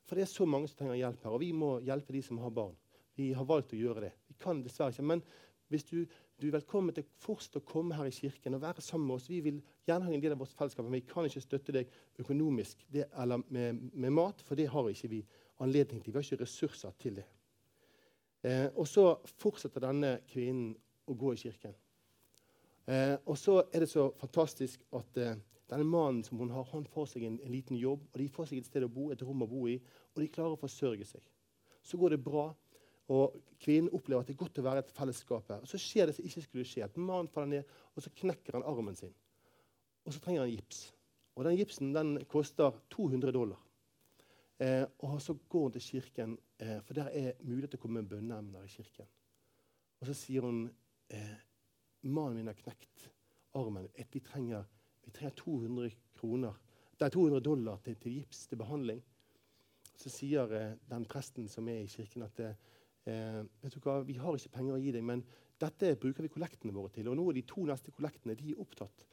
For 0.09 0.17
det 0.17 0.25
er 0.25 0.33
så 0.33 0.47
mange 0.49 0.69
som 0.71 0.79
trenger 0.79 0.97
hjelp 0.97 1.25
her, 1.25 1.35
og 1.37 1.43
vi 1.43 1.53
må 1.53 1.79
hjelpe 1.85 2.15
de 2.17 2.23
som 2.25 2.41
har 2.41 2.55
barn. 2.55 2.77
Vi 3.19 3.33
har 3.37 3.45
valgt 3.45 3.75
å 3.75 3.79
gjøre 3.79 4.07
det. 4.07 4.13
Vi 4.31 4.39
kan 4.41 4.63
dessverre 4.65 4.95
ikke. 4.95 5.05
Men 5.11 5.23
hvis 5.69 5.85
du, 5.85 6.07
du 6.39 6.47
er 6.47 6.55
velkommen 6.55 6.95
til 6.95 7.07
fortsatt 7.19 7.59
å 7.59 7.67
komme 7.67 7.97
her 7.99 8.07
i 8.07 8.15
kirken 8.15 8.55
og 8.55 8.63
være 8.63 8.83
sammen 8.85 9.09
med 9.09 9.17
oss. 9.17 9.27
Vi 9.31 9.41
vil 9.43 9.57
gjerne 9.89 10.07
ha 10.07 10.13
en 10.15 10.23
del 10.23 10.37
av 10.37 10.39
vårt 10.39 10.55
fellesskap, 10.55 10.87
men 10.87 11.01
vi 11.01 11.07
kan 11.09 11.27
ikke 11.27 11.43
støtte 11.43 11.75
deg 11.75 11.91
økonomisk 12.23 12.85
det, 12.95 13.09
eller 13.19 13.43
med, 13.51 13.81
med, 13.91 14.15
mat, 14.15 14.45
for 14.47 14.59
det 14.59 14.69
har 14.71 14.87
ikke 14.87 15.11
vi 15.11 15.19
anledning 15.65 16.03
til. 16.03 16.15
Vi 16.15 16.21
har 16.21 16.29
ikke 16.29 16.45
ressurser 16.45 16.95
til 17.03 17.19
det. 17.19 17.27
Eh, 18.47 18.69
og 18.79 18.87
så 18.87 19.09
fortsetter 19.43 19.83
denne 19.83 20.13
kvinnen 20.31 20.77
å 21.11 21.17
gå 21.19 21.35
i 21.35 21.41
kirken. 21.43 21.75
Eh, 22.87 23.17
og 23.27 23.35
så 23.37 23.59
er 23.73 23.83
det 23.83 23.91
så 23.91 24.07
fantastisk 24.21 24.87
at 24.95 25.19
eh, 25.19 25.35
denne 25.69 25.91
mannen 25.91 26.23
som 26.25 26.39
hun 26.39 26.55
har, 26.55 26.71
han 26.71 26.87
får 26.87 27.11
seg 27.17 27.27
en, 27.27 27.41
en, 27.43 27.53
liten 27.53 27.77
jobb, 27.77 28.07
og 28.13 28.23
de 28.23 28.29
får 28.31 28.53
seg 28.53 28.63
et 28.63 28.71
sted 28.71 28.87
å 28.87 28.93
bo, 28.93 29.11
et 29.11 29.27
rom 29.27 29.43
å 29.43 29.51
bo 29.51 29.67
i, 29.69 29.75
og 30.15 30.23
de 30.23 30.31
klarer 30.31 30.55
å 30.55 30.63
forsørge 30.63 31.11
seg. 31.17 31.27
Så 31.83 31.99
går 31.99 32.15
det 32.15 32.23
bra, 32.23 32.53
og 33.09 33.39
kvinnen 33.63 33.93
opplever 33.97 34.23
at 34.23 34.29
det 34.29 34.35
er 34.37 34.43
godt 34.43 34.61
å 34.61 34.65
være 34.67 34.83
et 34.85 34.93
fellesskap 34.95 35.49
her. 35.49 35.63
Og 35.65 35.71
Så 35.71 35.81
skjer 35.81 36.09
det 36.09 36.17
som 36.17 36.27
ikke 36.29 36.45
skulle 36.45 36.67
skje. 36.69 36.85
at 36.85 36.97
Mannen 36.97 37.31
faller 37.33 37.49
ned, 37.49 37.75
og 37.95 38.05
så 38.05 38.13
knekker 38.15 38.59
han 38.59 38.67
armen 38.69 38.97
sin. 38.97 39.15
Og 40.05 40.13
så 40.13 40.21
trenger 40.21 40.45
han 40.45 40.53
gips. 40.53 40.83
Og 41.37 41.45
den 41.45 41.57
gipsen 41.57 41.93
den 41.95 42.25
koster 42.29 42.77
200 42.91 43.33
dollar. 43.33 43.61
Eh, 44.61 44.85
og 44.99 45.21
så 45.23 45.37
går 45.49 45.69
hun 45.69 45.73
til 45.73 45.87
kirken, 45.87 46.39
eh, 46.59 46.81
for 46.83 46.95
der 46.95 47.09
er 47.15 47.33
mulighet 47.41 47.71
til 47.71 47.79
å 47.79 47.83
komme 47.83 48.03
med 48.03 48.11
bønneemner 48.11 48.65
i 48.65 48.73
kirken. 48.73 49.07
Og 50.01 50.07
så 50.07 50.15
sier 50.15 50.43
hun 50.43 50.67
eh, 51.09 51.37
mannen 52.03 52.37
min 52.37 52.51
har 52.51 52.59
knekt 52.59 53.09
armen. 53.55 53.89
Vi 54.13 54.21
trenger 54.21 54.67
vi 55.09 55.13
trenger 55.13 55.35
200, 55.41 55.91
kroner, 56.15 56.53
det 56.99 57.07
er 57.07 57.15
200 57.15 57.41
dollar 57.41 57.79
til, 57.85 57.95
til, 57.97 58.13
gips, 58.19 58.47
til 58.47 58.59
behandling. 58.61 58.99
Så 59.97 60.11
sier 60.13 60.51
eh, 60.53 60.75
den 60.91 61.07
presten 61.09 61.47
som 61.49 61.69
er 61.73 61.81
i 61.81 61.89
kirken, 61.89 62.27
at 62.27 62.37
det, 62.37 62.51
eh, 62.51 62.78
vet 63.05 63.75
du 63.75 63.79
hva, 63.85 64.01
vi 64.05 64.19
har 64.21 64.37
ikke 64.37 64.53
penger 64.57 64.75
å 64.77 64.81
gi 64.83 64.91
deg, 64.93 65.05
men 65.07 65.23
dette 65.59 65.95
bruker 65.99 66.25
vi 66.25 66.31
kollektene 66.33 66.75
våre 66.75 66.93
til. 66.95 67.09
Og 67.11 67.17
nå 67.19 67.25
er 67.31 67.39
de 67.39 67.45
to 67.49 67.65
neste 67.67 67.93
kollektene 67.95 68.37
de 68.39 68.53
er 68.53 68.63
opptatt. 68.63 69.07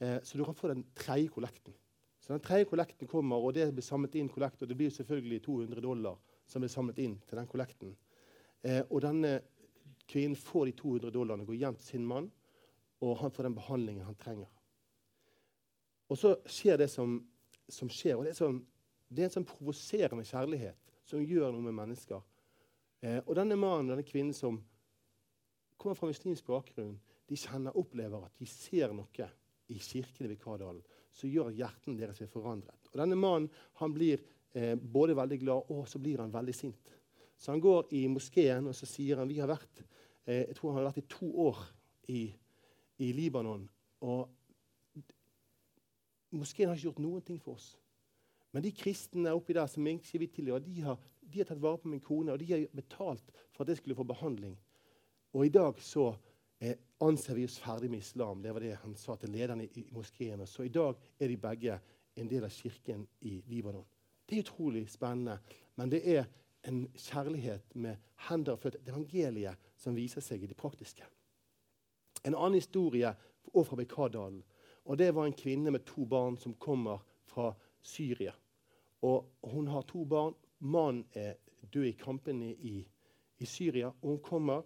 Eh, 0.00 0.18
så 0.24 0.38
du 0.38 0.44
kan 0.44 0.56
få 0.56 0.68
den 0.72 0.84
tredje 0.96 1.28
kollekten. 1.34 1.74
Så 2.20 2.32
den 2.32 2.44
tredje 2.44 2.68
kollekten 2.70 3.08
kommer, 3.08 3.36
og 3.36 3.54
det 3.56 3.68
blir 3.74 3.84
samlet 3.84 4.16
inn 4.16 4.30
kollekt. 4.32 4.62
Og 4.62 4.68
det 4.68 4.76
blir 4.76 4.92
selvfølgelig 4.92 5.42
200 5.44 5.84
dollar 5.84 6.16
som 6.48 6.64
blir 6.64 6.72
samlet 6.72 7.00
inn 7.04 7.18
til 7.28 7.40
den 7.40 7.50
kollekten. 7.50 7.96
Eh, 8.62 8.82
og 8.88 9.02
denne 9.04 9.40
kvinnen 10.10 10.36
får 10.36 10.70
de 10.70 10.76
200 10.80 11.12
dollarene, 11.14 11.46
går 11.46 11.60
hjem 11.60 11.76
til 11.78 11.86
sin 11.86 12.06
mann, 12.06 12.30
og 13.00 13.18
han 13.20 13.32
får 13.32 13.46
den 13.46 13.58
behandlingen 13.58 14.08
han 14.08 14.18
trenger. 14.20 14.48
Og 16.10 16.18
så 16.18 16.34
skjer 16.48 16.80
det 16.80 16.90
som, 16.90 17.20
som 17.68 17.88
skjer. 17.92 18.16
og 18.16 18.24
det 18.24 18.32
er, 18.32 18.40
sånn, 18.40 18.58
det 19.08 19.22
er, 19.22 19.28
en 19.28 19.36
sånn 19.38 19.46
provoserende 19.46 20.26
kjærlighet 20.26 20.96
som 21.06 21.22
gjør 21.22 21.52
noe 21.52 21.68
med 21.68 21.76
mennesker. 21.76 22.24
Eh, 23.00 23.20
og 23.24 23.34
denne 23.38 23.56
mannen 23.58 23.92
denne 23.92 24.06
kvinnen 24.06 24.36
som 24.36 24.58
kommer 25.80 25.96
fra 25.96 26.10
muslimsk 26.10 26.48
bakgrunn, 26.48 26.98
de 27.30 27.38
kjenner, 27.38 27.76
opplever 27.78 28.26
at 28.26 28.34
de 28.40 28.48
ser 28.50 28.92
noe 28.92 29.28
i 29.70 29.78
kirken 29.78 30.26
i 30.26 30.32
Vikardalen 30.32 30.82
som 31.14 31.30
gjør 31.30 31.50
at 31.50 31.58
hjertene 31.58 31.98
deres 31.98 32.20
blir 32.20 32.30
forandret. 32.30 32.90
Og 32.90 32.98
Denne 33.00 33.18
mannen 33.18 33.48
han 33.80 33.94
blir 33.94 34.22
eh, 34.52 34.74
både 34.76 35.16
veldig 35.18 35.38
glad 35.42 35.70
og 35.72 35.86
så 35.88 36.00
blir 36.02 36.22
han 36.22 36.34
veldig 36.34 36.54
sint. 36.56 36.96
Så 37.40 37.54
han 37.54 37.62
går 37.62 37.94
i 37.96 38.04
moskeen 38.12 38.68
og 38.68 38.76
så 38.76 38.88
sier 38.88 39.20
han, 39.20 39.30
vi 39.30 39.40
har 39.40 39.50
vært, 39.50 39.82
eh, 40.26 40.46
jeg 40.50 40.58
tror 40.58 40.74
han 40.74 40.82
har 40.82 40.90
vært 40.90 41.04
i 41.04 41.08
to 41.14 41.30
år 41.46 41.62
i, 42.12 42.24
i 43.00 43.12
Libanon. 43.16 43.68
og 44.00 44.36
Moskeen 46.30 46.68
har 46.68 46.76
ikke 46.76 46.86
gjort 46.86 47.02
noen 47.02 47.22
ting 47.26 47.40
for 47.42 47.58
oss. 47.58 47.72
Men 48.54 48.62
de 48.62 48.70
kristne 48.74 49.32
oppi 49.34 49.54
der 49.54 49.66
som 49.70 49.86
ikke 49.86 50.20
vi 50.22 50.28
tilhører, 50.30 50.62
de 50.62 50.82
har, 50.84 50.98
de 51.30 51.40
har 51.40 51.48
tatt 51.48 51.62
vare 51.62 51.78
på 51.78 51.88
min 51.88 52.02
kone, 52.02 52.32
og 52.32 52.42
de 52.42 52.50
har 52.52 52.66
betalt 52.76 53.32
for 53.54 53.64
at 53.64 53.72
jeg 53.72 53.80
skulle 53.80 53.98
få 53.98 54.06
behandling. 54.08 54.56
Og 55.32 55.46
i 55.46 55.52
dag 55.54 55.78
så 55.82 56.08
eh, 56.58 56.76
anser 57.00 57.38
vi 57.38 57.46
oss 57.46 57.60
ferdig 57.62 57.90
med 57.90 58.02
islam. 58.02 58.42
Det 58.42 58.54
var 58.54 58.64
det 58.64 58.74
han 58.82 58.96
sa 58.98 59.16
til 59.16 59.32
lederne 59.34 59.66
i, 59.66 59.70
i 59.84 59.86
moskeen. 59.94 60.42
Så 60.46 60.66
i 60.66 60.74
dag 60.74 60.98
er 61.20 61.30
de 61.30 61.38
begge 61.38 61.78
en 62.18 62.28
del 62.28 62.44
av 62.44 62.54
kirken 62.54 63.06
i 63.20 63.38
Libanon. 63.46 63.86
Det 64.26 64.36
er 64.36 64.44
utrolig 64.44 64.84
spennende, 64.90 65.38
men 65.78 65.90
det 65.90 66.02
er 66.06 66.26
en 66.68 66.84
kjærlighet 66.94 67.74
med 67.74 67.96
hender 68.28 68.52
og 68.54 68.62
føtter, 68.64 68.82
Evangeliet 68.88 69.70
som 69.80 69.96
viser 69.96 70.22
seg 70.24 70.44
i 70.44 70.50
det 70.50 70.58
praktiske. 70.58 71.06
En 72.26 72.36
annen 72.36 72.58
historie 72.58 73.14
også 73.52 73.70
fra 73.70 73.80
Bekardalen. 73.80 74.42
Og 74.84 74.98
Det 74.98 75.14
var 75.14 75.26
en 75.26 75.32
kvinne 75.36 75.70
med 75.70 75.84
to 75.86 76.04
barn 76.04 76.36
som 76.36 76.54
kommer 76.54 76.98
fra 77.24 77.52
Syria. 77.82 78.32
Og 79.02 79.24
Hun 79.42 79.66
har 79.68 79.82
to 79.82 80.04
barn. 80.04 80.34
Mannen 80.60 81.04
er 81.16 81.36
død 81.72 81.86
i 81.88 81.96
kampene 81.98 82.52
i, 82.52 82.80
i 83.38 83.46
Syria. 83.46 83.88
og 83.88 84.08
Hun 84.08 84.18
kommer, 84.22 84.62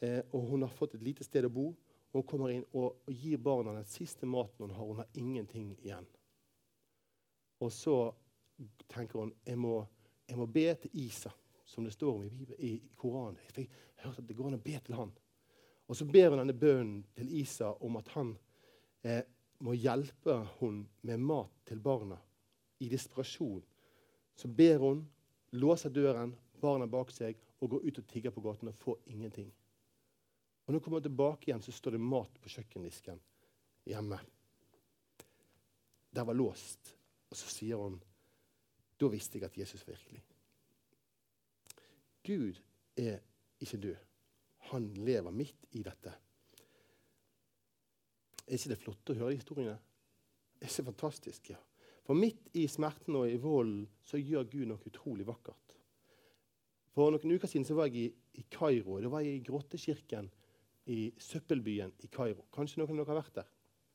eh, 0.00 0.20
og 0.32 0.40
hun 0.40 0.62
har 0.62 0.68
fått 0.68 0.94
et 0.94 1.02
lite 1.02 1.24
sted 1.24 1.44
å 1.44 1.52
bo. 1.52 1.68
og 2.12 2.20
Hun 2.20 2.28
kommer 2.28 2.52
inn 2.52 2.64
og, 2.72 3.02
gir 3.08 3.38
barna 3.38 3.74
den 3.74 3.88
siste 3.88 4.26
maten 4.26 4.66
hun 4.66 4.74
har. 4.76 4.86
Hun 4.86 4.96
har 4.96 5.08
ingenting 5.14 5.76
igjen. 5.82 6.06
Og 7.60 7.72
så 7.72 8.12
tenker 8.88 9.18
hun 9.18 9.34
jeg 9.44 9.58
må, 9.58 9.86
jeg 10.28 10.38
må 10.38 10.46
be 10.46 10.66
til 10.74 10.90
Isa, 11.06 11.30
som 11.64 11.84
det 11.84 11.92
står 11.92 12.14
om 12.14 12.24
i, 12.24 12.46
i 12.58 12.72
Koranen. 12.96 13.38
Jeg 13.56 13.68
hørte 14.02 14.22
at 14.22 14.28
det 14.28 14.36
går 14.36 14.50
an 14.50 14.58
å 14.58 14.64
be 14.64 14.78
til 14.78 14.98
han. 14.98 15.12
Og 15.88 15.96
så 15.96 16.06
ber 16.06 16.30
hun 16.30 16.40
denne 16.42 16.56
bønnen 16.56 17.02
til 17.16 17.32
Isa 17.42 17.72
om 17.84 17.98
at 17.98 18.08
han 18.14 18.36
eh, 19.04 19.24
må 19.62 19.74
hjelpe 19.78 20.38
hun 20.58 20.82
med 21.06 21.22
mat 21.22 21.52
til 21.68 21.80
barna. 21.82 22.18
I 22.82 22.88
desperasjon 22.90 23.62
så 24.38 24.48
ber 24.48 24.78
hun, 24.82 25.02
låser 25.52 25.90
døren, 25.90 26.34
barna 26.60 26.86
bak 26.86 27.10
seg, 27.12 27.38
og 27.62 27.74
går 27.74 27.84
ut 27.86 27.98
og 27.98 28.06
tigger 28.10 28.34
på 28.34 28.42
gaten 28.44 28.70
og 28.70 28.78
får 28.80 28.98
ingenting. 29.12 29.52
Og 30.62 30.72
Når 30.72 30.78
hun 30.78 30.84
kommer 30.84 31.00
tilbake 31.00 31.48
igjen, 31.48 31.62
så 31.62 31.72
står 31.72 31.96
det 31.96 32.00
mat 32.00 32.38
på 32.40 32.48
kjøkkendisken 32.48 33.20
hjemme. 33.86 34.18
Der 36.14 36.24
var 36.24 36.34
låst. 36.38 36.94
Og 37.30 37.36
så 37.36 37.48
sier 37.48 37.80
hun 37.80 38.00
Da 39.00 39.08
visste 39.10 39.38
jeg 39.38 39.48
at 39.48 39.56
Jesus 39.58 39.82
virkelig. 39.88 40.20
Gud 42.22 42.60
er 42.96 43.18
ikke 43.60 43.80
død. 43.82 43.96
Han 44.70 44.86
lever 44.94 45.30
midt 45.30 45.64
i 45.72 45.82
dette. 45.82 46.12
Er 48.46 48.54
ikke 48.54 48.70
det 48.70 48.78
flott 48.78 49.10
å 49.10 49.16
høre 49.18 49.32
de 49.32 49.40
historiene? 49.40 49.78
Det 50.54 50.68
er 50.68 50.74
så 50.76 50.84
fantastisk. 50.86 51.50
ja. 51.50 51.58
For 52.12 52.20
midt 52.20 52.50
i 52.60 52.66
smerten 52.68 53.16
og 53.16 53.24
i 53.24 53.38
volden 53.40 53.86
så 54.04 54.18
gjør 54.20 54.44
Gud 54.52 54.66
noe 54.68 54.84
utrolig 54.84 55.24
vakkert. 55.24 55.72
For 56.92 57.08
noen 57.08 57.32
uker 57.32 57.48
siden 57.48 57.64
så 57.64 57.72
var 57.78 57.88
jeg 57.88 58.10
i, 58.36 58.42
Kairo. 58.52 58.98
Da 59.00 59.08
var 59.08 59.24
jeg 59.24 59.38
i 59.38 59.46
grottekirken 59.46 60.28
i 60.92 60.98
søppelbyen 61.16 61.94
i 62.04 62.10
Kairo. 62.12 62.44
Kanskje 62.52 62.82
noen 62.82 63.00
av 63.00 63.06
dere 63.06 63.14
har 63.14 63.20
vært 63.22 63.38
der? 63.38 63.48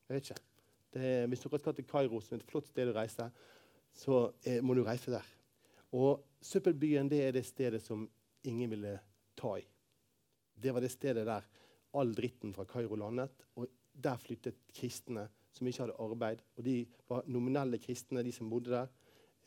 Jeg 0.08 0.16
vet 0.16 0.32
ikke. 0.32 0.66
Det, 0.96 1.12
hvis 1.30 1.46
dere 1.46 1.62
skal 1.62 1.78
til 1.78 1.88
Kairo, 1.94 2.18
som 2.24 2.34
er 2.34 2.42
et 2.42 2.50
flott 2.50 2.66
sted 2.66 2.90
å 2.90 2.96
reise, 2.98 3.28
så 4.02 4.20
eh, 4.42 4.58
må 4.66 4.74
du 4.74 4.82
reise 4.82 5.14
der. 5.14 5.30
Og 5.94 6.26
Søppelbyen 6.42 7.14
det 7.14 7.22
er 7.22 7.38
det 7.38 7.46
stedet 7.46 7.84
som 7.86 8.02
ingen 8.50 8.74
ville 8.74 8.96
ta 9.38 9.54
i. 9.62 9.66
Det 10.58 10.74
var 10.74 10.82
det 10.82 10.90
stedet 10.90 11.28
der 11.30 11.46
all 11.94 12.18
dritten 12.18 12.50
fra 12.58 12.66
Kairo 12.66 12.98
landet. 12.98 13.46
og 13.54 13.70
Der 13.94 14.18
flyttet 14.18 14.66
kristne 14.74 15.28
som 15.52 15.66
ikke 15.66 15.84
hadde 15.84 15.98
arbeid. 15.98 16.42
og 16.56 16.64
De 16.64 16.86
var 17.08 17.22
nominelle 17.26 17.78
kristne, 17.78 18.22
de 18.22 18.32
som 18.32 18.50
bodde 18.50 18.70
der. 18.70 18.88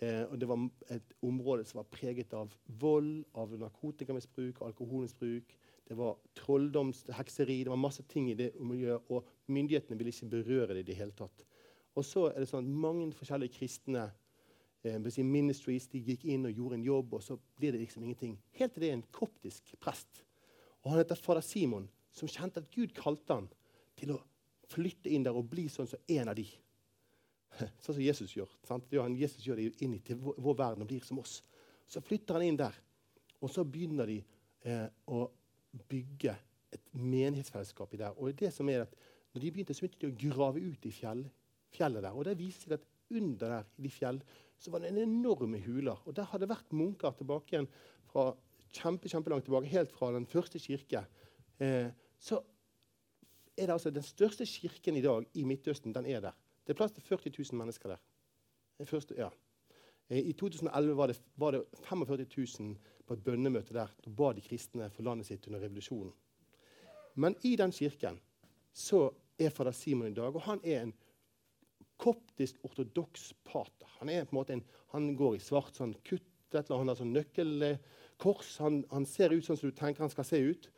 Eh, 0.01 0.23
og 0.29 0.39
Det 0.39 0.47
var 0.47 0.69
et 0.89 1.13
område 1.21 1.65
som 1.65 1.77
var 1.77 1.89
preget 1.91 2.33
av 2.33 2.53
vold, 2.67 3.25
av 3.35 3.53
narkotikamisbruk, 3.59 4.61
alkoholmisbruk. 4.61 5.57
Det 5.87 5.97
var 5.97 6.17
trolldomshekseri. 6.35 7.63
Det 7.63 7.69
var 7.69 7.75
masse 7.75 8.03
ting 8.03 8.31
i 8.31 8.33
det 8.33 8.53
miljøet, 8.59 9.01
og 9.09 9.27
myndighetene 9.47 9.97
ville 9.97 10.11
ikke 10.11 10.29
berøre 10.29 10.73
det 10.73 10.79
i 10.79 10.89
det 10.91 10.95
hele 10.95 11.11
tatt. 11.11 11.45
Og 11.95 12.05
så 12.05 12.29
er 12.31 12.39
det 12.39 12.49
sånn 12.49 12.65
at 12.65 12.81
Mange 12.81 13.11
forskjellige 13.13 13.57
kristne 13.59 14.11
eh, 14.83 15.23
ministries 15.23 15.87
de 15.87 15.99
gikk 15.99 16.25
inn 16.25 16.45
og 16.45 16.51
gjorde 16.55 16.75
en 16.75 16.83
jobb, 16.83 17.13
og 17.13 17.23
så 17.23 17.37
blir 17.57 17.71
det 17.71 17.81
liksom 17.81 18.03
ingenting. 18.03 18.39
Helt 18.51 18.73
til 18.73 18.81
det 18.81 18.89
er 18.89 18.99
en 18.99 19.09
koptisk 19.11 19.75
prest 19.79 20.25
og 20.81 20.91
Han 20.91 21.01
heter 21.01 21.15
fader 21.15 21.41
Simon, 21.45 21.89
som 22.11 22.29
kjente 22.29 22.61
at 22.61 22.71
Gud 22.73 22.93
kalte 22.97 23.37
han 23.37 23.49
til 23.99 24.15
å 24.15 24.21
flytte 24.71 25.11
inn 25.11 25.25
der 25.25 25.37
og 25.37 25.49
bli 25.51 25.67
sånn 25.71 25.89
som 25.89 26.01
en 26.15 26.31
av 26.31 26.37
de. 26.37 26.47
Sånn 27.83 27.97
som 27.97 28.03
Jesus 28.03 28.31
gjør. 28.35 28.51
Sant? 28.63 28.93
Jesus 29.19 29.43
gjør 29.43 29.59
det 29.59 29.83
inn 29.83 29.97
til 30.05 30.19
vår, 30.23 30.53
verden 30.55 30.85
og 30.85 30.87
blir 30.87 31.03
som 31.03 31.19
oss. 31.19 31.41
Så 31.91 31.99
flytter 32.03 32.37
han 32.37 32.45
inn 32.47 32.59
der, 32.59 32.77
og 33.43 33.51
så 33.51 33.65
begynner 33.67 34.07
de 34.07 34.21
eh, 34.63 34.87
å 35.11 35.25
bygge 35.91 36.35
et 36.71 36.93
menighetsfellesskap 36.95 37.97
i 37.97 37.99
der. 37.99 38.15
Og 38.15 38.31
det 38.39 38.53
som 38.55 38.69
er 38.71 38.85
at 38.85 38.95
når 39.33 39.43
de 39.43 39.51
begynte, 39.51 39.75
så 39.75 39.83
begynte 39.83 40.05
de 40.05 40.11
å 40.11 40.31
grave 40.31 40.63
ut 40.63 40.87
i 40.87 40.93
fjell, 40.95 41.25
fjellet 41.75 42.05
der. 42.05 42.15
Og 42.15 42.27
det 42.27 42.37
viser 42.39 42.69
seg 42.69 42.77
at 42.77 42.87
under 43.11 43.57
der 43.57 43.67
i 43.75 43.85
de 43.85 43.91
fjell 43.91 44.21
så 44.61 44.71
var 44.71 44.83
det 44.83 44.91
en 44.91 45.01
enorme 45.03 45.59
huler. 45.65 45.99
Og 46.05 46.15
der 46.15 46.29
hadde 46.29 46.45
det 46.45 46.53
vært 46.53 46.75
munker 46.77 47.15
tilbake 47.17 47.55
igjen 47.55 47.69
fra 48.11 48.29
kjempe, 48.75 49.09
kjempelangt 49.11 49.47
tilbake, 49.47 49.71
helt 49.71 49.91
fra 49.95 50.11
den 50.15 50.27
første 50.29 50.59
kirke, 50.61 51.03
eh, 51.59 51.91
så 52.21 52.39
er 53.57 53.67
det 53.67 53.75
altså 53.75 53.91
den 53.91 54.05
største 54.05 54.45
kirken 54.45 54.97
i 54.97 55.03
dag 55.03 55.25
i 55.33 55.43
Midtøsten. 55.43 55.93
den 55.93 56.05
er 56.05 56.19
der. 56.19 56.37
Det 56.65 56.73
er 56.73 56.77
plass 56.77 56.91
til 56.91 57.03
40 57.03 57.31
000 57.37 57.57
mennesker 57.57 57.89
der. 57.89 58.01
Første, 58.85 59.15
ja. 59.17 59.29
Eh, 60.09 60.29
I 60.29 60.33
2011 60.33 60.97
var 60.97 61.07
det, 61.07 61.21
var 61.35 61.51
det 61.51 61.63
45 61.83 62.25
000 62.59 62.77
på 63.05 63.13
et 63.13 63.23
bønnemøte 63.23 63.73
der. 63.73 63.87
Da 64.05 64.09
ba 64.09 64.33
de 64.33 64.41
kristne 64.41 64.89
for 64.89 65.03
landet 65.03 65.27
sitt 65.27 65.47
under 65.47 65.59
revolusjonen. 65.59 66.13
Men 67.15 67.35
i 67.43 67.55
den 67.55 67.71
kirken 67.71 68.19
så 68.73 69.09
er 69.39 69.49
fader 69.49 69.71
Simon 69.75 70.11
i 70.11 70.15
dag, 70.15 70.35
og 70.35 70.41
han 70.41 70.61
er 70.63 70.81
en 70.85 70.93
koptisk 72.01 72.61
ortodoks 72.63 73.33
pater. 73.45 73.89
Han, 73.99 74.09
er 74.09 74.25
på 74.25 74.33
en 74.35 74.39
måte 74.39 74.53
en, 74.53 74.63
han 74.93 75.11
går 75.15 75.37
i 75.37 75.43
svart 75.43 75.77
sånn 75.77 75.93
kutt, 76.07 76.27
eller 76.51 76.81
han 76.81 76.91
har 76.91 76.99
sånn 76.99 77.13
nøkkelkors. 77.15 78.55
Han, 78.63 78.81
han, 78.91 79.05
ser 79.07 79.35
ut 79.35 79.45
sånn 79.45 79.59
som 79.59 79.71
du 79.71 79.75
tenker 79.77 80.03
han 80.03 80.13
skal 80.13 80.27
se 80.27 80.39
ut. 80.41 80.71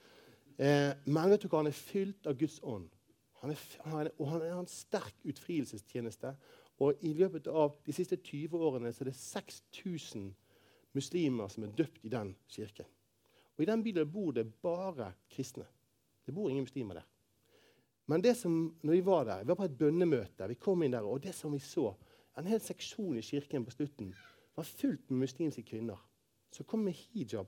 Eh, 0.58 0.92
men 1.06 1.32
vet 1.32 1.46
du 1.46 1.50
han 1.56 1.70
er 1.70 1.78
fylt 1.78 2.28
av 2.30 2.38
Guds 2.38 2.60
ånd. 2.64 2.90
Han 3.42 3.52
er, 3.52 3.64
han 3.90 4.10
og 4.18 4.28
han 4.32 4.44
er 4.46 4.56
en 4.56 4.70
sterk 4.70 5.16
utfrielsestjeneste. 5.28 6.34
Og 6.84 7.02
I 7.06 7.14
løpet 7.18 7.48
av 7.48 7.78
de 7.86 7.96
siste 7.96 8.18
20 8.18 8.58
årene 8.58 8.92
så 8.94 9.04
er 9.04 9.12
det 9.12 9.20
6000 9.20 10.30
muslimer 10.94 11.50
som 11.52 11.66
er 11.66 11.74
døpt 11.78 12.06
i 12.06 12.12
den 12.14 12.34
kirken. 12.50 12.88
Og 13.58 13.66
I 13.66 13.70
den 13.70 13.84
bilen 13.86 14.10
bor 14.10 14.32
det 14.34 14.48
bare 14.62 15.12
kristne. 15.30 15.66
Det 16.26 16.34
bor 16.34 16.50
ingen 16.50 16.66
muslimer 16.66 17.02
der. 17.02 17.10
Men 18.06 18.24
det 18.24 18.36
som, 18.38 18.76
når 18.82 18.94
vi 18.94 19.06
var 19.06 19.26
der, 19.26 19.44
vi 19.44 19.52
var 19.52 19.60
på 19.60 19.68
et 19.68 19.78
bønnemøte, 19.78 20.48
vi 20.48 20.60
kom 20.60 20.84
inn 20.84 20.92
der, 20.92 21.06
og 21.08 21.22
det 21.24 21.36
som 21.36 21.54
vi 21.54 21.60
så, 21.64 21.94
en 22.38 22.50
hel 22.50 22.60
seksjon 22.62 23.18
i 23.18 23.24
kirken 23.24 23.66
på 23.66 23.72
slutten 23.72 24.10
var 24.56 24.68
fullt 24.68 25.12
med 25.12 25.24
muslimske 25.24 25.64
kvinner 25.68 26.02
som 26.54 26.66
kom 26.66 26.84
med 26.86 26.94
hijab. 26.94 27.48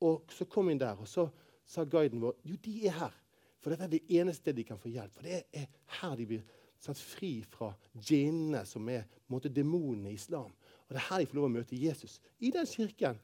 Og 0.00 0.32
så 0.32 0.46
kom 0.50 0.70
inn 0.70 0.80
der, 0.80 0.98
og 0.98 1.08
så 1.08 1.28
sa 1.66 1.84
guiden 1.84 2.22
vår 2.22 2.36
jo, 2.44 2.56
de 2.64 2.74
er 2.88 2.96
her. 2.98 3.16
For 3.62 3.72
dette 3.72 3.86
er 3.86 3.94
det 3.94 4.18
eneste 4.18 4.52
de 4.52 4.64
kan 4.68 4.80
få 4.80 4.90
hjelp. 4.92 5.14
For 5.14 5.26
det 5.26 5.44
er 5.56 5.68
her 6.00 6.16
de 6.18 6.26
blir 6.28 6.42
satt 6.84 7.00
fri 7.00 7.38
fra 7.48 7.70
djinnene, 7.94 8.64
som 8.68 8.88
er 8.92 9.06
måte, 9.32 9.48
demonene 9.48 10.12
i 10.12 10.18
islam. 10.18 10.50
Og 10.84 10.92
det 10.92 11.00
er 11.00 11.06
her 11.08 11.22
de 11.22 11.28
får 11.30 11.38
lov 11.38 11.46
å 11.48 11.54
møte 11.54 11.78
Jesus. 11.80 12.18
I 12.44 12.52
den 12.52 12.68
kirken 12.68 13.20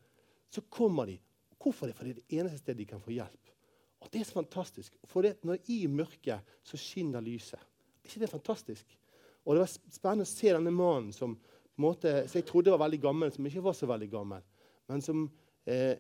så 0.51 0.65
kommer 0.73 1.11
de. 1.11 1.19
Hvorfor 1.61 1.91
det? 1.91 1.97
For 1.99 2.09
det 2.09 2.15
er 2.15 2.23
det 2.23 2.39
eneste 2.41 2.63
stedet 2.63 2.81
de 2.81 2.89
kan 2.89 3.03
få 3.05 3.13
hjelp. 3.13 3.53
Og 4.01 4.09
Det 4.09 4.23
er 4.23 4.25
så 4.25 4.39
fantastisk. 4.39 4.95
For 5.05 5.27
det, 5.27 5.35
når 5.45 5.61
i 5.69 5.83
mørket 5.93 6.55
så 6.65 6.79
skinner 6.81 7.21
lyset. 7.21 7.61
Er 7.61 8.09
ikke 8.09 8.23
det 8.23 8.31
fantastisk? 8.33 8.97
Og 9.45 9.55
Det 9.55 9.61
var 9.61 9.75
spennende 9.93 10.25
å 10.25 10.31
se 10.31 10.55
denne 10.55 10.73
mannen 10.73 11.13
som, 11.13 11.35
måte, 11.77 12.23
som 12.29 12.41
jeg 12.41 12.49
trodde 12.49 12.73
var 12.73 12.81
veldig 12.87 13.03
gammel, 13.03 13.33
som 13.33 13.45
ikke 13.45 13.67
var 13.67 13.77
så 13.77 13.89
veldig 13.91 14.09
gammel 14.09 14.47
men 14.91 15.03
som 15.03 15.27
eh, 15.65 15.99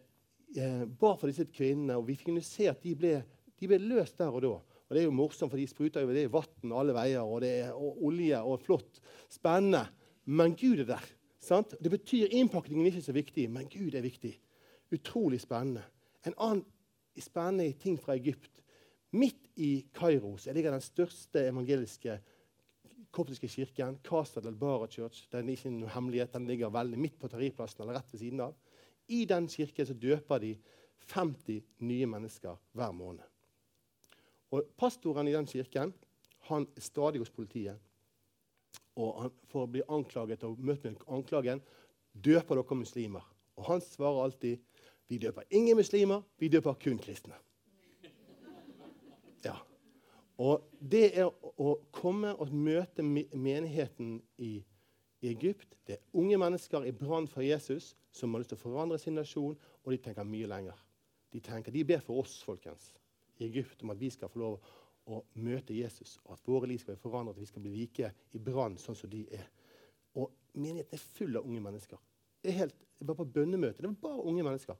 eh, 0.56 0.84
ba 0.86 1.14
for 1.18 1.30
disse 1.30 1.46
kvinnene. 1.50 1.98
Og 1.98 2.08
vi 2.08 2.18
kunne 2.20 2.42
se 2.44 2.68
at 2.70 2.82
de 2.82 2.94
ble, 2.98 3.14
de 3.60 3.70
ble, 3.70 3.78
løst 3.90 4.18
der 4.20 4.32
og 4.32 4.44
da. 4.44 4.56
Og 4.90 4.96
Det 4.96 5.02
er 5.02 5.06
jo 5.06 5.14
morsomt, 5.14 5.52
for 5.52 5.60
de 5.60 5.68
spruter 5.70 6.02
jo 6.02 6.14
det 6.14 6.26
i 6.26 6.32
vann 6.32 6.74
alle 6.74 6.94
veier, 6.96 7.22
og 7.22 7.42
det 7.44 7.52
er 7.60 7.74
og 7.76 8.00
olje 8.08 8.40
og 8.42 8.62
flott. 8.64 9.00
Spennende. 9.30 9.84
Men 10.26 10.56
Gud 10.58 10.82
er 10.82 10.88
der. 10.96 11.06
Sant? 11.40 11.76
Det 11.80 11.90
betyr 11.90 12.32
Innpakningen 12.36 12.86
ikke 12.90 13.02
så 13.02 13.14
viktig, 13.16 13.46
men 13.50 13.68
Gud 13.70 13.94
er 13.94 14.04
viktig. 14.04 14.34
Utrolig 14.92 15.40
spennende. 15.40 15.84
En 16.26 16.34
annen 16.36 16.64
spennende 17.20 17.72
ting 17.78 17.96
fra 18.00 18.16
Egypt. 18.18 18.60
Midt 19.12 19.48
i 19.56 19.86
Kairo 19.94 20.36
så 20.38 20.52
ligger 20.52 20.74
den 20.74 20.84
største 20.84 21.46
evangeliske 21.48 22.18
koptiske 23.10 23.48
kirken, 23.50 23.98
Casa 24.06 24.40
del 24.40 24.54
Bara 24.54 24.86
Church. 24.86 25.26
Den 25.32 25.48
er 25.48 25.56
ikke 25.56 25.72
noe 25.74 25.90
hemmelighet, 25.90 26.34
den 26.34 26.46
ligger 26.46 26.70
veldig 26.74 26.98
midt 27.00 27.18
på 27.18 27.30
Tahrirplassen 27.30 27.82
eller 27.82 27.98
rett 27.98 28.12
ved 28.12 28.22
siden 28.22 28.42
av. 28.44 28.54
I 29.10 29.24
den 29.28 29.48
kirken 29.50 29.86
så 29.86 29.94
døper 29.94 30.38
de 30.38 30.54
50 31.10 31.62
nye 31.78 32.06
mennesker 32.06 32.56
hver 32.72 32.92
måned. 32.94 33.26
Og 34.50 34.64
Pastoren 34.78 35.28
i 35.28 35.34
den 35.34 35.46
kirken 35.46 35.94
han 36.48 36.66
er 36.76 36.80
stadig 36.80 37.20
hos 37.20 37.30
politiet. 37.30 37.78
Og 38.96 39.22
han 39.22 39.30
får 39.50 39.66
bli 39.66 39.82
anklaget 39.88 40.44
og 40.44 40.58
møte 40.58 40.90
med 40.90 41.04
anklagen 41.08 41.62
døper 42.14 42.58
dere 42.58 42.76
muslimer. 42.76 43.26
Og 43.56 43.64
han 43.64 43.80
svarer 43.80 44.24
alltid 44.24 44.58
vi 45.10 45.18
døper 45.18 45.42
ingen 45.50 45.76
muslimer, 45.76 46.22
vi 46.38 46.48
døper 46.48 46.74
kun 46.78 46.98
kristne. 46.98 47.34
Ja. 49.44 49.56
Og 50.38 50.62
det 50.78 51.18
er 51.18 51.26
å 51.58 51.72
komme 51.90 52.30
og 52.38 52.52
møte 52.54 53.02
menigheten 53.02 54.20
i 54.38 54.60
Egypt. 55.26 55.74
Det 55.86 55.98
er 55.98 56.04
unge 56.14 56.38
mennesker 56.38 56.86
i 56.86 56.92
brann 56.94 57.26
for 57.28 57.42
Jesus 57.42 57.96
som 58.12 58.34
har 58.34 58.42
lyst 58.42 58.52
til 58.54 58.58
å 58.58 58.64
forandre 58.64 58.98
sin 59.00 59.16
nasjon, 59.18 59.56
og 59.56 59.92
de 59.92 59.98
tenker 60.02 60.26
mye 60.26 60.48
lenger. 60.50 60.78
De 61.30 61.40
tenker, 61.44 61.72
de 61.74 61.86
ber 61.86 62.02
for 62.04 62.24
oss 62.24 62.40
folkens, 62.42 62.90
i 63.38 63.46
Egypt 63.46 63.84
om 63.84 63.94
at 63.94 64.00
vi 64.00 64.10
skal 64.12 64.30
få 64.32 64.42
lov 64.42 64.58
å 65.10 65.22
møte 65.42 65.74
Jesus, 65.74 66.18
og 66.24 66.34
at 66.36 66.46
våre 66.46 66.68
liv 66.70 66.82
skal 66.82 66.94
bli 66.94 67.02
forandret, 67.02 67.38
at 67.38 67.42
vi 67.42 67.48
skal 67.48 67.64
bli 67.64 67.72
like 67.74 68.12
i 68.36 68.42
brann 68.42 68.76
sånn 68.78 68.98
som 68.98 69.10
de 69.10 69.22
er. 69.34 69.46
Og 70.18 70.30
menigheten 70.58 70.96
er 70.96 71.08
full 71.18 71.38
av 71.38 71.46
unge 71.46 71.62
mennesker. 71.64 72.00
Det 72.42 72.52
er 72.52 72.62
helt, 72.64 72.84
jeg 72.98 73.08
var 73.08 73.18
på 73.18 73.28
bønnemøte. 73.34 73.82
Det 73.82 73.88
var 73.88 73.98
bare 74.04 74.26
unge 74.30 74.44
mennesker. 74.46 74.78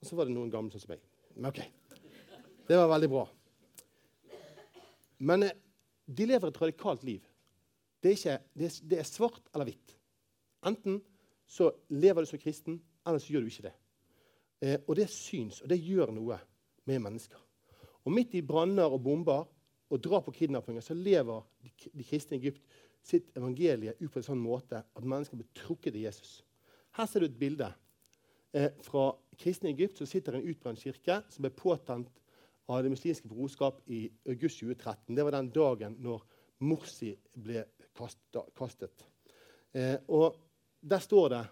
Og 0.00 0.08
så 0.08 0.16
var 0.16 0.28
det 0.28 0.34
noen 0.36 0.52
gamle 0.52 0.72
sånn 0.72 0.84
som 0.84 0.94
meg. 0.94 1.04
Men 1.36 1.50
OK. 1.50 1.60
Det 2.68 2.78
var 2.78 2.90
veldig 2.92 3.10
bra. 3.10 3.24
Men 5.26 5.44
eh, 5.44 5.56
de 6.06 6.26
lever 6.28 6.50
et 6.50 6.60
radikalt 6.62 7.04
liv. 7.06 7.24
Det 8.00 8.12
er, 8.12 8.16
ikke, 8.16 8.36
det, 8.56 8.68
er, 8.68 8.76
det 8.90 9.00
er, 9.02 9.08
svart 9.08 9.50
eller 9.52 9.68
hvitt. 9.68 9.94
Enten 10.66 11.00
så 11.50 11.70
lever 11.90 12.22
du 12.22 12.30
som 12.30 12.38
kristen, 12.38 12.78
eller 13.06 13.18
så 13.18 13.32
gjør 13.32 13.46
du 13.46 13.50
ikke 13.50 13.66
det. 13.66 13.76
Eh, 14.60 14.76
og 14.86 14.96
det 14.98 15.08
syns, 15.10 15.62
og 15.64 15.70
det 15.72 15.80
gjør 15.82 16.12
noe 16.14 16.38
med 16.86 17.02
mennesker. 17.02 17.40
Og 18.06 18.14
midt 18.14 18.36
i 18.38 18.44
branner 18.46 18.88
og 18.88 19.02
bomber 19.04 19.48
og 19.90 20.02
drap 20.04 20.28
og 20.30 20.36
kidnappinger 20.36 20.84
så 20.84 20.94
lever 20.94 21.42
de, 21.64 21.72
de 21.90 22.06
kristne 22.06 22.38
i 22.38 22.40
Egypt 22.40 22.62
sitt 23.02 23.32
evangelie 23.36 23.96
ut 24.00 24.10
på 24.12 24.20
en 24.20 24.26
sånn 24.26 24.42
måte 24.42 24.82
at 24.84 25.06
mennesker 25.06 25.40
blir 25.40 25.50
trukket 25.56 25.94
til 25.94 26.04
Jesus. 26.04 26.40
Her 26.96 27.08
ser 27.08 27.24
du 27.24 27.30
et 27.30 27.38
bilde 27.40 27.68
eh, 28.54 28.70
fra 28.84 29.10
kristne 29.40 29.70
i 29.70 29.74
Egypt 29.76 30.00
Så 30.00 30.08
sitter 30.10 30.36
en 30.36 30.46
utbrent 30.46 30.80
kirke 30.80 31.20
som 31.30 31.46
ble 31.46 31.52
påtent 31.54 32.10
av 32.70 32.84
Det 32.84 32.92
muslimske 32.92 33.26
brorskap 33.26 33.80
i 33.90 34.04
august 34.30 34.60
2013. 34.62 35.16
Det 35.16 35.24
var 35.26 35.34
den 35.34 35.50
dagen 35.50 35.96
når 35.98 36.22
Morsi 36.62 37.16
ble 37.34 37.64
kastet. 37.96 39.06
Eh, 39.74 39.96
og 40.06 40.36
der 40.80 40.98
står 40.98 41.28
det 41.28 41.46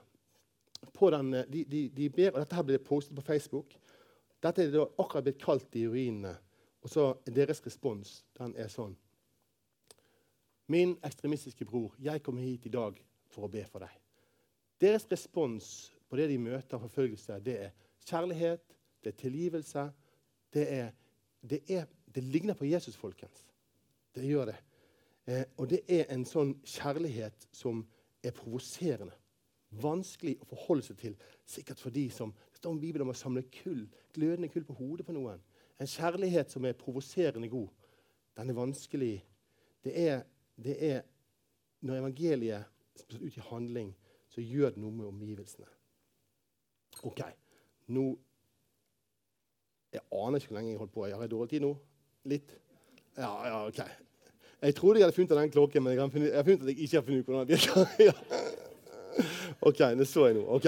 den, 0.98 1.34
eh, 1.34 1.44
de, 1.52 1.64
de, 1.64 1.88
de 1.88 2.10
ber, 2.10 2.30
og 2.32 2.40
Dette 2.40 2.56
her 2.56 2.62
ble 2.62 2.78
postet 2.78 3.16
på 3.16 3.22
Facebook. 3.22 3.74
Dette 4.42 4.62
er 4.62 4.70
det 4.70 4.86
akkurat 4.98 5.24
blitt 5.24 5.42
kalt 5.42 5.76
i 5.76 5.86
urinene. 5.86 6.36
Og 6.82 6.90
så 6.90 7.14
Deres 7.26 7.60
respons 7.66 8.24
den 8.38 8.54
er 8.56 8.68
sånn 8.70 8.96
Min 10.68 10.98
ekstremistiske 11.02 11.64
bror, 11.64 11.94
jeg 11.98 12.22
kommer 12.22 12.42
hit 12.42 12.66
i 12.66 12.72
dag 12.72 12.98
for 13.32 13.46
å 13.46 13.48
be 13.48 13.64
for 13.64 13.80
deg. 13.80 13.94
Deres 14.80 15.06
respons 15.10 15.92
på 16.08 16.16
det 16.16 16.28
de 16.28 16.38
møter 16.38 16.78
forfølgelse, 16.78 17.38
det 17.40 17.54
er 17.64 17.70
kjærlighet, 18.04 18.76
det 19.02 19.14
er 19.14 19.16
tilgivelse. 19.16 19.84
Det, 20.52 20.64
er, 20.72 20.90
det, 21.40 21.62
er, 21.72 21.86
det 22.14 22.22
ligner 22.24 22.54
på 22.54 22.68
Jesus, 22.68 22.96
folkens. 22.96 23.46
Det 24.14 24.24
gjør 24.28 24.52
det. 24.52 24.58
Eh, 25.24 25.44
og 25.56 25.70
det 25.72 25.80
er 25.88 26.12
en 26.12 26.24
sånn 26.28 26.54
kjærlighet 26.64 27.48
som 27.52 27.82
er 28.24 28.34
provoserende. 28.34 29.14
Vanskelig 29.82 30.38
å 30.40 30.48
forholde 30.48 30.86
seg 30.86 30.96
til, 30.96 31.16
sikkert 31.44 31.80
for 31.82 31.92
de 31.92 32.06
som 32.10 32.32
Det 32.32 32.62
står 32.62 32.72
om 32.72 32.80
Bibelen 32.80 33.04
om 33.06 33.12
å 33.12 33.18
samle 33.18 33.44
kull, 33.54 33.84
glødende 34.14 34.48
kull 34.50 34.64
på 34.66 34.74
hodet 34.74 35.06
på 35.06 35.14
noen. 35.14 35.42
En 35.78 35.86
kjærlighet 35.86 36.50
som 36.50 36.64
er 36.64 36.78
provoserende 36.78 37.48
god. 37.48 37.68
Den 38.34 38.50
er 38.50 38.56
vanskelig. 38.56 39.12
Det 39.84 39.92
er, 39.94 40.24
det 40.56 40.76
er 40.92 41.02
Når 41.80 41.94
evangeliet 41.94 42.64
står 42.96 43.20
ut 43.22 43.36
i 43.36 43.42
handling, 43.50 43.92
så 44.28 44.42
gjør 44.42 44.72
det 44.74 44.80
noe 44.82 44.90
med 44.90 45.06
omgivelsene. 45.06 45.68
OK. 47.06 47.20
Nå 47.94 48.18
Jeg 49.92 50.02
aner 50.12 50.36
ikke 50.36 50.50
hvor 50.50 50.58
lenge 50.58 50.72
jeg 50.72 50.78
holdt 50.78 50.92
på. 50.92 51.04
Har 51.06 51.22
jeg 51.22 51.30
dårlig 51.30 51.50
tid 51.50 51.62
nå? 51.62 51.70
Litt? 52.28 52.50
Ja, 53.16 53.30
ja, 53.46 53.60
OK. 53.68 54.07
Jeg 54.62 54.74
trodde 54.74 54.98
jeg 54.98 55.06
hadde 55.06 55.14
funnet 55.14 55.36
den 55.38 55.50
klokken, 55.54 55.82
men 55.82 55.92
jeg 55.92 56.02
har, 56.02 56.08
funnet, 56.10 56.28
jeg 56.28 56.36
har 56.36 56.46
funnet 56.46 56.62
at 56.62 56.68
jeg 56.68 56.78
ikke 56.78 56.96
har 56.96 57.02
funnet 57.06 57.18
ut 57.20 57.24
hvordan 57.24 57.46
den 57.46 57.54
virker. 57.54 58.78
OK, 59.68 59.78
det 59.98 60.06
så 60.08 60.26
jeg 60.26 60.34
nå. 60.38 60.44
Ok. 60.56 60.66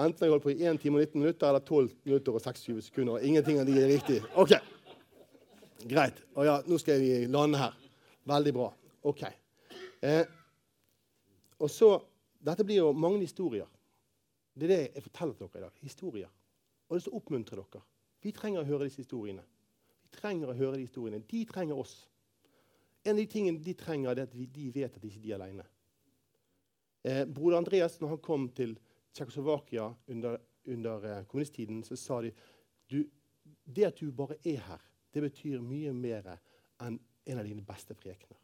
Enten 0.00 0.24
jeg 0.24 0.32
holdt 0.32 0.42
på 0.42 0.50
i 0.50 0.64
1 0.66 0.80
time 0.80 0.98
og 0.98 1.04
19 1.04 1.20
minutter 1.20 1.48
eller 1.48 1.60
12 1.60 1.90
minutter 2.04 2.32
og 2.32 2.40
26 2.40 2.82
sekunder. 2.82 3.12
og 3.18 3.24
Ingenting 3.24 3.60
av 3.60 3.68
de 3.68 3.76
er 3.78 3.92
riktig. 3.92 4.22
Ok. 4.34 4.56
Greit. 5.88 6.22
Og 6.34 6.48
ja, 6.48 6.56
nå 6.66 6.78
skal 6.80 7.00
vi 7.02 7.26
lande 7.30 7.60
her. 7.60 7.76
Veldig 8.26 8.54
bra. 8.56 8.70
OK. 9.04 9.22
Eh, 10.02 10.24
og 11.60 11.70
så, 11.70 11.98
Dette 12.44 12.64
blir 12.64 12.82
jo 12.82 12.90
mange 12.92 13.22
historier. 13.22 13.68
Det 14.54 14.66
er 14.66 14.72
det 14.72 14.80
jeg 14.96 15.04
forteller 15.06 15.36
dere 15.38 15.60
i 15.60 15.62
dag. 15.64 15.78
Historier. 15.80 16.32
Og 16.88 16.96
det 16.96 17.04
skal 17.04 17.20
oppmuntre 17.20 17.56
dere. 17.56 17.84
Vi 18.24 18.32
trenger 18.32 18.60
å 18.60 18.68
høre 18.68 18.88
disse 18.88 19.00
historiene. 19.00 19.44
Vi 20.04 20.18
trenger 20.18 20.50
å 20.50 20.56
høre 20.56 20.76
de 20.76 20.84
historiene. 20.84 21.22
De 21.30 21.44
trenger 21.48 21.78
oss. 21.80 21.94
En 23.04 23.12
av 23.12 23.20
de 23.20 23.26
tingene 23.28 23.60
de 23.60 23.74
trenger, 23.76 24.10
er 24.10 24.24
at 24.24 24.32
de 24.32 24.68
vet 24.72 24.88
at 24.88 25.02
de 25.02 25.10
ikke 25.10 25.34
er 25.34 25.38
alene. 25.38 25.64
Eh, 27.04 27.24
broder 27.28 27.58
Andreas, 27.60 27.98
når 28.00 28.14
han 28.14 28.22
kom 28.24 28.48
til 28.56 28.78
Tsjekkoslovakia 29.12 29.90
under, 30.08 30.38
under 30.72 31.04
eh, 31.04 31.24
kommunisttiden, 31.28 31.82
så 31.84 31.96
sa 32.00 32.22
de 32.24 32.32
du, 32.88 33.04
det 33.64 33.84
at 33.90 34.00
du 34.00 34.12
bare 34.12 34.38
er 34.44 34.62
her, 34.64 34.86
det 35.12 35.22
betyr 35.22 35.60
mye 35.60 35.92
mer 35.92 36.32
enn 36.82 36.96
en 37.24 37.40
av 37.40 37.44
dine 37.44 37.64
beste 37.64 37.94
prekener. 37.96 38.40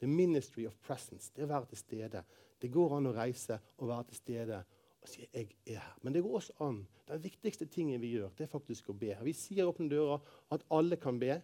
The 0.00 0.08
ministry 0.08 0.66
of 0.66 0.76
presence. 0.80 1.32
Det 1.34 1.42
er 1.42 1.48
å 1.48 1.52
være 1.52 1.70
til 1.72 1.80
stede. 1.80 2.24
Det 2.60 2.70
går 2.72 2.96
an 2.96 3.08
å 3.10 3.14
reise 3.16 3.58
og 3.78 3.88
være 3.90 4.08
til 4.10 4.20
stede 4.20 4.58
og 5.02 5.08
si 5.08 5.28
'jeg 5.32 5.54
er 5.66 5.78
her'. 5.78 5.98
Men 6.02 6.12
det 6.12 6.22
går 6.22 6.34
også 6.34 6.52
an. 6.60 6.86
Den 7.08 7.22
viktigste 7.22 7.66
tingen 7.66 8.00
vi 8.00 8.12
gjør, 8.12 8.28
det 8.36 8.44
er 8.44 8.58
faktisk 8.58 8.88
å 8.88 8.98
be. 8.98 9.16
Vi 9.22 9.32
sier 9.32 9.66
åpne 9.66 9.90
dører 9.90 10.20
at 10.50 10.64
alle 10.70 10.96
kan 10.96 11.18
be. 11.18 11.42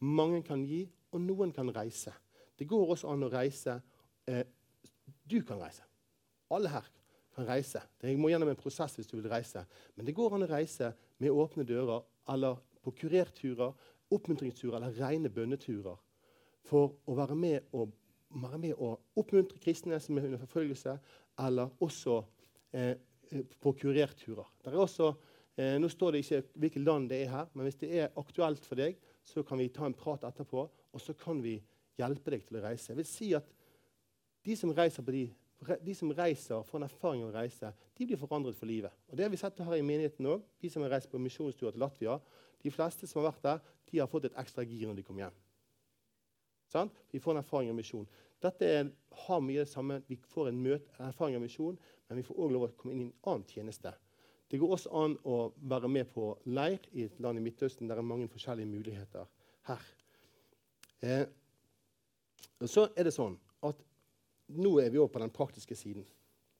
Mange 0.00 0.42
kan 0.42 0.64
gi, 0.64 0.90
og 1.14 1.22
noen 1.22 1.52
kan 1.54 1.70
reise. 1.74 2.12
Det 2.58 2.66
går 2.70 2.94
også 2.94 3.10
an 3.12 3.26
å 3.26 3.30
reise. 3.32 3.78
Eh, 4.26 4.44
du 5.30 5.40
kan 5.46 5.60
reise. 5.62 5.86
Alle 6.54 6.70
her 6.70 6.86
kan 7.34 7.48
reise. 7.48 7.82
Det 8.00 8.14
må 8.18 8.30
gjennom 8.30 8.50
en 8.52 8.60
prosess 8.60 8.94
hvis 8.98 9.10
du 9.10 9.16
vil 9.18 9.30
reise. 9.30 9.64
Men 9.96 10.06
det 10.06 10.14
går 10.16 10.36
an 10.36 10.46
å 10.46 10.50
reise 10.50 10.92
med 11.22 11.34
åpne 11.34 11.66
dører 11.66 12.04
eller 12.34 12.60
på 12.84 12.92
kurerturer, 13.00 13.72
oppmuntringsturer 14.14 14.78
eller 14.78 14.96
rene 14.98 15.32
bønneturer 15.32 15.98
for 16.64 16.94
å 17.08 17.16
være 17.16 17.36
med 17.36 17.74
og, 17.76 17.92
være 18.40 18.60
med 18.60 18.78
og 18.78 19.20
oppmuntre 19.20 19.60
kristne 19.62 19.98
som 20.00 20.18
er 20.18 20.28
under 20.28 20.40
forfølgelse, 20.40 20.94
eller 21.44 21.72
også 21.84 22.20
eh, 22.76 22.94
på 23.60 23.72
kurerturer. 23.80 24.48
Også, 24.70 25.10
eh, 25.58 25.74
nå 25.80 25.90
står 25.92 26.14
det 26.14 26.22
ikke 26.24 26.42
hvilket 26.62 26.86
land 26.86 27.10
det 27.10 27.24
er 27.24 27.34
her, 27.34 27.50
men 27.52 27.68
hvis 27.68 27.80
det 27.82 27.90
er 27.98 28.16
aktuelt 28.20 28.64
for 28.64 28.80
deg, 28.80 28.96
så 29.24 29.44
kan 29.44 29.60
vi 29.60 29.68
ta 29.72 29.88
en 29.88 29.96
prat 29.96 30.24
etterpå 30.28 30.64
og 30.94 31.02
så 31.02 31.14
kan 31.18 31.42
vi 31.42 31.58
hjelpe 31.98 32.32
deg 32.34 32.44
til 32.46 32.58
å 32.58 32.64
reise. 32.64 32.92
Jeg 32.92 33.00
vil 33.00 33.08
si 33.10 33.32
at 33.36 33.50
De 34.44 34.52
som 34.60 34.68
reiser, 34.76 35.06
de, 35.08 35.22
de 35.80 35.92
som 35.96 36.10
reiser 36.12 36.66
får 36.68 36.76
en 36.76 36.84
erfaring 36.84 37.22
av 37.24 37.30
å 37.30 37.36
reise, 37.38 37.70
de 37.96 38.04
blir 38.04 38.18
forandret 38.20 38.58
for 38.58 38.68
livet. 38.68 38.92
Og 39.08 39.16
Det 39.16 39.24
har 39.24 39.30
vi 39.32 39.38
sett 39.40 39.62
her 39.64 39.78
i 39.78 39.86
menigheten 39.86 40.28
òg. 40.28 40.42
De 40.60 40.68
som 40.68 40.84
har 40.84 40.92
reist 40.92 41.08
på 41.08 41.16
misjonstur 41.16 41.70
til 41.70 41.80
Latvia. 41.80 42.18
De 42.60 42.70
fleste 42.70 43.08
som 43.08 43.22
har 43.22 43.30
vært 43.30 43.46
der, 43.46 43.62
de 43.88 44.02
har 44.02 44.10
fått 44.10 44.28
et 44.28 44.36
ekstra 44.36 44.66
gir 44.68 44.90
når 44.90 45.00
de 45.00 45.06
kom 45.06 45.22
hjem. 45.22 45.40
Sånn? 46.74 46.92
Vi 47.08 47.22
får 47.24 47.32
en 47.32 47.40
erfaring 47.40 47.72
av 47.72 47.78
misjon. 47.78 48.04
Dette 48.44 48.68
er, 48.68 48.92
har 49.24 49.40
mye 49.40 49.64
det 49.64 49.72
samme. 49.72 50.02
Vi 50.10 50.20
får 50.34 50.52
en, 50.52 50.60
møte, 50.60 50.92
en 50.98 51.08
erfaring 51.08 51.38
av 51.38 51.44
misjon, 51.46 51.80
men 52.08 52.20
vi 52.20 52.28
får 52.28 52.44
òg 52.44 52.52
lov 52.52 52.68
å 52.68 52.72
komme 52.76 52.92
inn 52.92 53.06
i 53.06 53.08
en 53.08 53.16
annen 53.32 53.48
tjeneste. 53.48 53.94
Det 54.50 54.60
går 54.60 54.76
også 54.76 54.92
an 55.00 55.16
å 55.24 55.38
være 55.72 55.88
med 55.88 56.10
på 56.12 56.34
leir 56.52 56.84
i 56.92 57.08
et 57.08 57.20
land 57.24 57.40
i 57.40 57.44
Midtøsten. 57.44 57.88
Der 57.88 58.00
er 58.00 58.06
mange 58.06 58.28
forskjellige 58.28 58.68
muligheter 58.68 59.24
her. 59.70 59.92
Eh, 61.04 61.26
så 62.64 62.86
er 62.96 63.04
det 63.04 63.12
sånn 63.12 63.36
at 63.66 63.80
Nå 64.54 64.74
er 64.82 64.90
vi 64.92 65.00
over 65.00 65.08
på 65.08 65.20
den 65.22 65.32
praktiske 65.32 65.76
siden. 65.76 66.04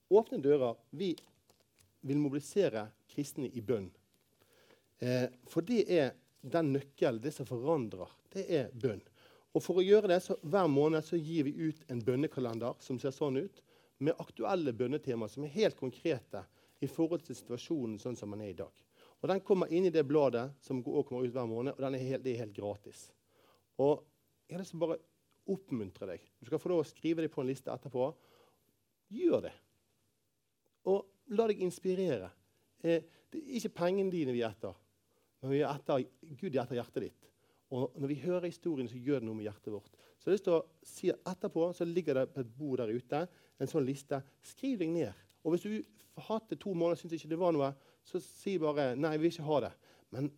Åpne 0.09 0.39
dører. 0.41 0.73
Vi 0.89 1.11
vil 2.01 2.17
mobilisere 2.17 2.87
kristne 3.13 3.45
i 3.45 3.61
bønn. 3.61 3.91
Eh, 5.05 5.27
for 5.49 5.65
det 5.65 5.83
er 5.93 6.15
den 6.41 6.71
nøkkelen, 6.73 7.21
det 7.21 7.33
som 7.35 7.45
forandrer. 7.45 8.09
Det 8.33 8.45
er 8.49 8.71
bønn. 8.73 9.03
Og 9.53 9.63
For 9.63 9.79
å 9.79 9.85
gjøre 9.85 10.09
det, 10.11 10.17
så 10.25 10.35
hver 10.41 10.65
måned 10.67 11.05
så 11.05 11.17
gir 11.17 11.45
vi 11.47 11.53
ut 11.69 11.85
en 11.93 12.01
bønnekalender 12.03 12.73
som 12.83 12.97
ser 12.99 13.13
sånn 13.15 13.37
ut, 13.37 13.61
med 14.01 14.17
aktuelle 14.19 14.73
bønnetemaer 14.75 15.31
som 15.31 15.45
er 15.45 15.53
helt 15.53 15.77
konkrete 15.79 16.41
i 16.83 16.89
forhold 16.91 17.23
til 17.23 17.37
situasjonen 17.37 18.01
sånn 18.01 18.17
som 18.19 18.33
den 18.33 18.43
er 18.43 18.51
i 18.51 18.57
dag. 18.57 18.73
Og 19.21 19.29
Den 19.29 19.45
kommer 19.45 19.71
inn 19.71 19.85
i 19.87 19.93
det 19.93 20.03
bladet 20.03 20.49
som 20.61 20.83
kommer 20.83 21.23
ut 21.23 21.33
hver 21.33 21.47
måned, 21.47 21.77
og 21.77 21.85
den 21.85 21.95
er 21.95 22.09
helt, 22.09 22.25
det 22.25 22.33
er 22.33 22.43
helt 22.43 22.57
gratis. 22.57 23.07
Og 23.79 24.03
jeg 24.45 24.55
har 24.55 24.61
lyst 24.61 24.73
til 24.75 24.79
å 24.81 24.85
bare 24.85 25.01
oppmuntre 25.55 26.09
deg. 26.09 26.23
Du 26.39 26.47
skal 26.47 26.61
få 26.61 26.71
lov 26.71 26.83
å 26.83 26.87
skrive 26.87 27.23
deg 27.25 27.33
på 27.33 27.43
en 27.43 27.49
liste 27.49 27.73
etterpå. 27.73 28.07
Gjør 29.15 29.45
det. 29.45 29.53
Og 30.89 31.33
la 31.37 31.47
deg 31.49 31.61
inspirere. 31.65 32.29
Eh, 32.81 33.05
det 33.31 33.41
er 33.41 33.59
ikke 33.59 33.77
pengene 33.81 34.13
dine 34.13 34.33
vi 34.35 34.43
er 34.45 34.53
etter, 34.53 34.75
men 35.41 35.51
vi 35.51 35.61
er 35.61 35.71
etter, 35.71 36.05
Gud 36.37 36.53
er 36.53 36.61
etter 36.63 36.77
hjertet 36.79 37.07
ditt. 37.07 37.31
Og 37.73 37.97
når 37.99 38.11
vi 38.11 38.21
hører 38.21 38.47
historien, 38.47 38.87
så 38.89 38.99
gjør 39.01 39.21
det 39.21 39.27
noe 39.27 39.37
med 39.37 39.47
hjertet 39.47 39.73
vårt. 39.73 39.89
Så 40.19 40.29
jeg 40.29 40.31
har 40.31 40.37
lyst 40.37 40.45
til 40.47 40.55
å 40.55 40.65
si 40.85 41.09
at 41.11 41.31
Etterpå 41.33 41.65
så 41.75 41.87
ligger 41.87 42.19
det 42.19 42.27
på 42.33 42.43
et 42.43 42.53
bord 42.57 42.79
der 42.81 42.93
ute 42.93 43.23
en 43.61 43.69
sånn 43.69 43.85
liste. 43.87 44.21
Skriv 44.45 44.79
deg 44.79 44.93
ned. 44.93 45.23
Og 45.43 45.55
hvis 45.55 45.65
du 45.65 45.73
har 46.15 46.27
hatt 46.29 46.53
det 46.53 46.59
to 46.61 46.73
måneder 46.73 46.95
og 46.95 47.01
syns 47.01 47.17
ikke 47.17 47.33
det 47.33 47.41
var 47.41 47.55
noe, 47.55 47.71
så 48.05 48.21
si 48.21 48.55
bare 48.61 48.93
'nei, 48.95 49.17
vi 49.17 49.25
vil 49.25 49.33
ikke 49.33 49.49
ha 49.49 49.59
det'. 49.65 49.75
Men 50.11 50.31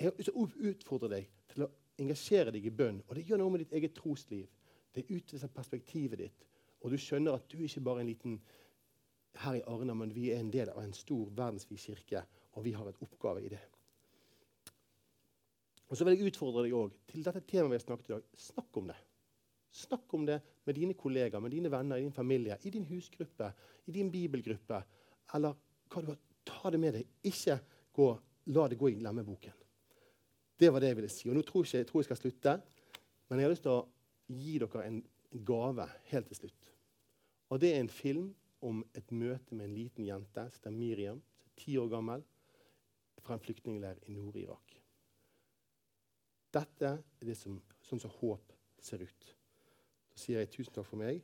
jeg 0.00 0.32
utfordrer 0.34 1.08
deg 1.08 1.28
til 1.52 1.64
å 1.64 1.70
engasjere 2.02 2.52
deg 2.54 2.66
i 2.66 2.74
bønn. 2.74 3.00
Og 3.08 3.16
det 3.16 3.26
gjør 3.28 3.42
noe 3.42 3.54
med 3.54 3.64
ditt 3.64 3.76
eget 3.78 3.94
trosliv. 3.96 4.48
Det 4.92 5.08
utviser 5.08 5.52
perspektivet 5.52 6.20
ditt. 6.20 6.48
Og 6.82 6.92
du 6.92 6.98
skjønner 7.00 7.38
at 7.38 7.46
du 7.50 7.62
ikke 7.62 7.84
bare 7.84 8.02
er 8.02 8.06
en 8.06 8.10
liten 8.10 8.40
her 9.42 9.58
i 9.58 9.66
Arna, 9.70 9.94
men 9.96 10.12
vi 10.14 10.30
er 10.32 10.42
en 10.42 10.50
del 10.52 10.72
av 10.72 10.82
en 10.82 10.96
stor 10.96 11.30
verdensvid 11.32 11.80
kirke, 11.80 12.24
og 12.52 12.66
vi 12.66 12.74
har 12.76 12.88
et 12.90 13.00
oppgave 13.04 13.44
i 13.44 13.52
det. 13.52 13.62
Og 15.88 15.96
så 15.96 16.04
vil 16.04 16.16
jeg 16.16 16.32
utfordre 16.32 16.64
deg 16.66 16.74
også, 16.76 16.98
til 17.12 17.24
dette 17.24 17.44
temaet 17.48 17.72
vi 17.72 17.78
har 17.78 17.84
snakket 17.86 18.10
i 18.10 18.14
dag. 18.14 18.28
Snakk 18.46 18.78
om 18.80 18.86
det. 18.88 18.98
Snakk 19.72 20.14
om 20.16 20.26
det 20.28 20.38
med 20.68 20.76
dine 20.76 20.96
kollegaer, 20.96 21.40
med 21.40 21.52
dine 21.52 21.70
venner, 21.72 21.96
i 21.96 22.04
din 22.04 22.12
familie, 22.12 22.58
i 22.64 22.72
din 22.72 22.84
husgruppe, 22.88 23.52
i 23.88 23.92
din 23.92 24.10
bibelgruppe. 24.12 24.82
Eller 25.36 25.56
hva 25.92 26.02
du 26.02 26.12
har. 26.12 26.20
Ta 26.44 26.72
det 26.74 26.80
med 26.82 26.96
deg. 26.96 27.10
Ikke 27.30 27.58
gå, 27.94 28.08
la 28.50 28.64
det 28.68 28.78
gå 28.80 28.88
i 28.90 28.96
glemmeboken. 28.98 29.61
Det 30.62 30.70
var 30.70 30.82
det 30.82 30.92
jeg 30.92 30.98
ville 31.00 31.10
si. 31.10 31.26
Og 31.26 31.34
nå 31.34 31.42
tror 31.46 31.66
jeg, 31.66 31.82
jeg, 31.82 31.88
tror 31.88 32.00
jeg 32.00 32.10
skal 32.10 32.20
slutte, 32.20 32.52
men 33.28 33.40
jeg 33.40 33.48
har 33.48 33.54
lyst 33.54 33.64
til 33.66 33.72
å 33.74 33.86
gi 34.30 34.58
dere 34.62 34.84
en 34.86 35.00
gave 35.48 35.88
helt 36.12 36.28
til 36.30 36.38
slutt. 36.38 36.68
Og 37.50 37.60
det 37.60 37.72
er 37.72 37.80
en 37.82 37.90
film 37.90 38.28
om 38.62 38.84
et 38.94 39.10
møte 39.10 39.56
med 39.58 39.66
en 39.66 39.74
liten 39.74 40.06
jente 40.06 40.44
som 40.46 40.60
heter 40.60 40.76
Miriam, 40.76 41.18
ti 41.58 41.74
år 41.80 41.90
gammel, 41.90 42.22
fra 43.22 43.34
en 43.34 43.42
flyktningleir 43.42 43.98
i 44.06 44.14
Nord-Irak. 44.14 44.76
Dette 46.52 46.88
er 46.92 47.26
det 47.26 47.36
som, 47.38 47.58
sånn 47.82 48.00
som 48.02 48.12
håp 48.20 48.54
ser 48.82 49.02
ut. 49.02 49.28
Så 50.12 50.26
sier 50.26 50.42
jeg 50.42 50.52
tusen 50.52 50.74
takk 50.74 50.86
for 50.88 51.00
meg. 51.00 51.22